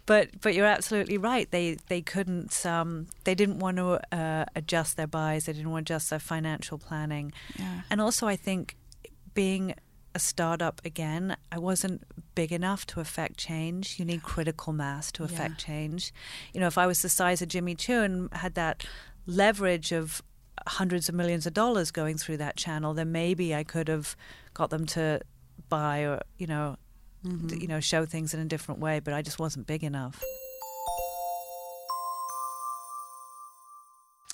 But 0.07 0.41
but 0.41 0.55
you're 0.55 0.67
absolutely 0.67 1.19
right. 1.19 1.51
They 1.51 1.77
they 1.89 2.01
couldn't 2.01 2.65
um, 2.67 3.07
they 3.25 3.35
didn't 3.35 3.59
want 3.59 3.77
to 3.77 4.01
uh, 4.17 4.45
adjust 4.55 4.97
their 4.97 5.07
buys. 5.07 5.47
They 5.47 5.53
didn't 5.53 5.71
want 5.71 5.87
to 5.87 5.95
adjust 5.95 6.11
their 6.11 6.19
financial 6.19 6.79
planning. 6.79 7.33
Yeah. 7.59 7.83
And 7.91 8.01
also, 8.01 8.27
I 8.27 8.37
think 8.37 8.77
being 9.35 9.75
a 10.15 10.19
startup 10.19 10.81
again, 10.85 11.37
I 11.53 11.59
wasn't 11.59 12.03
big 12.39 12.53
enough 12.53 12.87
to 12.87 13.01
affect 13.01 13.37
change. 13.37 13.99
You 13.99 14.05
need 14.05 14.23
critical 14.23 14.73
mass 14.73 15.11
to 15.11 15.25
affect 15.25 15.55
yeah. 15.59 15.67
change. 15.67 16.13
You 16.55 16.61
know, 16.61 16.69
if 16.69 16.79
I 16.79 16.87
was 16.87 17.03
the 17.03 17.09
size 17.09 17.43
of 17.43 17.49
Jimmy 17.49 17.75
Choo 17.75 18.03
and 18.03 18.33
had 18.33 18.55
that 18.55 18.87
leverage 19.27 19.91
of 19.91 20.23
hundreds 20.69 21.09
of 21.09 21.17
millions 21.17 21.49
of 21.49 21.53
dollars 21.53 21.91
going 21.91 22.17
through 22.17 22.37
that 22.37 22.57
channel, 22.57 22.95
then 22.95 23.11
maybe 23.11 23.57
I 23.57 23.65
could 23.65 23.89
have 23.89 24.15
got 24.55 24.71
them 24.71 24.87
to 24.87 25.21
buy 25.69 26.03
or 26.03 26.21
you 26.39 26.47
know, 26.47 26.77
mm-hmm. 27.27 27.61
you 27.61 27.67
know, 27.67 27.81
show 27.81 28.07
things 28.07 28.33
in 28.35 28.39
a 28.39 28.45
different 28.45 28.79
way. 28.79 29.01
But 29.01 29.15
I 29.15 29.23
just 29.23 29.41
wasn't 29.41 29.67
big 29.67 29.83
enough. 29.83 30.23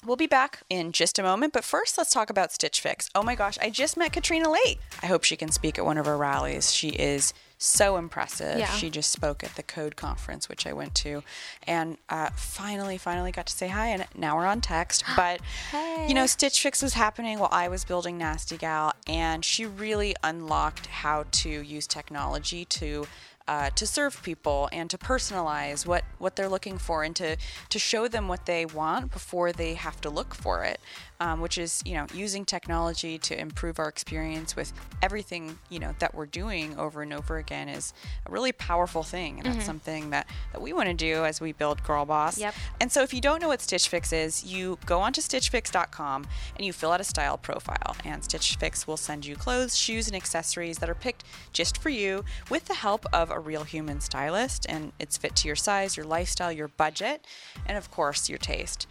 We'll 0.05 0.17
be 0.17 0.27
back 0.27 0.63
in 0.69 0.93
just 0.93 1.19
a 1.19 1.23
moment, 1.23 1.55
but 1.55 1.65
first 1.65 1.97
let's 1.97 2.11
talk 2.11 2.29
about 2.29 2.53
Stitch 2.53 2.83
Fix. 2.83 3.09
Oh 3.15 3.23
my 3.23 3.35
gosh, 3.35 3.57
I 3.63 3.71
just 3.71 3.97
met 3.97 4.13
Katrina 4.13 4.51
Lake. 4.51 4.79
I 5.03 5.07
hope 5.07 5.25
she 5.25 5.37
can 5.37 5.51
speak 5.51 5.79
at 5.79 5.87
one 5.87 5.97
of 5.97 6.07
our 6.07 6.19
rallies. 6.19 6.71
She 6.71 6.91
is 6.91 7.33
so 7.65 7.97
impressive. 7.97 8.59
Yeah. 8.59 8.71
She 8.71 8.91
just 8.91 9.11
spoke 9.11 9.43
at 9.43 9.55
the 9.57 9.63
Code 9.63 9.97
conference, 9.97 10.49
which 10.49 10.67
I 10.67 10.73
went 10.73 10.95
to, 10.97 11.23
and 11.67 11.99
uh, 12.09 12.31
finally, 12.35 12.99
finally 12.99 13.33
got 13.33 13.47
to 13.47 13.53
say 13.53 13.69
hi. 13.69 13.89
And 13.89 14.07
now 14.17 14.37
we're 14.37 14.47
on 14.47 14.61
text. 14.61 15.05
But 15.17 15.41
hey. 15.71 16.07
you 16.09 16.15
know, 16.15 16.27
Stitch 16.27 16.61
Fix 16.61 16.83
was 16.83 16.95
happening 16.95 17.39
while 17.39 17.49
I 17.53 17.69
was 17.69 17.85
building 17.85 18.19
Nasty 18.19 18.57
Gal, 18.57 18.93
and 19.07 19.45
she 19.45 19.65
really 19.65 20.15
unlocked 20.23 20.87
how 20.87 21.25
to 21.31 21.49
use 21.49 21.87
technology 21.87 22.65
to 22.67 23.07
uh, 23.47 23.71
to 23.71 23.87
serve 23.87 24.23
people 24.23 24.69
and 24.73 24.89
to 24.91 24.99
personalize 24.99 25.87
what, 25.87 26.05
what 26.19 26.37
they're 26.37 26.49
looking 26.49 26.79
for 26.79 27.03
and 27.05 27.15
to, 27.17 27.37
to 27.69 27.79
show 27.79 28.09
them 28.09 28.29
what 28.29 28.47
they 28.47 28.65
want 28.65 29.13
before 29.13 29.53
they 29.53 29.75
have 29.75 30.01
to 30.01 30.09
look 30.09 30.35
for 30.35 30.65
it 30.65 30.81
um, 31.21 31.41
which 31.41 31.59
is 31.59 31.83
you 31.85 31.95
know 31.95 32.07
using 32.15 32.45
technology 32.45 33.19
to 33.19 33.39
improve 33.39 33.79
our 33.79 33.89
experience 33.89 34.57
with 34.57 34.73
everything 35.03 35.59
you 35.71 35.79
know 35.79 35.95
that 35.99 36.15
we're 36.15 36.27
doing 36.27 36.77
over 36.79 37.03
and 37.03 37.13
over 37.13 37.39
again 37.39 37.69
is 37.69 37.93
a 38.27 38.31
really 38.31 38.53
powerful 38.53 39.03
thing, 39.03 39.39
and 39.39 39.45
mm-hmm. 39.45 39.53
that's 39.55 39.67
something 39.67 40.11
that 40.11 40.29
that 40.53 40.61
we 40.61 40.73
want 40.73 40.89
to 40.89 40.95
do 40.95 41.25
as 41.25 41.41
we 41.41 41.53
build 41.53 41.83
Girl 41.85 42.05
Boss. 42.05 42.39
Yep. 42.39 42.55
And 42.81 42.91
so 42.91 43.03
if 43.03 43.15
you 43.15 43.21
don't 43.21 43.41
know 43.41 43.49
what 43.49 43.61
Stitch 43.61 43.89
Fix 43.89 44.13
is, 44.13 44.45
you 44.45 44.79
go 44.87 45.01
onto 45.01 45.21
StitchFix.com 45.21 46.27
and 46.57 46.67
you 46.67 46.73
fill 46.73 46.93
out 46.93 47.01
a 47.01 47.05
style 47.05 47.39
profile, 47.39 47.97
and 48.05 48.23
Stitch 48.23 48.57
Fix 48.57 48.87
will 48.87 48.97
send 48.97 49.27
you 49.27 49.37
clothes, 49.37 49.77
shoes, 49.77 50.07
and 50.07 50.17
accessories 50.17 50.79
that 50.79 50.91
are 50.91 50.95
picked 50.95 51.25
just 51.53 51.79
for 51.79 51.91
you 51.91 52.25
with 52.51 52.67
the 52.67 52.75
help 52.75 53.07
of 53.13 53.31
a 53.31 53.39
real 53.39 53.65
human 53.65 54.01
stylist, 54.01 54.67
and 54.69 54.93
it's 54.99 55.17
fit 55.17 55.37
to 55.37 55.47
your 55.47 55.57
size, 55.57 55.97
your 55.97 56.07
lifestyle, 56.07 56.53
your 56.53 56.69
budget, 56.69 57.27
and 57.67 57.79
of 57.79 57.91
course 57.91 58.29
your 58.29 58.39
taste. 58.39 58.87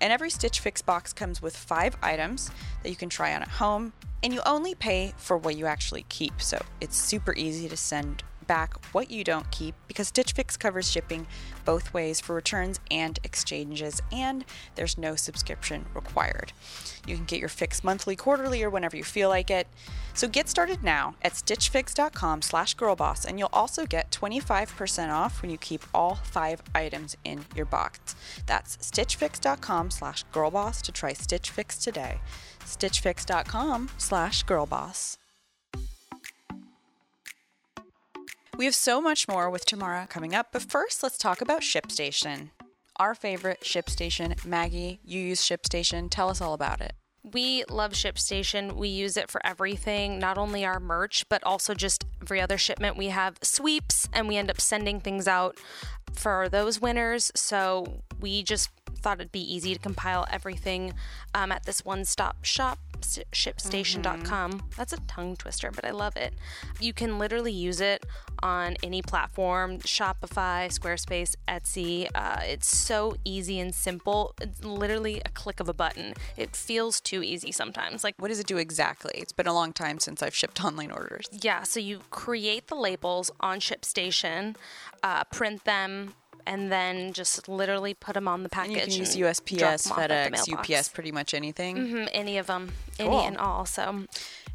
And 0.00 0.12
every 0.12 0.30
Stitch 0.30 0.60
Fix 0.60 0.82
box 0.82 1.12
comes 1.12 1.40
with 1.40 1.56
five 1.56 1.96
items 2.02 2.50
that 2.82 2.90
you 2.90 2.96
can 2.96 3.08
try 3.08 3.34
on 3.34 3.42
at 3.42 3.48
home, 3.48 3.92
and 4.22 4.32
you 4.32 4.40
only 4.44 4.74
pay 4.74 5.14
for 5.16 5.36
what 5.36 5.56
you 5.56 5.66
actually 5.66 6.04
keep. 6.08 6.40
So 6.40 6.62
it's 6.80 6.96
super 6.96 7.34
easy 7.34 7.68
to 7.68 7.76
send 7.76 8.22
back 8.46 8.74
what 8.94 9.10
you 9.10 9.24
don't 9.24 9.50
keep 9.50 9.74
because 9.88 10.08
Stitch 10.08 10.32
Fix 10.32 10.56
covers 10.56 10.90
shipping 10.90 11.26
both 11.64 11.92
ways 11.92 12.20
for 12.20 12.34
returns 12.34 12.80
and 12.90 13.18
exchanges, 13.24 14.00
and 14.12 14.44
there's 14.74 14.96
no 14.96 15.16
subscription 15.16 15.86
required. 15.94 16.52
You 17.06 17.16
can 17.16 17.24
get 17.24 17.40
your 17.40 17.48
fix 17.48 17.84
monthly, 17.84 18.16
quarterly, 18.16 18.62
or 18.62 18.70
whenever 18.70 18.96
you 18.96 19.04
feel 19.04 19.28
like 19.28 19.50
it. 19.50 19.66
So 20.14 20.28
get 20.28 20.48
started 20.48 20.82
now 20.82 21.14
at 21.22 21.34
stitchfix.com 21.34 22.42
slash 22.42 22.76
girlboss, 22.76 23.24
and 23.26 23.38
you'll 23.38 23.50
also 23.52 23.86
get 23.86 24.10
25% 24.10 25.10
off 25.10 25.42
when 25.42 25.50
you 25.50 25.58
keep 25.58 25.82
all 25.92 26.16
five 26.16 26.62
items 26.74 27.16
in 27.24 27.44
your 27.54 27.66
box. 27.66 28.16
That's 28.46 28.76
stitchfix.com 28.78 29.90
slash 29.90 30.24
girlboss 30.32 30.82
to 30.82 30.92
try 30.92 31.12
Stitch 31.12 31.50
Fix 31.50 31.76
today. 31.78 32.20
stitchfix.com 32.64 33.90
slash 33.98 34.44
girlboss. 34.44 35.18
We 38.56 38.64
have 38.64 38.74
so 38.74 39.02
much 39.02 39.28
more 39.28 39.50
with 39.50 39.66
Tamara 39.66 40.06
coming 40.08 40.34
up, 40.34 40.48
but 40.50 40.62
first 40.62 41.02
let's 41.02 41.18
talk 41.18 41.42
about 41.42 41.60
ShipStation. 41.60 42.50
Our 42.96 43.14
favorite 43.14 43.60
ShipStation. 43.60 44.42
Maggie, 44.46 44.98
you 45.04 45.20
use 45.20 45.42
ShipStation. 45.42 46.08
Tell 46.10 46.30
us 46.30 46.40
all 46.40 46.54
about 46.54 46.80
it. 46.80 46.94
We 47.22 47.64
love 47.68 47.92
ShipStation. 47.92 48.74
We 48.76 48.88
use 48.88 49.18
it 49.18 49.30
for 49.30 49.44
everything, 49.44 50.18
not 50.18 50.38
only 50.38 50.64
our 50.64 50.80
merch, 50.80 51.28
but 51.28 51.44
also 51.44 51.74
just 51.74 52.06
every 52.22 52.40
other 52.40 52.56
shipment. 52.56 52.96
We 52.96 53.08
have 53.08 53.36
sweeps 53.42 54.08
and 54.14 54.26
we 54.26 54.38
end 54.38 54.48
up 54.48 54.60
sending 54.60 55.00
things 55.00 55.28
out 55.28 55.58
for 56.14 56.48
those 56.48 56.80
winners. 56.80 57.30
So 57.34 58.04
we 58.20 58.42
just 58.42 58.70
thought 59.02 59.20
it'd 59.20 59.32
be 59.32 59.54
easy 59.54 59.74
to 59.74 59.80
compile 59.80 60.26
everything 60.30 60.94
um, 61.34 61.52
at 61.52 61.66
this 61.66 61.84
one 61.84 62.06
stop 62.06 62.42
shop 62.42 62.78
shipstation.com. 63.02 64.52
Mm-hmm. 64.52 64.66
That's 64.76 64.92
a 64.92 65.00
tongue 65.08 65.36
twister, 65.36 65.70
but 65.70 65.84
I 65.84 65.90
love 65.90 66.16
it. 66.16 66.34
You 66.80 66.92
can 66.92 67.18
literally 67.18 67.52
use 67.52 67.80
it 67.80 68.04
on 68.42 68.76
any 68.82 69.02
platform 69.02 69.78
Shopify, 69.78 70.66
Squarespace, 70.68 71.34
Etsy. 71.48 72.08
Uh, 72.14 72.40
it's 72.44 72.68
so 72.68 73.16
easy 73.24 73.58
and 73.58 73.74
simple. 73.74 74.34
It's 74.40 74.64
literally 74.64 75.22
a 75.24 75.30
click 75.30 75.60
of 75.60 75.68
a 75.68 75.74
button. 75.74 76.14
It 76.36 76.54
feels 76.54 77.00
too 77.00 77.22
easy 77.22 77.52
sometimes. 77.52 78.04
Like, 78.04 78.14
what 78.18 78.28
does 78.28 78.40
it 78.40 78.46
do 78.46 78.58
exactly? 78.58 79.12
It's 79.14 79.32
been 79.32 79.46
a 79.46 79.54
long 79.54 79.72
time 79.72 79.98
since 79.98 80.22
I've 80.22 80.34
shipped 80.34 80.64
online 80.64 80.90
orders. 80.90 81.26
Yeah, 81.32 81.62
so 81.62 81.80
you 81.80 82.00
create 82.10 82.68
the 82.68 82.74
labels 82.74 83.30
on 83.40 83.60
ShipStation, 83.60 84.56
uh, 85.02 85.24
print 85.24 85.64
them, 85.64 86.14
and 86.46 86.70
then 86.70 87.12
just 87.12 87.48
literally 87.48 87.94
put 87.94 88.14
them 88.14 88.28
on 88.28 88.42
the 88.42 88.48
package. 88.48 88.76
And 88.76 88.92
you 88.92 89.04
can 89.04 89.20
use 89.20 89.40
USPS, 89.40 89.88
FedEx, 89.88 90.52
UPS, 90.52 90.88
pretty 90.88 91.12
much 91.12 91.34
anything. 91.34 91.76
Mm-hmm, 91.76 92.04
any 92.12 92.38
of 92.38 92.46
them, 92.46 92.72
cool. 92.98 93.18
any 93.18 93.26
and 93.26 93.36
all. 93.36 93.66
So, 93.66 94.04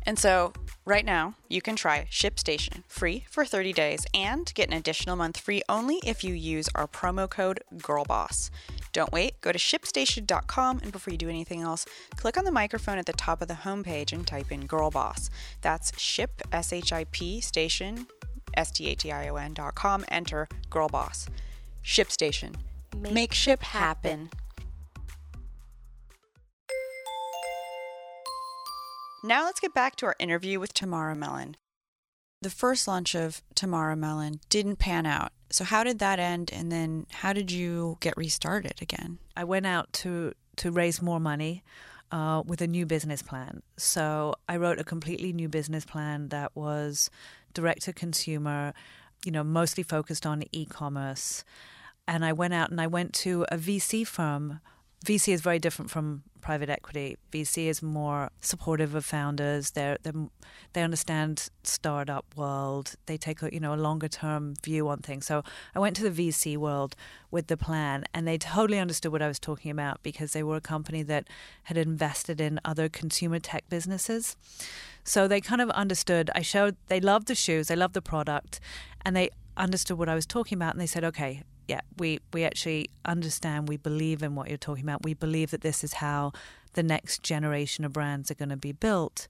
and 0.04 0.17
so 0.17 0.54
right 0.86 1.06
now 1.06 1.36
you 1.49 1.62
can 1.62 1.75
try 1.75 2.08
ShipStation 2.10 2.84
free 2.88 3.25
for 3.30 3.45
30 3.45 3.73
days 3.73 4.06
and 4.13 4.51
get 4.54 4.67
an 4.69 4.73
additional 4.73 5.15
month 5.15 5.38
free 5.38 5.62
only 5.69 5.99
if 6.06 6.23
you 6.23 6.34
use 6.34 6.69
our 6.73 6.88
promo 6.88 7.30
code 7.30 7.60
GIRLBOSS. 7.77 8.49
Don't 8.93 9.12
wait. 9.12 9.39
Go 9.41 9.51
to 9.51 9.60
ShipStation.com 9.60 10.80
and 10.82 10.91
before 10.91 11.12
you 11.12 11.17
do 11.17 11.30
anything 11.30 11.62
else, 11.62 11.86
click 12.15 12.38
on 12.38 12.45
the 12.45 12.51
microphone 12.51 12.97
at 12.97 13.06
the 13.06 13.13
top 13.13 13.41
of 13.41 13.47
the 13.47 13.54
homepage 13.54 14.12
and 14.12 14.25
type 14.25 14.51
in 14.51 14.67
GIRLBOSS. 14.67 15.30
That's 15.62 15.97
Ship 15.99 16.41
S 16.51 16.73
H 16.73 16.91
I 16.91 17.06
P 17.06 17.41
Station 17.41 18.08
S 18.54 18.71
T 18.71 18.89
A 18.89 18.95
T 18.95 19.12
I 19.12 19.30
O 19.30 19.36
N.com. 19.36 20.06
Enter 20.10 20.47
GIRLBOSS. 20.69 21.27
ShipStation. 21.84 22.56
Make, 22.98 23.13
Make 23.13 23.34
ship 23.34 23.62
happen. 23.62 24.30
Now 29.24 29.46
let's 29.46 29.60
get 29.60 29.74
back 29.74 29.96
to 29.98 30.08
our 30.08 30.15
interview 30.20 30.60
with 30.60 30.74
Tamara 30.74 31.15
Mellon. 31.15 31.56
The 32.41 32.50
first 32.50 32.88
launch 32.88 33.13
of 33.13 33.44
Tamara 33.54 33.96
Mellon 33.96 34.39
didn't 34.50 34.78
pan 34.78 35.06
out. 35.06 35.32
So 35.52 35.63
how 35.63 35.84
did 35.84 36.00
that 36.00 36.17
end 36.17 36.50
and 36.52 36.72
then 36.72 37.06
how 37.12 37.34
did 37.34 37.52
you 37.52 37.98
get 38.00 38.17
restarted 38.17 38.82
again? 38.82 39.20
I 39.38 39.44
went 39.44 39.67
out 39.67 39.94
to 39.94 40.34
to 40.58 40.72
raise 40.72 41.02
more 41.02 41.20
money 41.20 41.63
uh, 42.12 42.44
with 42.46 42.62
a 42.62 42.67
new 42.67 42.86
business 42.86 43.22
plan. 43.22 43.62
So 43.78 44.36
I 44.50 44.58
wrote 44.58 44.80
a 44.80 44.84
completely 44.84 45.34
new 45.34 45.48
business 45.48 45.86
plan 45.86 46.30
that 46.30 46.56
was 46.56 47.10
direct 47.54 47.84
to 47.84 47.94
consumer, 47.94 48.74
you 49.25 49.31
know, 49.31 49.43
mostly 49.43 49.84
focused 49.84 50.25
on 50.25 50.43
e-commerce 50.51 51.43
and 52.07 52.25
I 52.25 52.34
went 52.34 52.53
out 52.53 52.71
and 52.71 52.81
I 52.81 52.88
went 52.88 53.13
to 53.13 53.45
a 53.49 53.57
VC 53.57 54.05
firm. 54.05 54.60
VC 55.05 55.33
is 55.33 55.41
very 55.41 55.57
different 55.57 55.89
from 55.89 56.23
private 56.41 56.69
equity. 56.69 57.17
VC 57.31 57.67
is 57.67 57.81
more 57.81 58.29
supportive 58.39 58.93
of 58.93 59.05
founders. 59.05 59.71
They 59.71 59.95
they 60.73 60.83
understand 60.83 61.49
startup 61.63 62.25
world. 62.35 62.95
They 63.06 63.17
take 63.17 63.41
a 63.41 63.52
you 63.54 63.60
know 63.60 63.73
a 63.73 63.75
longer 63.87 64.08
term 64.08 64.56
view 64.63 64.87
on 64.89 64.99
things. 64.99 65.25
So 65.25 65.43
I 65.73 65.79
went 65.79 65.95
to 65.97 66.10
the 66.10 66.29
VC 66.29 66.58
world 66.58 66.95
with 67.31 67.47
the 67.47 67.58
plan, 67.58 68.04
and 68.13 68.27
they 68.27 68.37
totally 68.37 68.79
understood 68.79 69.12
what 69.12 69.21
I 69.21 69.27
was 69.27 69.39
talking 69.39 69.71
about 69.71 70.04
because 70.04 70.33
they 70.33 70.43
were 70.43 70.58
a 70.58 70.62
company 70.62 71.04
that 71.04 71.27
had 71.63 71.77
invested 71.77 72.39
in 72.39 72.60
other 72.63 72.89
consumer 72.89 73.39
tech 73.39 73.63
businesses. 73.69 74.35
So 75.04 75.27
they 75.27 75.41
kind 75.41 75.62
of 75.62 75.69
understood. 75.71 76.29
I 76.35 76.41
showed 76.41 76.75
they 76.87 76.99
loved 76.99 77.27
the 77.27 77.35
shoes, 77.35 77.69
they 77.69 77.75
loved 77.75 77.95
the 77.95 78.02
product, 78.02 78.60
and 79.04 79.15
they 79.15 79.29
understood 79.58 79.97
what 79.97 80.10
I 80.10 80.15
was 80.15 80.25
talking 80.27 80.58
about, 80.58 80.73
and 80.73 80.81
they 80.81 80.87
said, 80.87 81.04
okay 81.04 81.43
yeah, 81.67 81.81
we, 81.97 82.19
we 82.33 82.43
actually 82.43 82.89
understand, 83.05 83.67
we 83.67 83.77
believe 83.77 84.23
in 84.23 84.35
what 84.35 84.49
you're 84.49 84.57
talking 84.57 84.83
about. 84.83 85.03
We 85.03 85.13
believe 85.13 85.51
that 85.51 85.62
this 85.62 85.83
is 85.83 85.93
how 85.93 86.33
the 86.73 86.83
next 86.83 87.23
generation 87.23 87.85
of 87.85 87.93
brands 87.93 88.31
are 88.31 88.35
going 88.35 88.49
to 88.49 88.57
be 88.57 88.71
built. 88.71 89.27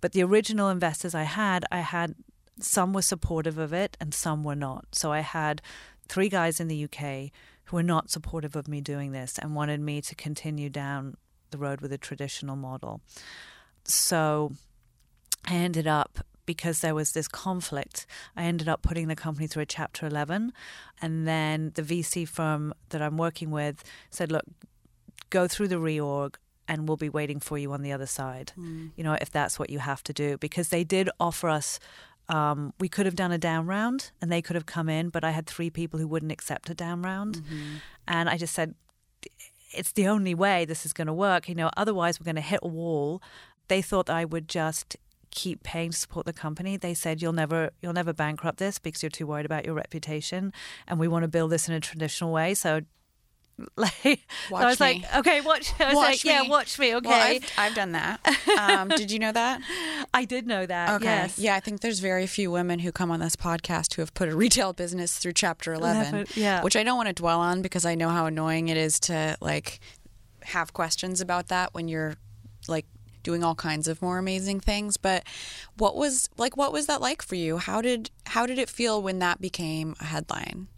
But 0.00 0.12
the 0.12 0.22
original 0.22 0.68
investors 0.68 1.14
I 1.14 1.22
had, 1.22 1.64
I 1.70 1.80
had 1.80 2.14
some 2.60 2.92
were 2.92 3.02
supportive 3.02 3.58
of 3.58 3.72
it 3.72 3.96
and 4.00 4.12
some 4.12 4.44
were 4.44 4.56
not. 4.56 4.86
So 4.92 5.12
I 5.12 5.20
had 5.20 5.62
three 6.08 6.28
guys 6.28 6.60
in 6.60 6.68
the 6.68 6.84
UK 6.84 7.30
who 7.64 7.76
were 7.76 7.82
not 7.82 8.10
supportive 8.10 8.56
of 8.56 8.68
me 8.68 8.80
doing 8.80 9.12
this 9.12 9.38
and 9.38 9.54
wanted 9.54 9.80
me 9.80 10.00
to 10.02 10.14
continue 10.14 10.68
down 10.68 11.16
the 11.50 11.58
road 11.58 11.80
with 11.80 11.92
a 11.92 11.98
traditional 11.98 12.56
model. 12.56 13.00
So 13.84 14.52
I 15.46 15.54
ended 15.54 15.86
up 15.86 16.24
because 16.46 16.80
there 16.80 16.94
was 16.94 17.12
this 17.12 17.28
conflict, 17.28 18.06
I 18.36 18.44
ended 18.44 18.68
up 18.68 18.82
putting 18.82 19.08
the 19.08 19.16
company 19.16 19.46
through 19.46 19.62
a 19.62 19.66
Chapter 19.66 20.06
11. 20.06 20.52
And 21.00 21.26
then 21.26 21.72
the 21.74 21.82
VC 21.82 22.26
firm 22.26 22.74
that 22.90 23.02
I'm 23.02 23.16
working 23.16 23.50
with 23.50 23.84
said, 24.10 24.32
look, 24.32 24.44
go 25.30 25.48
through 25.48 25.68
the 25.68 25.76
reorg 25.76 26.34
and 26.68 26.88
we'll 26.88 26.96
be 26.96 27.08
waiting 27.08 27.40
for 27.40 27.58
you 27.58 27.72
on 27.72 27.82
the 27.82 27.92
other 27.92 28.06
side, 28.06 28.52
mm. 28.58 28.90
you 28.96 29.04
know, 29.04 29.16
if 29.20 29.30
that's 29.30 29.58
what 29.58 29.70
you 29.70 29.78
have 29.78 30.02
to 30.04 30.12
do. 30.12 30.38
Because 30.38 30.68
they 30.68 30.84
did 30.84 31.10
offer 31.18 31.48
us. 31.48 31.78
Um, 32.28 32.72
we 32.78 32.88
could 32.88 33.04
have 33.04 33.16
done 33.16 33.32
a 33.32 33.36
down 33.36 33.66
round 33.66 34.12
and 34.22 34.30
they 34.30 34.40
could 34.40 34.54
have 34.54 34.64
come 34.64 34.88
in, 34.88 35.08
but 35.10 35.24
I 35.24 35.32
had 35.32 35.46
three 35.46 35.70
people 35.70 35.98
who 35.98 36.06
wouldn't 36.06 36.32
accept 36.32 36.70
a 36.70 36.74
down 36.74 37.02
round. 37.02 37.38
Mm-hmm. 37.38 37.76
And 38.06 38.28
I 38.28 38.38
just 38.38 38.54
said, 38.54 38.74
it's 39.72 39.92
the 39.92 40.06
only 40.06 40.34
way 40.34 40.64
this 40.64 40.86
is 40.86 40.92
going 40.92 41.08
to 41.08 41.12
work. 41.12 41.48
You 41.48 41.54
know, 41.54 41.70
otherwise 41.76 42.20
we're 42.20 42.24
going 42.24 42.36
to 42.36 42.40
hit 42.40 42.60
a 42.62 42.68
wall. 42.68 43.20
They 43.68 43.82
thought 43.82 44.08
I 44.08 44.24
would 44.24 44.48
just 44.48 44.96
keep 45.32 45.64
paying 45.64 45.90
to 45.90 45.96
support 45.96 46.26
the 46.26 46.32
company. 46.32 46.76
They 46.76 46.94
said 46.94 47.20
you'll 47.20 47.32
never 47.32 47.70
you'll 47.80 47.92
never 47.92 48.12
bankrupt 48.12 48.58
this 48.58 48.78
because 48.78 49.02
you're 49.02 49.10
too 49.10 49.26
worried 49.26 49.46
about 49.46 49.64
your 49.64 49.74
reputation, 49.74 50.52
and 50.86 51.00
we 51.00 51.08
want 51.08 51.24
to 51.24 51.28
build 51.28 51.50
this 51.50 51.68
in 51.68 51.74
a 51.74 51.80
traditional 51.80 52.30
way. 52.30 52.54
So 52.54 52.82
like 53.76 53.92
so 54.48 54.56
I 54.56 54.66
was 54.66 54.80
me. 54.80 54.86
like, 54.86 55.16
okay, 55.16 55.40
watch. 55.40 55.72
I 55.80 55.86
was 55.86 55.94
watch 55.94 56.06
like, 56.06 56.24
me. 56.24 56.30
yeah, 56.30 56.48
watch 56.48 56.78
me. 56.78 56.94
Okay, 56.96 57.08
well, 57.08 57.22
I've, 57.22 57.52
I've, 57.58 57.74
done 57.74 57.92
that. 57.92 58.20
Um, 58.58 58.88
did 58.88 59.10
you 59.10 59.18
know 59.18 59.32
that? 59.32 59.60
I 60.14 60.24
did 60.24 60.46
know 60.46 60.64
that. 60.66 60.96
Okay, 60.96 61.04
yes. 61.04 61.38
yeah. 61.38 61.54
I 61.54 61.60
think 61.60 61.80
there's 61.80 61.98
very 61.98 62.26
few 62.26 62.50
women 62.50 62.78
who 62.78 62.92
come 62.92 63.10
on 63.10 63.20
this 63.20 63.36
podcast 63.36 63.94
who 63.94 64.02
have 64.02 64.14
put 64.14 64.28
a 64.28 64.36
retail 64.36 64.72
business 64.72 65.18
through 65.18 65.34
Chapter 65.34 65.74
11, 65.74 66.14
11 66.14 66.26
yeah. 66.34 66.62
which 66.62 66.76
I 66.76 66.82
don't 66.82 66.96
want 66.96 67.08
to 67.08 67.12
dwell 67.12 67.40
on 67.40 67.62
because 67.62 67.84
I 67.84 67.94
know 67.94 68.08
how 68.08 68.26
annoying 68.26 68.68
it 68.68 68.76
is 68.76 68.98
to 69.00 69.36
like 69.40 69.80
have 70.42 70.72
questions 70.72 71.20
about 71.20 71.48
that 71.48 71.74
when 71.74 71.88
you're 71.88 72.14
like 72.68 72.86
doing 73.22 73.44
all 73.44 73.54
kinds 73.54 73.88
of 73.88 74.02
more 74.02 74.18
amazing 74.18 74.60
things 74.60 74.96
but 74.96 75.24
what 75.76 75.96
was 75.96 76.28
like 76.36 76.56
what 76.56 76.72
was 76.72 76.86
that 76.86 77.00
like 77.00 77.22
for 77.22 77.34
you? 77.34 77.58
How 77.58 77.80
did 77.80 78.10
how 78.26 78.46
did 78.46 78.58
it 78.58 78.68
feel 78.68 79.02
when 79.02 79.18
that 79.18 79.40
became 79.40 79.94
a 80.00 80.04
headline? 80.04 80.68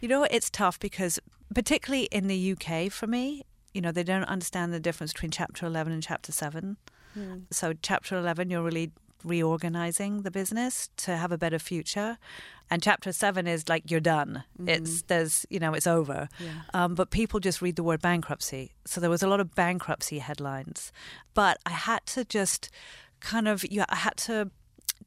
You 0.00 0.08
know 0.08 0.24
it's 0.24 0.50
tough 0.50 0.78
because 0.78 1.18
particularly 1.54 2.04
in 2.06 2.26
the 2.28 2.52
UK 2.52 2.90
for 2.90 3.06
me 3.06 3.42
you 3.72 3.80
know 3.80 3.92
they 3.92 4.02
don't 4.02 4.24
understand 4.24 4.72
the 4.72 4.80
difference 4.80 5.12
between 5.12 5.30
chapter 5.30 5.66
11 5.66 5.92
and 5.92 6.02
chapter 6.02 6.32
7 6.32 6.76
mm. 7.16 7.42
so 7.50 7.72
chapter 7.82 8.16
11 8.16 8.50
you're 8.50 8.62
really 8.62 8.90
reorganizing 9.24 10.22
the 10.22 10.30
business 10.30 10.88
to 10.98 11.16
have 11.16 11.32
a 11.32 11.38
better 11.38 11.58
future 11.58 12.18
and 12.72 12.82
chapter 12.82 13.12
seven 13.12 13.46
is 13.46 13.68
like 13.68 13.90
you're 13.90 14.00
done. 14.00 14.44
Mm-hmm. 14.58 14.68
It's 14.70 15.02
there's 15.02 15.44
you 15.50 15.60
know 15.60 15.74
it's 15.74 15.86
over. 15.86 16.30
Yeah. 16.40 16.62
Um, 16.72 16.94
but 16.94 17.10
people 17.10 17.38
just 17.38 17.60
read 17.60 17.76
the 17.76 17.82
word 17.82 18.00
bankruptcy, 18.00 18.72
so 18.86 18.98
there 18.98 19.10
was 19.10 19.22
a 19.22 19.28
lot 19.28 19.40
of 19.40 19.54
bankruptcy 19.54 20.20
headlines. 20.20 20.90
But 21.34 21.58
I 21.66 21.70
had 21.72 22.06
to 22.06 22.24
just 22.24 22.70
kind 23.20 23.46
of 23.46 23.62
yeah, 23.70 23.84
I 23.90 23.96
had 23.96 24.16
to 24.28 24.50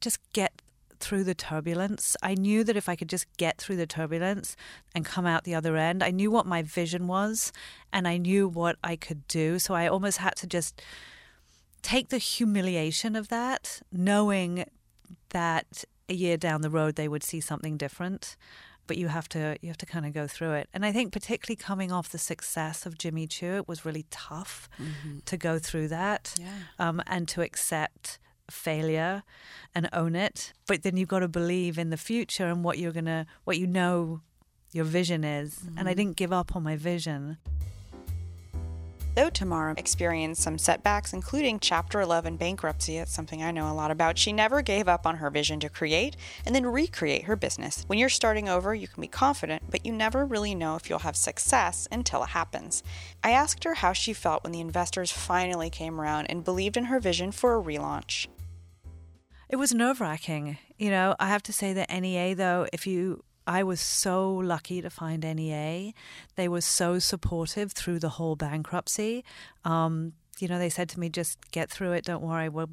just 0.00 0.20
get 0.32 0.62
through 1.00 1.24
the 1.24 1.34
turbulence. 1.34 2.16
I 2.22 2.34
knew 2.34 2.62
that 2.62 2.76
if 2.76 2.88
I 2.88 2.94
could 2.94 3.08
just 3.08 3.26
get 3.36 3.58
through 3.58 3.76
the 3.76 3.86
turbulence 3.86 4.54
and 4.94 5.04
come 5.04 5.26
out 5.26 5.42
the 5.42 5.56
other 5.56 5.76
end, 5.76 6.04
I 6.04 6.12
knew 6.12 6.30
what 6.30 6.46
my 6.46 6.62
vision 6.62 7.08
was 7.08 7.52
and 7.92 8.06
I 8.06 8.16
knew 8.16 8.46
what 8.46 8.76
I 8.84 8.94
could 8.94 9.26
do. 9.26 9.58
So 9.58 9.74
I 9.74 9.88
almost 9.88 10.18
had 10.18 10.36
to 10.36 10.46
just 10.46 10.80
take 11.82 12.08
the 12.08 12.18
humiliation 12.18 13.16
of 13.16 13.28
that, 13.28 13.80
knowing 13.92 14.64
that 15.30 15.84
a 16.08 16.14
year 16.14 16.36
down 16.36 16.62
the 16.62 16.70
road 16.70 16.96
they 16.96 17.08
would 17.08 17.22
see 17.22 17.40
something 17.40 17.76
different 17.76 18.36
but 18.86 18.96
you 18.96 19.08
have 19.08 19.28
to 19.28 19.56
you 19.60 19.68
have 19.68 19.76
to 19.76 19.86
kind 19.86 20.06
of 20.06 20.12
go 20.12 20.26
through 20.26 20.52
it 20.52 20.68
and 20.72 20.84
i 20.84 20.92
think 20.92 21.12
particularly 21.12 21.56
coming 21.56 21.90
off 21.90 22.10
the 22.10 22.18
success 22.18 22.86
of 22.86 22.98
jimmy 22.98 23.26
choo 23.26 23.56
it 23.56 23.68
was 23.68 23.84
really 23.84 24.06
tough 24.10 24.68
mm-hmm. 24.80 25.18
to 25.24 25.36
go 25.36 25.58
through 25.58 25.88
that 25.88 26.34
yeah. 26.40 26.48
um, 26.78 27.02
and 27.06 27.28
to 27.28 27.42
accept 27.42 28.18
failure 28.50 29.22
and 29.74 29.88
own 29.92 30.14
it 30.14 30.52
but 30.66 30.82
then 30.82 30.96
you've 30.96 31.08
got 31.08 31.20
to 31.20 31.28
believe 31.28 31.78
in 31.78 31.90
the 31.90 31.96
future 31.96 32.46
and 32.46 32.62
what 32.62 32.78
you're 32.78 32.92
gonna 32.92 33.26
what 33.44 33.58
you 33.58 33.66
know 33.66 34.20
your 34.72 34.84
vision 34.84 35.24
is 35.24 35.54
mm-hmm. 35.56 35.78
and 35.78 35.88
i 35.88 35.90
mm-hmm. 35.90 35.98
didn't 35.98 36.16
give 36.16 36.32
up 36.32 36.54
on 36.54 36.62
my 36.62 36.76
vision 36.76 37.38
Though 39.16 39.30
Tamara 39.30 39.72
experienced 39.78 40.42
some 40.42 40.58
setbacks, 40.58 41.14
including 41.14 41.58
Chapter 41.58 42.02
11 42.02 42.36
bankruptcy, 42.36 42.98
it's 42.98 43.14
something 43.14 43.42
I 43.42 43.50
know 43.50 43.72
a 43.72 43.72
lot 43.72 43.90
about, 43.90 44.18
she 44.18 44.30
never 44.30 44.60
gave 44.60 44.88
up 44.88 45.06
on 45.06 45.16
her 45.16 45.30
vision 45.30 45.58
to 45.60 45.70
create 45.70 46.18
and 46.44 46.54
then 46.54 46.66
recreate 46.66 47.24
her 47.24 47.34
business. 47.34 47.84
When 47.86 47.98
you're 47.98 48.10
starting 48.10 48.46
over, 48.46 48.74
you 48.74 48.86
can 48.86 49.00
be 49.00 49.08
confident, 49.08 49.62
but 49.70 49.86
you 49.86 49.92
never 49.94 50.26
really 50.26 50.54
know 50.54 50.76
if 50.76 50.90
you'll 50.90 50.98
have 50.98 51.16
success 51.16 51.88
until 51.90 52.24
it 52.24 52.28
happens. 52.28 52.82
I 53.24 53.30
asked 53.30 53.64
her 53.64 53.72
how 53.72 53.94
she 53.94 54.12
felt 54.12 54.44
when 54.44 54.52
the 54.52 54.60
investors 54.60 55.10
finally 55.10 55.70
came 55.70 55.98
around 55.98 56.26
and 56.26 56.44
believed 56.44 56.76
in 56.76 56.84
her 56.84 57.00
vision 57.00 57.32
for 57.32 57.58
a 57.58 57.62
relaunch. 57.62 58.26
It 59.48 59.56
was 59.56 59.72
nerve 59.72 60.02
wracking. 60.02 60.58
You 60.76 60.90
know, 60.90 61.16
I 61.18 61.28
have 61.28 61.42
to 61.44 61.54
say 61.54 61.72
that 61.72 61.88
NEA, 61.88 62.34
though, 62.34 62.66
if 62.70 62.86
you 62.86 63.24
I 63.46 63.62
was 63.62 63.80
so 63.80 64.32
lucky 64.32 64.82
to 64.82 64.90
find 64.90 65.22
NEA. 65.22 65.92
They 66.34 66.48
were 66.48 66.60
so 66.60 66.98
supportive 66.98 67.72
through 67.72 68.00
the 68.00 68.10
whole 68.10 68.36
bankruptcy. 68.36 69.24
Um, 69.64 70.14
you 70.38 70.48
know, 70.48 70.58
they 70.58 70.68
said 70.68 70.88
to 70.90 71.00
me, 71.00 71.08
"Just 71.08 71.50
get 71.50 71.70
through 71.70 71.92
it. 71.92 72.04
Don't 72.04 72.22
worry. 72.22 72.48
We're 72.48 72.68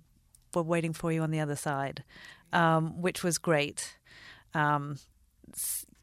we're 0.53 0.63
waiting 0.63 0.93
for 0.93 1.11
you 1.11 1.21
on 1.21 1.31
the 1.31 1.39
other 1.39 1.55
side," 1.55 2.03
um, 2.51 3.01
which 3.01 3.23
was 3.23 3.37
great. 3.37 3.97
Um, 4.53 4.97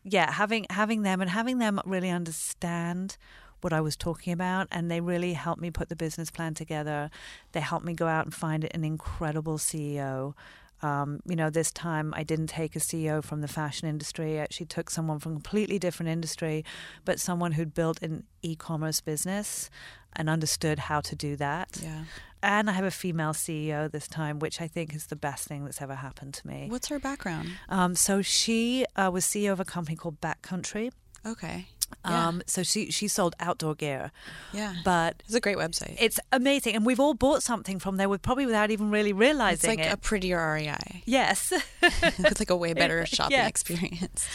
yeah, 0.05 0.31
having 0.33 0.67
having 0.71 1.03
them 1.03 1.21
and 1.21 1.31
having 1.31 1.59
them 1.59 1.81
really 1.85 2.11
understand 2.11 3.17
what 3.61 3.73
I 3.73 3.81
was 3.81 3.97
talking 3.97 4.33
about, 4.33 4.69
and 4.71 4.91
they 4.91 5.01
really 5.01 5.35
helped 5.35 5.61
me 5.61 5.71
put 5.71 5.89
the 5.89 5.97
business 5.97 6.31
plan 6.31 6.55
together. 6.55 7.11
They 7.53 7.61
helped 7.61 7.85
me 7.85 7.93
go 7.93 8.07
out 8.07 8.25
and 8.25 8.35
find 8.35 8.67
an 8.73 8.85
incredible 8.85 9.59
CEO 9.59 10.35
um, 10.83 11.21
you 11.27 11.37
know, 11.37 11.51
this 11.51 11.71
time 11.71 12.13
I 12.17 12.23
didn't 12.23 12.49
take 12.49 12.75
a 12.77 12.79
CEO 12.79 13.23
from 13.23 13.41
the 13.41 13.49
fashion 13.49 13.89
industry. 13.89 14.39
I 14.39 14.43
actually 14.43 14.67
took 14.67 14.91
someone 14.91 15.19
from 15.19 15.33
a 15.33 15.35
completely 15.37 15.79
different 15.79 16.11
industry, 16.11 16.65
but 17.05 17.21
someone 17.21 17.53
who'd 17.53 17.75
built 17.75 18.03
an 18.03 18.25
e 18.43 18.57
commerce 18.57 19.01
business 19.01 19.71
and 20.15 20.29
understood 20.29 20.79
how 20.79 21.01
to 21.01 21.15
do 21.15 21.37
that. 21.37 21.79
Yeah. 21.83 22.05
And 22.43 22.71
I 22.71 22.73
have 22.73 22.85
a 22.85 22.91
female 22.91 23.33
CEO 23.33 23.91
this 23.91 24.09
time, 24.09 24.39
which 24.39 24.61
I 24.61 24.67
think 24.67 24.95
is 24.95 25.07
the 25.07 25.17
best 25.17 25.47
thing 25.47 25.65
that's 25.65 25.83
ever 25.83 25.95
happened 25.95 26.35
to 26.35 26.47
me. 26.47 26.67
What's 26.71 26.89
her 26.89 26.99
background? 26.99 27.51
Um, 27.69 27.95
so 27.95 28.23
she 28.23 28.87
uh, 28.97 29.11
was 29.13 29.25
CEO 29.25 29.53
of 29.53 29.61
a 29.61 29.65
company 29.65 29.97
called 29.97 30.21
Backcountry. 30.21 30.91
Okay. 31.27 31.67
Yeah. 32.05 32.29
Um, 32.29 32.43
so 32.47 32.63
she 32.63 32.91
she 32.91 33.09
sold 33.09 33.35
outdoor 33.41 33.75
gear. 33.75 34.11
Yeah, 34.53 34.75
but 34.85 35.23
it's 35.27 35.35
a 35.35 35.41
great 35.41 35.59
website. 35.59 35.97
It's 36.01 36.19
amazing, 36.33 36.75
and 36.75 36.87
we've 36.87 37.01
all 37.01 37.15
bought 37.15 37.43
something 37.43 37.79
from 37.79 37.97
there, 37.97 38.09
with 38.09 38.23
probably 38.23 38.47
without 38.47 38.71
even 38.71 38.91
really 38.91 39.13
realizing 39.13 39.71
it's 39.71 39.79
like 39.79 39.87
it. 39.87 39.93
a 39.93 39.97
prettier 39.97 40.55
REI. 40.55 41.03
Yes, 41.05 41.53
it's 41.83 42.41
like 42.41 42.51
a 42.51 42.57
way 42.57 42.73
better 42.73 43.05
shopping 43.07 43.37
yes. 43.37 43.49
experience. 43.49 44.27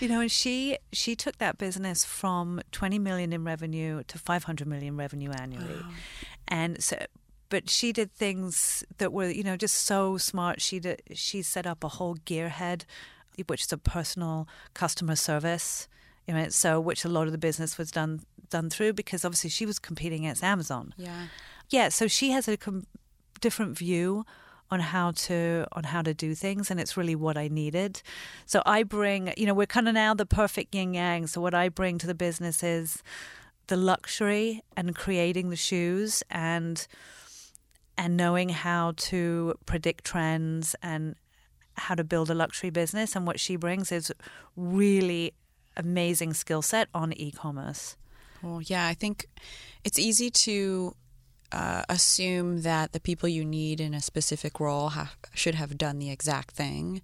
You 0.00 0.08
know, 0.08 0.20
and 0.20 0.30
she 0.30 0.78
she 0.92 1.16
took 1.16 1.38
that 1.38 1.56
business 1.56 2.04
from 2.04 2.60
twenty 2.72 2.98
million 2.98 3.32
in 3.32 3.44
revenue 3.44 4.02
to 4.04 4.18
five 4.18 4.44
hundred 4.44 4.68
million 4.68 4.96
revenue 4.96 5.30
annually, 5.30 5.80
oh. 5.82 5.94
and 6.48 6.82
so 6.82 6.98
but 7.48 7.70
she 7.70 7.92
did 7.92 8.12
things 8.12 8.84
that 8.98 9.12
were 9.12 9.28
you 9.28 9.42
know 9.42 9.56
just 9.56 9.76
so 9.76 10.18
smart 10.18 10.60
she 10.60 10.80
did 10.80 11.00
she 11.12 11.40
set 11.42 11.66
up 11.66 11.84
a 11.84 11.88
whole 11.88 12.16
gearhead 12.16 12.84
which 13.46 13.62
is 13.62 13.72
a 13.72 13.78
personal 13.78 14.48
customer 14.74 15.14
service 15.14 15.88
you 16.26 16.34
know, 16.34 16.48
so 16.48 16.80
which 16.80 17.04
a 17.04 17.08
lot 17.08 17.26
of 17.26 17.32
the 17.32 17.38
business 17.38 17.78
was 17.78 17.90
done 17.90 18.20
done 18.50 18.70
through 18.70 18.92
because 18.92 19.24
obviously 19.24 19.50
she 19.50 19.66
was 19.66 19.78
competing 19.78 20.24
against 20.24 20.42
Amazon. 20.42 20.94
Yeah, 20.96 21.26
yeah. 21.70 21.88
So 21.88 22.06
she 22.08 22.30
has 22.30 22.48
a 22.48 22.56
com- 22.56 22.86
different 23.40 23.76
view 23.76 24.24
on 24.70 24.80
how 24.80 25.12
to 25.12 25.66
on 25.72 25.84
how 25.84 26.02
to 26.02 26.14
do 26.14 26.34
things 26.34 26.70
and 26.70 26.80
it's 26.80 26.96
really 26.96 27.14
what 27.14 27.36
I 27.36 27.48
needed. 27.48 28.02
So 28.46 28.62
I 28.64 28.82
bring, 28.82 29.32
you 29.36 29.46
know, 29.46 29.54
we're 29.54 29.66
kind 29.66 29.88
of 29.88 29.94
now 29.94 30.14
the 30.14 30.26
perfect 30.26 30.74
yin 30.74 30.94
yang. 30.94 31.26
So 31.26 31.40
what 31.40 31.54
I 31.54 31.68
bring 31.68 31.98
to 31.98 32.06
the 32.06 32.14
business 32.14 32.62
is 32.62 33.02
the 33.66 33.76
luxury 33.76 34.62
and 34.76 34.94
creating 34.94 35.50
the 35.50 35.56
shoes 35.56 36.22
and 36.30 36.86
and 37.96 38.16
knowing 38.16 38.48
how 38.48 38.92
to 38.96 39.54
predict 39.66 40.04
trends 40.04 40.74
and 40.82 41.14
how 41.76 41.94
to 41.94 42.04
build 42.04 42.30
a 42.30 42.34
luxury 42.34 42.70
business 42.70 43.14
and 43.14 43.26
what 43.26 43.38
she 43.38 43.56
brings 43.56 43.92
is 43.92 44.12
really 44.56 45.34
amazing 45.76 46.34
skill 46.34 46.62
set 46.62 46.88
on 46.94 47.12
e-commerce. 47.12 47.96
Well, 48.42 48.60
yeah, 48.60 48.86
I 48.86 48.94
think 48.94 49.26
it's 49.84 49.98
easy 49.98 50.30
to 50.30 50.94
uh, 51.52 51.84
assume 51.88 52.62
that 52.62 52.92
the 52.92 53.00
people 53.00 53.28
you 53.28 53.44
need 53.44 53.80
in 53.80 53.94
a 53.94 54.00
specific 54.00 54.58
role 54.58 54.90
have, 54.90 55.16
should 55.34 55.54
have 55.54 55.78
done 55.78 55.98
the 55.98 56.10
exact 56.10 56.52
thing 56.52 57.00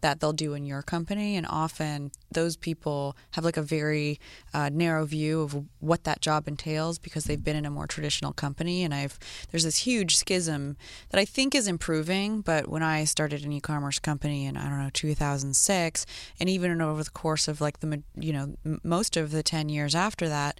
that 0.00 0.20
they'll 0.20 0.32
do 0.32 0.54
in 0.54 0.66
your 0.66 0.82
company. 0.82 1.36
And 1.36 1.46
often 1.48 2.10
those 2.30 2.56
people 2.56 3.16
have 3.32 3.44
like 3.44 3.56
a 3.56 3.62
very 3.62 4.18
uh, 4.52 4.70
narrow 4.72 5.04
view 5.04 5.42
of 5.42 5.64
what 5.80 6.04
that 6.04 6.20
job 6.20 6.48
entails 6.48 6.98
because 6.98 7.24
they've 7.24 7.42
been 7.42 7.56
in 7.56 7.66
a 7.66 7.70
more 7.70 7.86
traditional 7.86 8.32
company. 8.32 8.82
And 8.82 8.92
I've 8.92 9.18
there's 9.50 9.64
this 9.64 9.78
huge 9.78 10.16
schism 10.16 10.76
that 11.10 11.20
I 11.20 11.24
think 11.24 11.54
is 11.54 11.68
improving. 11.68 12.40
But 12.40 12.68
when 12.68 12.82
I 12.82 13.04
started 13.04 13.44
an 13.44 13.52
e-commerce 13.52 13.98
company 13.98 14.46
in 14.46 14.56
I 14.56 14.68
don't 14.68 14.82
know 14.82 14.90
2006, 14.92 16.06
and 16.40 16.48
even 16.48 16.80
over 16.80 17.04
the 17.04 17.10
course 17.10 17.46
of 17.46 17.60
like 17.60 17.80
the 17.80 18.02
you 18.16 18.32
know 18.32 18.56
most 18.82 19.16
of 19.16 19.30
the 19.30 19.42
10 19.42 19.68
years 19.68 19.94
after 19.94 20.28
that 20.28 20.58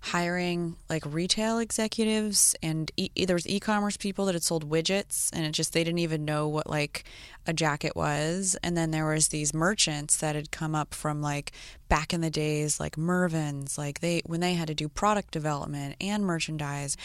hiring 0.00 0.76
like 0.88 1.04
retail 1.06 1.58
executives 1.58 2.54
and 2.62 2.90
e- 2.96 3.24
there 3.26 3.34
was 3.34 3.48
e-commerce 3.48 3.96
people 3.96 4.26
that 4.26 4.34
had 4.34 4.42
sold 4.42 4.68
widgets 4.68 5.28
and 5.32 5.44
it 5.44 5.52
just 5.52 5.72
they 5.72 5.82
didn't 5.82 5.98
even 5.98 6.24
know 6.24 6.46
what 6.46 6.68
like 6.68 7.04
a 7.46 7.52
jacket 7.52 7.96
was. 7.96 8.56
And 8.62 8.76
then 8.76 8.90
there 8.90 9.06
was 9.06 9.28
these 9.28 9.54
merchants 9.54 10.16
that 10.18 10.36
had 10.36 10.50
come 10.50 10.74
up 10.74 10.94
from 10.94 11.20
like 11.22 11.52
back 11.88 12.12
in 12.12 12.20
the 12.20 12.30
days 12.30 12.80
like 12.80 12.96
Mervyn's 12.96 13.78
like 13.78 14.00
they 14.00 14.22
when 14.26 14.40
they 14.40 14.54
had 14.54 14.68
to 14.68 14.74
do 14.74 14.88
product 14.88 15.30
development 15.30 15.96
and 16.00 16.24
merchandise 16.24 16.96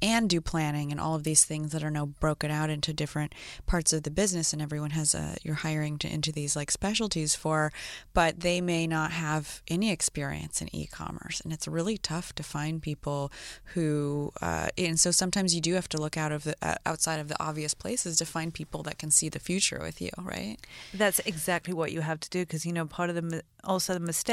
and 0.00 0.28
do 0.28 0.40
planning 0.40 0.90
and 0.90 1.00
all 1.00 1.14
of 1.14 1.24
these 1.24 1.44
things 1.44 1.72
that 1.72 1.82
are 1.82 1.90
now 1.90 2.06
broken 2.06 2.50
out 2.50 2.70
into 2.70 2.92
different 2.92 3.34
parts 3.66 3.92
of 3.92 4.02
the 4.02 4.10
business 4.10 4.52
and 4.52 4.62
everyone 4.62 4.90
has 4.90 5.14
a 5.14 5.36
you're 5.42 5.54
hiring 5.56 5.98
to, 5.98 6.12
into 6.12 6.32
these 6.32 6.54
like 6.56 6.70
specialties 6.70 7.34
for 7.34 7.72
but 8.14 8.40
they 8.40 8.60
may 8.60 8.86
not 8.86 9.10
have 9.10 9.62
any 9.68 9.90
experience 9.90 10.62
in 10.62 10.74
e-commerce 10.74 11.40
and 11.40 11.52
it's 11.52 11.66
really 11.66 11.98
tough 11.98 12.34
to 12.34 12.42
find 12.42 12.82
people 12.82 13.30
who 13.74 14.32
uh, 14.40 14.68
and 14.76 15.00
so 15.00 15.10
sometimes 15.10 15.54
you 15.54 15.60
do 15.60 15.74
have 15.74 15.88
to 15.88 15.98
look 15.98 16.16
out 16.16 16.32
of 16.32 16.44
the 16.44 16.54
uh, 16.62 16.74
outside 16.86 17.20
of 17.20 17.28
the 17.28 17.42
obvious 17.42 17.74
places 17.74 18.16
to 18.16 18.24
find 18.24 18.54
people 18.54 18.82
that 18.82 18.98
can 18.98 19.10
see 19.10 19.28
the 19.28 19.38
future 19.38 19.80
with 19.82 20.00
you, 20.00 20.10
right? 20.18 20.56
That's 20.94 21.18
exactly 21.20 21.74
what 21.74 21.92
you 21.92 22.00
have 22.00 22.20
to 22.20 22.30
do 22.30 22.40
because 22.40 22.64
you 22.66 22.72
know 22.72 22.86
part 22.86 23.10
of 23.10 23.16
the 23.16 23.42
also 23.64 23.94
the 23.94 24.00
mistake 24.00 24.27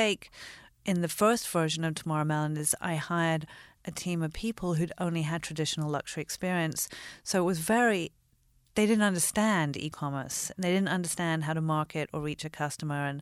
in 0.86 1.02
the 1.02 1.08
first 1.08 1.48
version 1.50 1.84
of 1.84 1.96
Tamara 1.96 2.26
Mellon 2.26 2.58
is 2.58 2.76
I 2.82 2.96
hired 2.96 3.48
a 3.86 3.92
team 3.92 4.22
of 4.22 4.34
people 4.34 4.76
who'd 4.76 4.92
only 4.98 5.24
had 5.24 5.42
traditional 5.42 5.90
luxury 5.90 6.22
experience, 6.22 6.90
so 7.24 7.42
it 7.42 7.46
was 7.46 7.60
very 7.60 8.12
they 8.76 8.86
didn't 8.86 9.04
understand 9.04 9.78
e-commerce 9.78 10.52
and 10.54 10.64
they 10.64 10.72
didn't 10.72 10.90
understand 10.90 11.46
how 11.46 11.54
to 11.54 11.62
market 11.62 12.10
or 12.14 12.20
reach 12.20 12.44
a 12.44 12.50
customer 12.50 13.08
and 13.08 13.22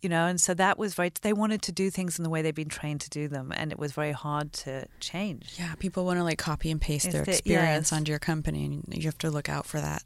you 0.00 0.08
know 0.08 0.26
and 0.26 0.40
so 0.40 0.54
that 0.54 0.78
was 0.78 0.94
very 0.94 1.12
they 1.22 1.32
wanted 1.32 1.60
to 1.60 1.72
do 1.72 1.90
things 1.90 2.18
in 2.18 2.22
the 2.22 2.30
way 2.30 2.40
they'd 2.40 2.54
been 2.54 2.68
trained 2.68 3.00
to 3.00 3.10
do 3.10 3.28
them 3.28 3.52
and 3.56 3.72
it 3.72 3.78
was 3.78 3.92
very 3.92 4.12
hard 4.12 4.52
to 4.52 4.86
change. 5.00 5.54
Yeah 5.58 5.74
people 5.74 6.04
want 6.04 6.18
to 6.18 6.24
like 6.24 6.38
copy 6.38 6.70
and 6.70 6.80
paste 6.80 7.10
their 7.10 7.22
experience 7.22 7.90
yes. 7.90 7.92
onto 7.92 8.10
your 8.10 8.18
company 8.18 8.64
and 8.64 8.84
you 8.90 9.04
have 9.04 9.18
to 9.18 9.30
look 9.30 9.48
out 9.48 9.66
for 9.66 9.80
that 9.80 10.02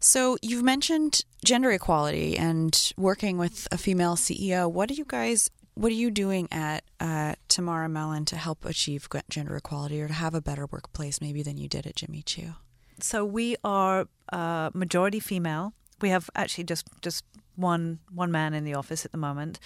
so 0.00 0.36
you've 0.42 0.62
mentioned 0.62 1.22
gender 1.44 1.70
equality 1.70 2.36
and 2.36 2.92
working 2.96 3.38
with 3.38 3.68
a 3.70 3.78
female 3.78 4.16
CEO. 4.16 4.70
What 4.70 4.90
are 4.90 4.94
you 4.94 5.04
guys? 5.06 5.50
What 5.74 5.90
are 5.90 5.96
you 5.96 6.10
doing 6.10 6.48
at 6.52 6.84
uh, 7.00 7.34
Tamara 7.48 7.88
Mellon 7.88 8.24
to 8.26 8.36
help 8.36 8.64
achieve 8.64 9.08
gender 9.28 9.56
equality 9.56 10.00
or 10.00 10.08
to 10.08 10.14
have 10.14 10.34
a 10.34 10.40
better 10.40 10.66
workplace, 10.66 11.20
maybe 11.20 11.42
than 11.42 11.56
you 11.56 11.68
did 11.68 11.86
at 11.86 11.96
Jimmy 11.96 12.22
Choo? 12.22 12.54
So 13.00 13.24
we 13.24 13.56
are 13.64 14.06
uh, 14.32 14.70
majority 14.72 15.20
female. 15.20 15.72
We 16.00 16.10
have 16.10 16.30
actually 16.34 16.64
just 16.64 16.86
just 17.02 17.24
one 17.56 18.00
one 18.12 18.30
man 18.30 18.54
in 18.54 18.64
the 18.64 18.74
office 18.74 19.04
at 19.04 19.12
the 19.12 19.18
moment, 19.18 19.58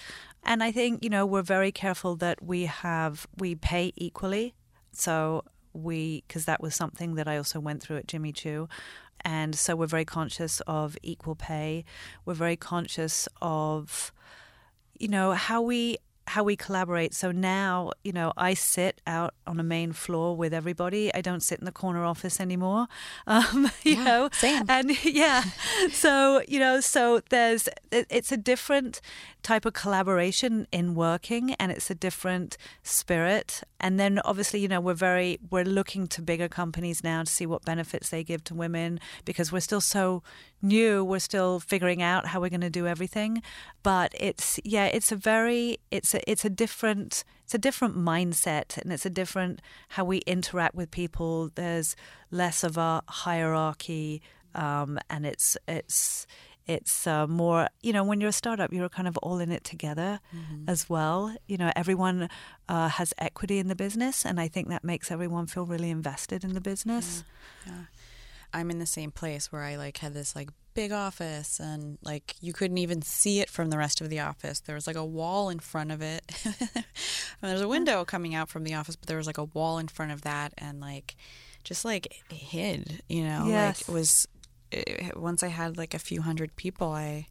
and 0.43 0.63
I 0.63 0.71
think 0.71 1.03
you 1.03 1.09
know 1.09 1.25
we're 1.25 1.41
very 1.41 1.71
careful 1.71 2.15
that 2.17 2.43
we 2.43 2.65
have 2.65 3.27
we 3.37 3.55
pay 3.55 3.93
equally. 3.95 4.55
So 4.91 5.43
we 5.73 6.23
because 6.27 6.45
that 6.45 6.61
was 6.61 6.75
something 6.75 7.15
that 7.15 7.27
I 7.27 7.37
also 7.37 7.59
went 7.59 7.81
through 7.81 7.97
at 7.97 8.07
Jimmy 8.07 8.31
Choo. 8.31 8.67
And 9.25 9.55
so 9.55 9.75
we're 9.75 9.87
very 9.87 10.05
conscious 10.05 10.61
of 10.61 10.97
equal 11.03 11.35
pay. 11.35 11.85
We're 12.25 12.33
very 12.33 12.55
conscious 12.55 13.27
of, 13.41 14.11
you 14.97 15.07
know, 15.07 15.33
how 15.33 15.61
we 15.61 15.97
how 16.29 16.43
we 16.43 16.55
collaborate. 16.55 17.13
So 17.15 17.31
now, 17.31 17.91
you 18.03 18.11
know, 18.11 18.33
I 18.37 18.53
sit 18.53 19.01
out 19.07 19.33
on 19.47 19.59
a 19.59 19.63
main 19.63 19.93
floor 19.93 20.37
with 20.37 20.53
everybody. 20.53 21.11
I 21.13 21.21
don't 21.21 21.41
sit 21.41 21.57
in 21.57 21.65
the 21.65 21.71
corner 21.71 22.05
office 22.05 22.39
anymore. 22.39 22.87
Um, 23.27 23.71
you 23.83 23.95
yeah, 23.95 24.03
know, 24.03 24.29
same. 24.33 24.63
and 24.69 25.03
yeah, 25.05 25.43
so 25.91 26.41
you 26.47 26.59
know, 26.59 26.79
so 26.79 27.21
there's 27.29 27.69
it's 27.91 28.31
a 28.31 28.37
different 28.37 29.01
type 29.43 29.65
of 29.65 29.73
collaboration 29.73 30.67
in 30.71 30.95
working, 30.95 31.53
and 31.53 31.71
it's 31.71 31.89
a 31.89 31.95
different 31.95 32.57
spirit. 32.83 33.63
And 33.79 33.99
then 33.99 34.19
obviously, 34.25 34.59
you 34.59 34.67
know, 34.67 34.81
we're 34.81 34.93
very 34.93 35.39
we're 35.49 35.63
looking 35.63 36.07
to 36.07 36.21
bigger 36.21 36.47
companies 36.47 37.03
now 37.03 37.23
to 37.23 37.31
see 37.31 37.45
what 37.45 37.63
benefits 37.63 38.09
they 38.09 38.23
give 38.23 38.43
to 38.45 38.53
women 38.53 38.99
because 39.25 39.51
we're 39.51 39.59
still 39.59 39.81
so 39.81 40.23
new. 40.61 41.03
We're 41.03 41.19
still 41.19 41.59
figuring 41.59 42.01
out 42.01 42.27
how 42.27 42.41
we're 42.41 42.49
going 42.49 42.61
to 42.61 42.69
do 42.69 42.87
everything, 42.87 43.41
but 43.83 44.13
it's 44.19 44.59
yeah, 44.63 44.85
it's 44.85 45.11
a 45.11 45.15
very 45.15 45.77
it's 45.91 46.13
a 46.13 46.29
it's 46.29 46.43
a 46.43 46.49
different 46.49 47.23
it's 47.43 47.55
a 47.55 47.57
different 47.57 47.97
mindset 47.97 48.77
and 48.77 48.91
it's 48.91 49.05
a 49.05 49.09
different 49.09 49.61
how 49.89 50.03
we 50.03 50.19
interact 50.19 50.75
with 50.75 50.91
people. 50.91 51.49
There's 51.55 51.95
less 52.31 52.63
of 52.63 52.77
a 52.77 53.01
hierarchy, 53.07 54.21
um, 54.53 54.99
and 55.09 55.25
it's 55.25 55.57
it's 55.67 56.27
it's 56.69 57.07
uh, 57.07 57.25
more 57.25 57.67
you 57.81 57.91
know 57.91 58.03
when 58.03 58.21
you're 58.21 58.29
a 58.29 58.33
startup 58.33 58.71
you're 58.71 58.87
kind 58.87 59.07
of 59.07 59.17
all 59.17 59.39
in 59.39 59.51
it 59.51 59.63
together 59.63 60.19
mm-hmm. 60.33 60.69
as 60.69 60.87
well 60.87 61.35
you 61.47 61.57
know 61.57 61.71
everyone 61.75 62.29
uh, 62.69 62.87
has 62.89 63.11
equity 63.17 63.57
in 63.57 63.67
the 63.67 63.75
business 63.75 64.23
and 64.23 64.39
i 64.39 64.47
think 64.47 64.69
that 64.69 64.83
makes 64.83 65.11
everyone 65.11 65.47
feel 65.47 65.65
really 65.65 65.89
invested 65.89 66.43
in 66.43 66.53
the 66.53 66.61
business 66.61 67.23
yeah. 67.65 67.73
yeah. 67.73 67.81
i'm 68.53 68.69
in 68.69 68.77
the 68.77 68.85
same 68.85 69.09
place 69.09 69.51
where 69.51 69.63
i 69.63 69.75
like 69.75 69.97
had 69.97 70.13
this 70.13 70.35
like 70.35 70.49
big 70.75 70.91
office 70.91 71.59
and 71.59 71.97
like 72.03 72.35
you 72.39 72.53
couldn't 72.53 72.77
even 72.77 73.01
see 73.01 73.39
it 73.39 73.49
from 73.49 73.69
the 73.69 73.77
rest 73.77 73.99
of 73.99 74.09
the 74.09 74.19
office. 74.19 74.61
There 74.61 74.75
was 74.75 74.87
like 74.87 74.95
a 74.95 75.03
wall 75.03 75.49
in 75.49 75.59
front 75.59 75.91
of 75.91 76.01
it. 76.01 76.23
And 76.45 76.85
there's 77.41 77.59
a 77.59 77.67
window 77.67 78.05
coming 78.05 78.33
out 78.33 78.47
from 78.47 78.63
the 78.63 78.75
office, 78.75 78.95
but 78.95 79.07
there 79.07 79.17
was 79.17 79.27
like 79.27 79.39
a 79.39 79.43
wall 79.43 79.77
in 79.77 79.89
front 79.89 80.13
of 80.13 80.21
that 80.21 80.53
and 80.57 80.79
like 80.79 81.17
just 81.65 81.83
like 81.83 82.13
hid, 82.31 83.01
you 83.09 83.23
know, 83.23 83.45
yes. 83.47 83.81
like 83.81 83.89
it 83.89 83.91
was 83.91 84.27
it, 84.71 85.17
once 85.17 85.43
I 85.43 85.47
had 85.47 85.77
like 85.77 85.93
a 85.93 85.99
few 85.99 86.21
hundred 86.21 86.55
people, 86.55 86.91
I 86.91 87.27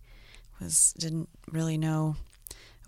was 0.61 0.95
didn't 0.99 1.29
really 1.51 1.79
know 1.79 2.17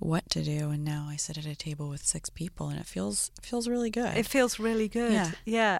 what 0.00 0.28
to 0.30 0.42
do 0.42 0.70
and 0.70 0.82
now 0.82 1.06
I 1.10 1.16
sit 1.16 1.36
at 1.36 1.44
a 1.44 1.54
table 1.54 1.90
with 1.90 2.02
six 2.02 2.30
people 2.30 2.68
and 2.68 2.80
it 2.80 2.86
feels 2.86 3.30
feels 3.42 3.68
really 3.68 3.90
good. 3.90 4.16
It 4.16 4.26
feels 4.26 4.58
really 4.58 4.88
good. 4.88 5.12
Yeah. 5.12 5.30
Yeah. 5.44 5.78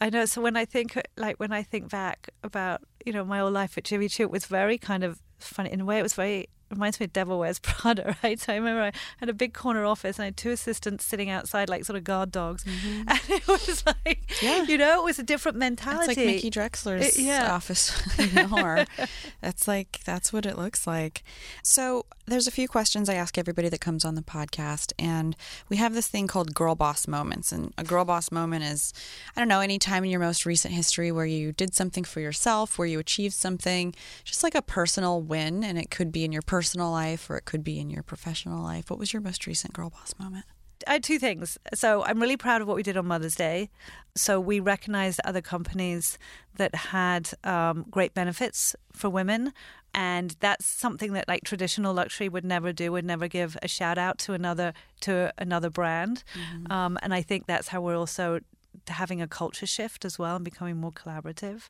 I 0.00 0.10
know 0.10 0.26
so 0.26 0.42
when 0.42 0.56
I 0.56 0.66
think 0.66 1.00
like 1.16 1.36
when 1.40 1.52
I 1.52 1.62
think 1.62 1.90
back 1.90 2.28
about, 2.42 2.82
you 3.04 3.12
know, 3.12 3.24
my 3.24 3.38
whole 3.38 3.50
life 3.50 3.78
at 3.78 3.84
Jimmy 3.84 4.08
Choo, 4.08 4.24
it 4.24 4.30
was 4.30 4.44
very 4.46 4.76
kind 4.76 5.02
of 5.02 5.22
funny 5.38 5.72
in 5.72 5.80
a 5.80 5.84
way 5.84 5.98
it 5.98 6.02
was 6.02 6.14
very 6.14 6.48
reminds 6.70 6.98
me 7.00 7.04
of 7.04 7.12
Devil 7.12 7.38
Wears 7.38 7.58
Prada, 7.58 8.16
right? 8.22 8.38
So 8.40 8.52
I 8.52 8.56
remember 8.56 8.82
I 8.82 8.92
had 9.18 9.28
a 9.28 9.34
big 9.34 9.54
corner 9.54 9.84
office 9.84 10.18
and 10.18 10.24
I 10.24 10.26
had 10.26 10.36
two 10.36 10.50
assistants 10.50 11.04
sitting 11.04 11.30
outside 11.30 11.68
like 11.68 11.84
sort 11.84 11.96
of 11.96 12.04
guard 12.04 12.32
dogs. 12.32 12.64
Mm-hmm. 12.64 13.02
And 13.16 13.20
it 13.30 13.46
was 13.46 13.84
like, 13.86 14.20
yeah. 14.42 14.64
you 14.64 14.76
know, 14.78 15.00
it 15.00 15.04
was 15.04 15.18
a 15.18 15.22
different 15.22 15.56
mentality. 15.56 16.12
It's 16.12 16.18
like 16.18 16.26
Mickey 16.26 16.50
Drexler's 16.50 17.16
it, 17.16 17.22
yeah. 17.22 17.54
office, 17.54 17.92
you 18.18 18.84
that's 19.40 19.66
like, 19.66 20.00
that's 20.04 20.32
what 20.32 20.44
it 20.44 20.58
looks 20.58 20.86
like. 20.86 21.22
So 21.62 22.06
there's 22.26 22.46
a 22.46 22.50
few 22.52 22.66
questions 22.66 23.08
I 23.08 23.14
ask 23.14 23.38
everybody 23.38 23.68
that 23.68 23.80
comes 23.80 24.04
on 24.04 24.16
the 24.16 24.22
podcast. 24.22 24.92
And 24.98 25.36
we 25.68 25.76
have 25.76 25.94
this 25.94 26.08
thing 26.08 26.26
called 26.26 26.54
girl 26.54 26.74
boss 26.74 27.06
moments. 27.06 27.52
And 27.52 27.72
a 27.78 27.84
girl 27.84 28.04
boss 28.04 28.32
moment 28.32 28.64
is, 28.64 28.92
I 29.36 29.40
don't 29.40 29.48
know, 29.48 29.60
any 29.60 29.78
time 29.78 30.04
in 30.04 30.10
your 30.10 30.20
most 30.20 30.44
recent 30.44 30.74
history 30.74 31.12
where 31.12 31.26
you 31.26 31.52
did 31.52 31.74
something 31.74 32.04
for 32.04 32.20
yourself, 32.20 32.78
where 32.78 32.88
you 32.88 32.98
achieved 32.98 33.34
something, 33.34 33.94
just 34.24 34.42
like 34.42 34.54
a 34.54 34.62
personal 34.62 35.22
win. 35.22 35.62
And 35.62 35.78
it 35.78 35.90
could 35.90 36.10
be 36.10 36.24
in 36.24 36.32
your 36.32 36.42
personal 36.42 36.90
life 36.90 37.30
or 37.30 37.36
it 37.36 37.44
could 37.44 37.62
be 37.62 37.78
in 37.78 37.90
your 37.90 38.02
professional 38.02 38.62
life. 38.62 38.90
What 38.90 38.98
was 38.98 39.12
your 39.12 39.22
most 39.22 39.46
recent 39.46 39.72
girl 39.72 39.90
boss 39.90 40.14
moment? 40.18 40.46
I 40.86 40.94
had 40.94 41.04
two 41.04 41.18
things. 41.18 41.58
So 41.74 42.04
I'm 42.04 42.20
really 42.20 42.36
proud 42.36 42.60
of 42.60 42.68
what 42.68 42.76
we 42.76 42.82
did 42.82 42.96
on 42.96 43.06
Mother's 43.06 43.34
Day. 43.34 43.70
So 44.14 44.38
we 44.40 44.60
recognized 44.60 45.20
other 45.24 45.40
companies 45.40 46.18
that 46.56 46.74
had 46.74 47.30
um, 47.44 47.86
great 47.90 48.14
benefits 48.14 48.76
for 48.92 49.08
women. 49.08 49.52
And 49.96 50.36
that's 50.40 50.66
something 50.66 51.14
that 51.14 51.26
like 51.26 51.42
traditional 51.42 51.94
luxury 51.94 52.28
would 52.28 52.44
never 52.44 52.70
do, 52.72 52.92
would 52.92 53.06
never 53.06 53.28
give 53.28 53.56
a 53.62 53.68
shout 53.68 53.96
out 53.96 54.18
to 54.18 54.34
another 54.34 54.74
to 55.00 55.32
another 55.38 55.70
brand. 55.70 56.22
Mm-hmm. 56.34 56.70
Um, 56.70 56.98
and 57.02 57.14
I 57.14 57.22
think 57.22 57.46
that's 57.46 57.68
how 57.68 57.80
we're 57.80 57.96
also 57.96 58.40
having 58.88 59.22
a 59.22 59.26
culture 59.26 59.66
shift 59.66 60.04
as 60.04 60.18
well 60.18 60.36
and 60.36 60.44
becoming 60.44 60.76
more 60.76 60.92
collaborative. 60.92 61.68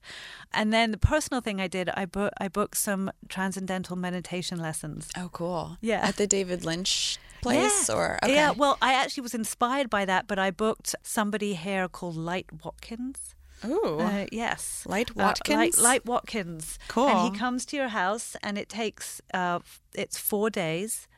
And 0.52 0.72
then 0.72 0.90
the 0.90 0.98
personal 0.98 1.40
thing 1.40 1.60
I 1.60 1.68
did, 1.68 1.88
I 1.90 2.04
book 2.04 2.32
I 2.40 2.48
booked 2.48 2.76
some 2.76 3.12
transcendental 3.28 3.94
meditation 3.96 4.58
lessons. 4.58 5.08
Oh, 5.16 5.30
cool! 5.32 5.78
Yeah, 5.80 6.06
at 6.06 6.16
the 6.16 6.26
David 6.26 6.64
Lynch 6.64 7.18
place, 7.42 7.88
yeah. 7.88 7.94
or 7.94 8.18
okay. 8.24 8.34
yeah. 8.34 8.50
Well, 8.50 8.76
I 8.82 8.94
actually 8.94 9.22
was 9.22 9.34
inspired 9.34 9.88
by 9.88 10.04
that, 10.04 10.26
but 10.26 10.38
I 10.38 10.50
booked 10.50 10.96
somebody 11.02 11.54
here 11.54 11.88
called 11.88 12.16
Light 12.16 12.46
Watkins. 12.64 13.35
Oh, 13.68 13.98
uh, 14.00 14.26
yes, 14.30 14.84
Light 14.86 15.14
Watkins. 15.16 15.54
Uh, 15.54 15.58
Light, 15.58 15.78
Light, 15.78 16.06
Watkins. 16.06 16.78
Cool. 16.88 17.08
And 17.08 17.34
he 17.34 17.38
comes 17.38 17.66
to 17.66 17.76
your 17.76 17.88
house, 17.88 18.36
and 18.42 18.56
it 18.56 18.68
takes 18.68 19.20
uh, 19.34 19.58
it's 19.94 20.16
four 20.18 20.50
days 20.50 21.08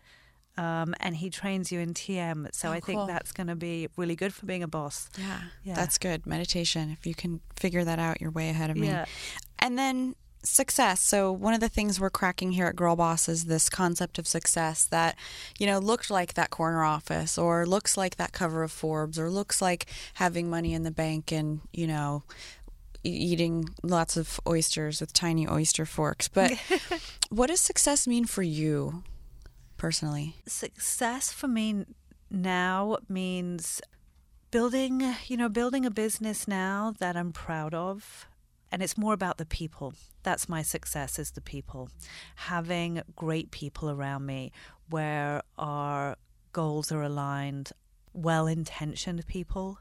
Um, 0.57 0.95
and 0.99 1.15
he 1.17 1.31
trains 1.31 1.71
you 1.71 1.79
in 1.79 1.95
TM. 1.95 2.49
So 2.53 2.69
oh, 2.69 2.73
I 2.73 2.81
think 2.81 2.99
cool. 2.99 3.07
that's 3.07 3.31
going 3.31 3.47
to 3.47 3.55
be 3.55 3.87
really 3.97 4.17
good 4.17 4.35
for 4.35 4.45
being 4.45 4.65
a 4.65 4.69
boss. 4.69 5.09
Yeah, 5.17 5.41
yeah, 5.63 5.75
that's 5.75 5.99
good. 5.99 6.27
Meditation. 6.27 6.91
If 6.91 7.07
you 7.07 7.15
can 7.15 7.41
figure 7.55 7.85
that 7.85 8.01
out, 8.01 8.21
you're 8.21 8.33
way 8.33 8.49
ahead 8.51 8.71
of 8.71 8.77
me. 8.77 8.89
Yeah. 8.89 9.05
And 9.61 9.79
then 9.79 10.17
success. 10.43 11.01
So 11.01 11.33
one 11.33 11.55
of 11.55 11.61
the 11.61 11.69
things 11.69 12.01
we're 12.01 12.11
cracking 12.11 12.53
here 12.53 12.67
at 12.67 12.77
Girl 12.77 12.97
Boss 12.97 13.29
is 13.29 13.45
this 13.45 13.69
concept 13.69 14.19
of 14.19 14.27
success 14.27 14.85
that, 14.87 15.17
you 15.59 15.67
know, 15.67 15.79
looked 15.79 16.11
like 16.11 16.35
that 16.35 16.51
corner 16.51 16.85
office 16.85 17.37
or 17.37 17.67
looks 17.67 17.97
like 17.97 18.17
that 18.17 18.33
cover 18.33 18.63
of 18.63 18.73
Forbes 18.73 19.19
or 19.19 19.31
looks 19.31 19.61
like 19.61 19.87
having 20.15 20.49
money 20.49 20.75
in 20.75 20.83
the 20.83 20.91
bank 20.91 21.33
and, 21.33 21.61
you 21.73 21.87
know, 21.87 22.23
eating 23.05 23.69
lots 23.83 24.17
of 24.17 24.41
oysters 24.47 25.01
with 25.01 25.13
tiny 25.13 25.49
oyster 25.49 25.87
forks. 25.87 26.29
But 26.29 26.53
what 27.31 27.49
does 27.49 27.61
success 27.61 28.07
mean 28.07 28.25
for 28.25 28.43
you 28.43 29.03
personally? 29.77 30.37
Success 30.47 31.33
for 31.33 31.49
me 31.49 31.85
now 32.31 32.99
means 33.09 33.81
building, 34.51 35.15
you 35.27 35.37
know, 35.37 35.49
building 35.49 35.85
a 35.85 35.91
business 35.91 36.49
now 36.49 36.95
that 36.99 37.17
I'm 37.17 37.33
proud 37.33 37.75
of 37.75 38.28
and 38.71 38.83
it's 38.83 38.99
more 38.99 39.15
about 39.15 39.39
the 39.39 39.47
people. 39.47 39.95
That's 40.23 40.49
my 40.49 40.63
success 40.63 41.19
is 41.19 41.33
the 41.33 41.41
people. 41.41 41.89
Having 42.37 43.03
great 43.17 43.51
people 43.51 43.91
around 43.91 44.27
me 44.27 44.53
where 44.91 45.43
our 45.59 46.17
goals 46.53 46.93
are 46.93 47.03
aligned, 47.03 47.73
well-intentioned 48.13 49.27
people. 49.27 49.79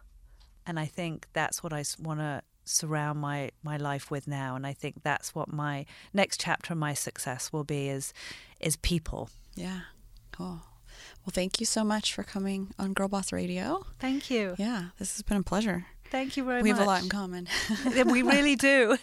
And 0.65 0.79
I 0.79 0.85
think 0.85 1.27
that's 1.33 1.63
what 1.63 1.73
I 1.73 1.83
want 1.99 2.19
to 2.19 2.41
surround 2.65 3.17
my 3.19 3.49
my 3.63 3.77
life 3.77 4.11
with 4.11 4.27
now 4.27 4.53
and 4.57 4.67
I 4.67 4.73
think 4.73 5.01
that's 5.01 5.33
what 5.33 5.47
my 5.47 5.85
next 6.13 6.41
chapter 6.41 6.73
of 6.73 6.77
my 6.77 6.93
success 6.93 7.53
will 7.53 7.63
be 7.63 7.87
is 7.87 8.13
is 8.59 8.75
people. 8.75 9.29
Yeah. 9.55 9.81
Cool. 10.33 10.61
Well, 11.25 11.31
thank 11.31 11.59
you 11.59 11.65
so 11.65 11.83
much 11.83 12.13
for 12.13 12.23
coming 12.23 12.73
on 12.77 12.93
Girl 12.93 13.07
Boss 13.07 13.31
Radio. 13.31 13.85
Thank 13.99 14.29
you. 14.29 14.55
Yeah, 14.57 14.85
this 14.97 15.15
has 15.15 15.23
been 15.23 15.37
a 15.37 15.43
pleasure. 15.43 15.85
Thank 16.09 16.37
you 16.37 16.43
very 16.45 16.61
we 16.61 16.71
much. 16.71 16.77
We 16.77 16.79
have 16.79 16.87
a 16.87 16.89
lot 16.89 17.03
in 17.03 17.09
common. 17.09 17.47
we 18.11 18.21
really 18.21 18.55
do. 18.55 18.97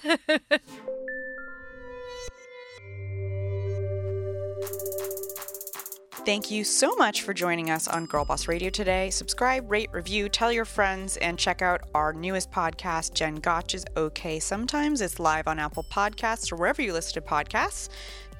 Thank 6.24 6.50
you 6.50 6.64
so 6.64 6.96
much 6.96 7.20
for 7.20 7.34
joining 7.34 7.70
us 7.70 7.86
on 7.86 8.06
Girl 8.06 8.24
Boss 8.24 8.48
Radio 8.48 8.70
today. 8.70 9.10
Subscribe, 9.10 9.70
rate, 9.70 9.90
review, 9.92 10.30
tell 10.30 10.50
your 10.50 10.64
friends, 10.64 11.18
and 11.18 11.38
check 11.38 11.60
out 11.60 11.82
our 11.94 12.14
newest 12.14 12.50
podcast, 12.50 13.12
Jen 13.12 13.34
Gotch 13.34 13.74
is 13.74 13.84
Okay 13.94 14.40
Sometimes. 14.40 15.02
It's 15.02 15.20
live 15.20 15.46
on 15.46 15.58
Apple 15.58 15.84
Podcasts 15.92 16.50
or 16.50 16.56
wherever 16.56 16.80
you 16.80 16.94
listen 16.94 17.22
to 17.22 17.28
podcasts. 17.28 17.90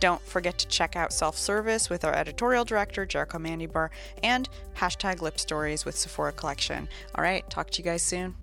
Don't 0.00 0.22
forget 0.22 0.56
to 0.58 0.68
check 0.68 0.96
out 0.96 1.12
Self 1.12 1.36
Service 1.36 1.90
with 1.90 2.06
our 2.06 2.14
editorial 2.14 2.64
director, 2.64 3.04
Jericho 3.04 3.36
Mandybar, 3.36 3.90
and 4.22 4.48
hashtag 4.76 5.20
Lip 5.20 5.38
Stories 5.38 5.84
with 5.84 5.94
Sephora 5.94 6.32
Collection. 6.32 6.88
All 7.14 7.22
right, 7.22 7.48
talk 7.50 7.68
to 7.72 7.82
you 7.82 7.84
guys 7.84 8.02
soon. 8.02 8.34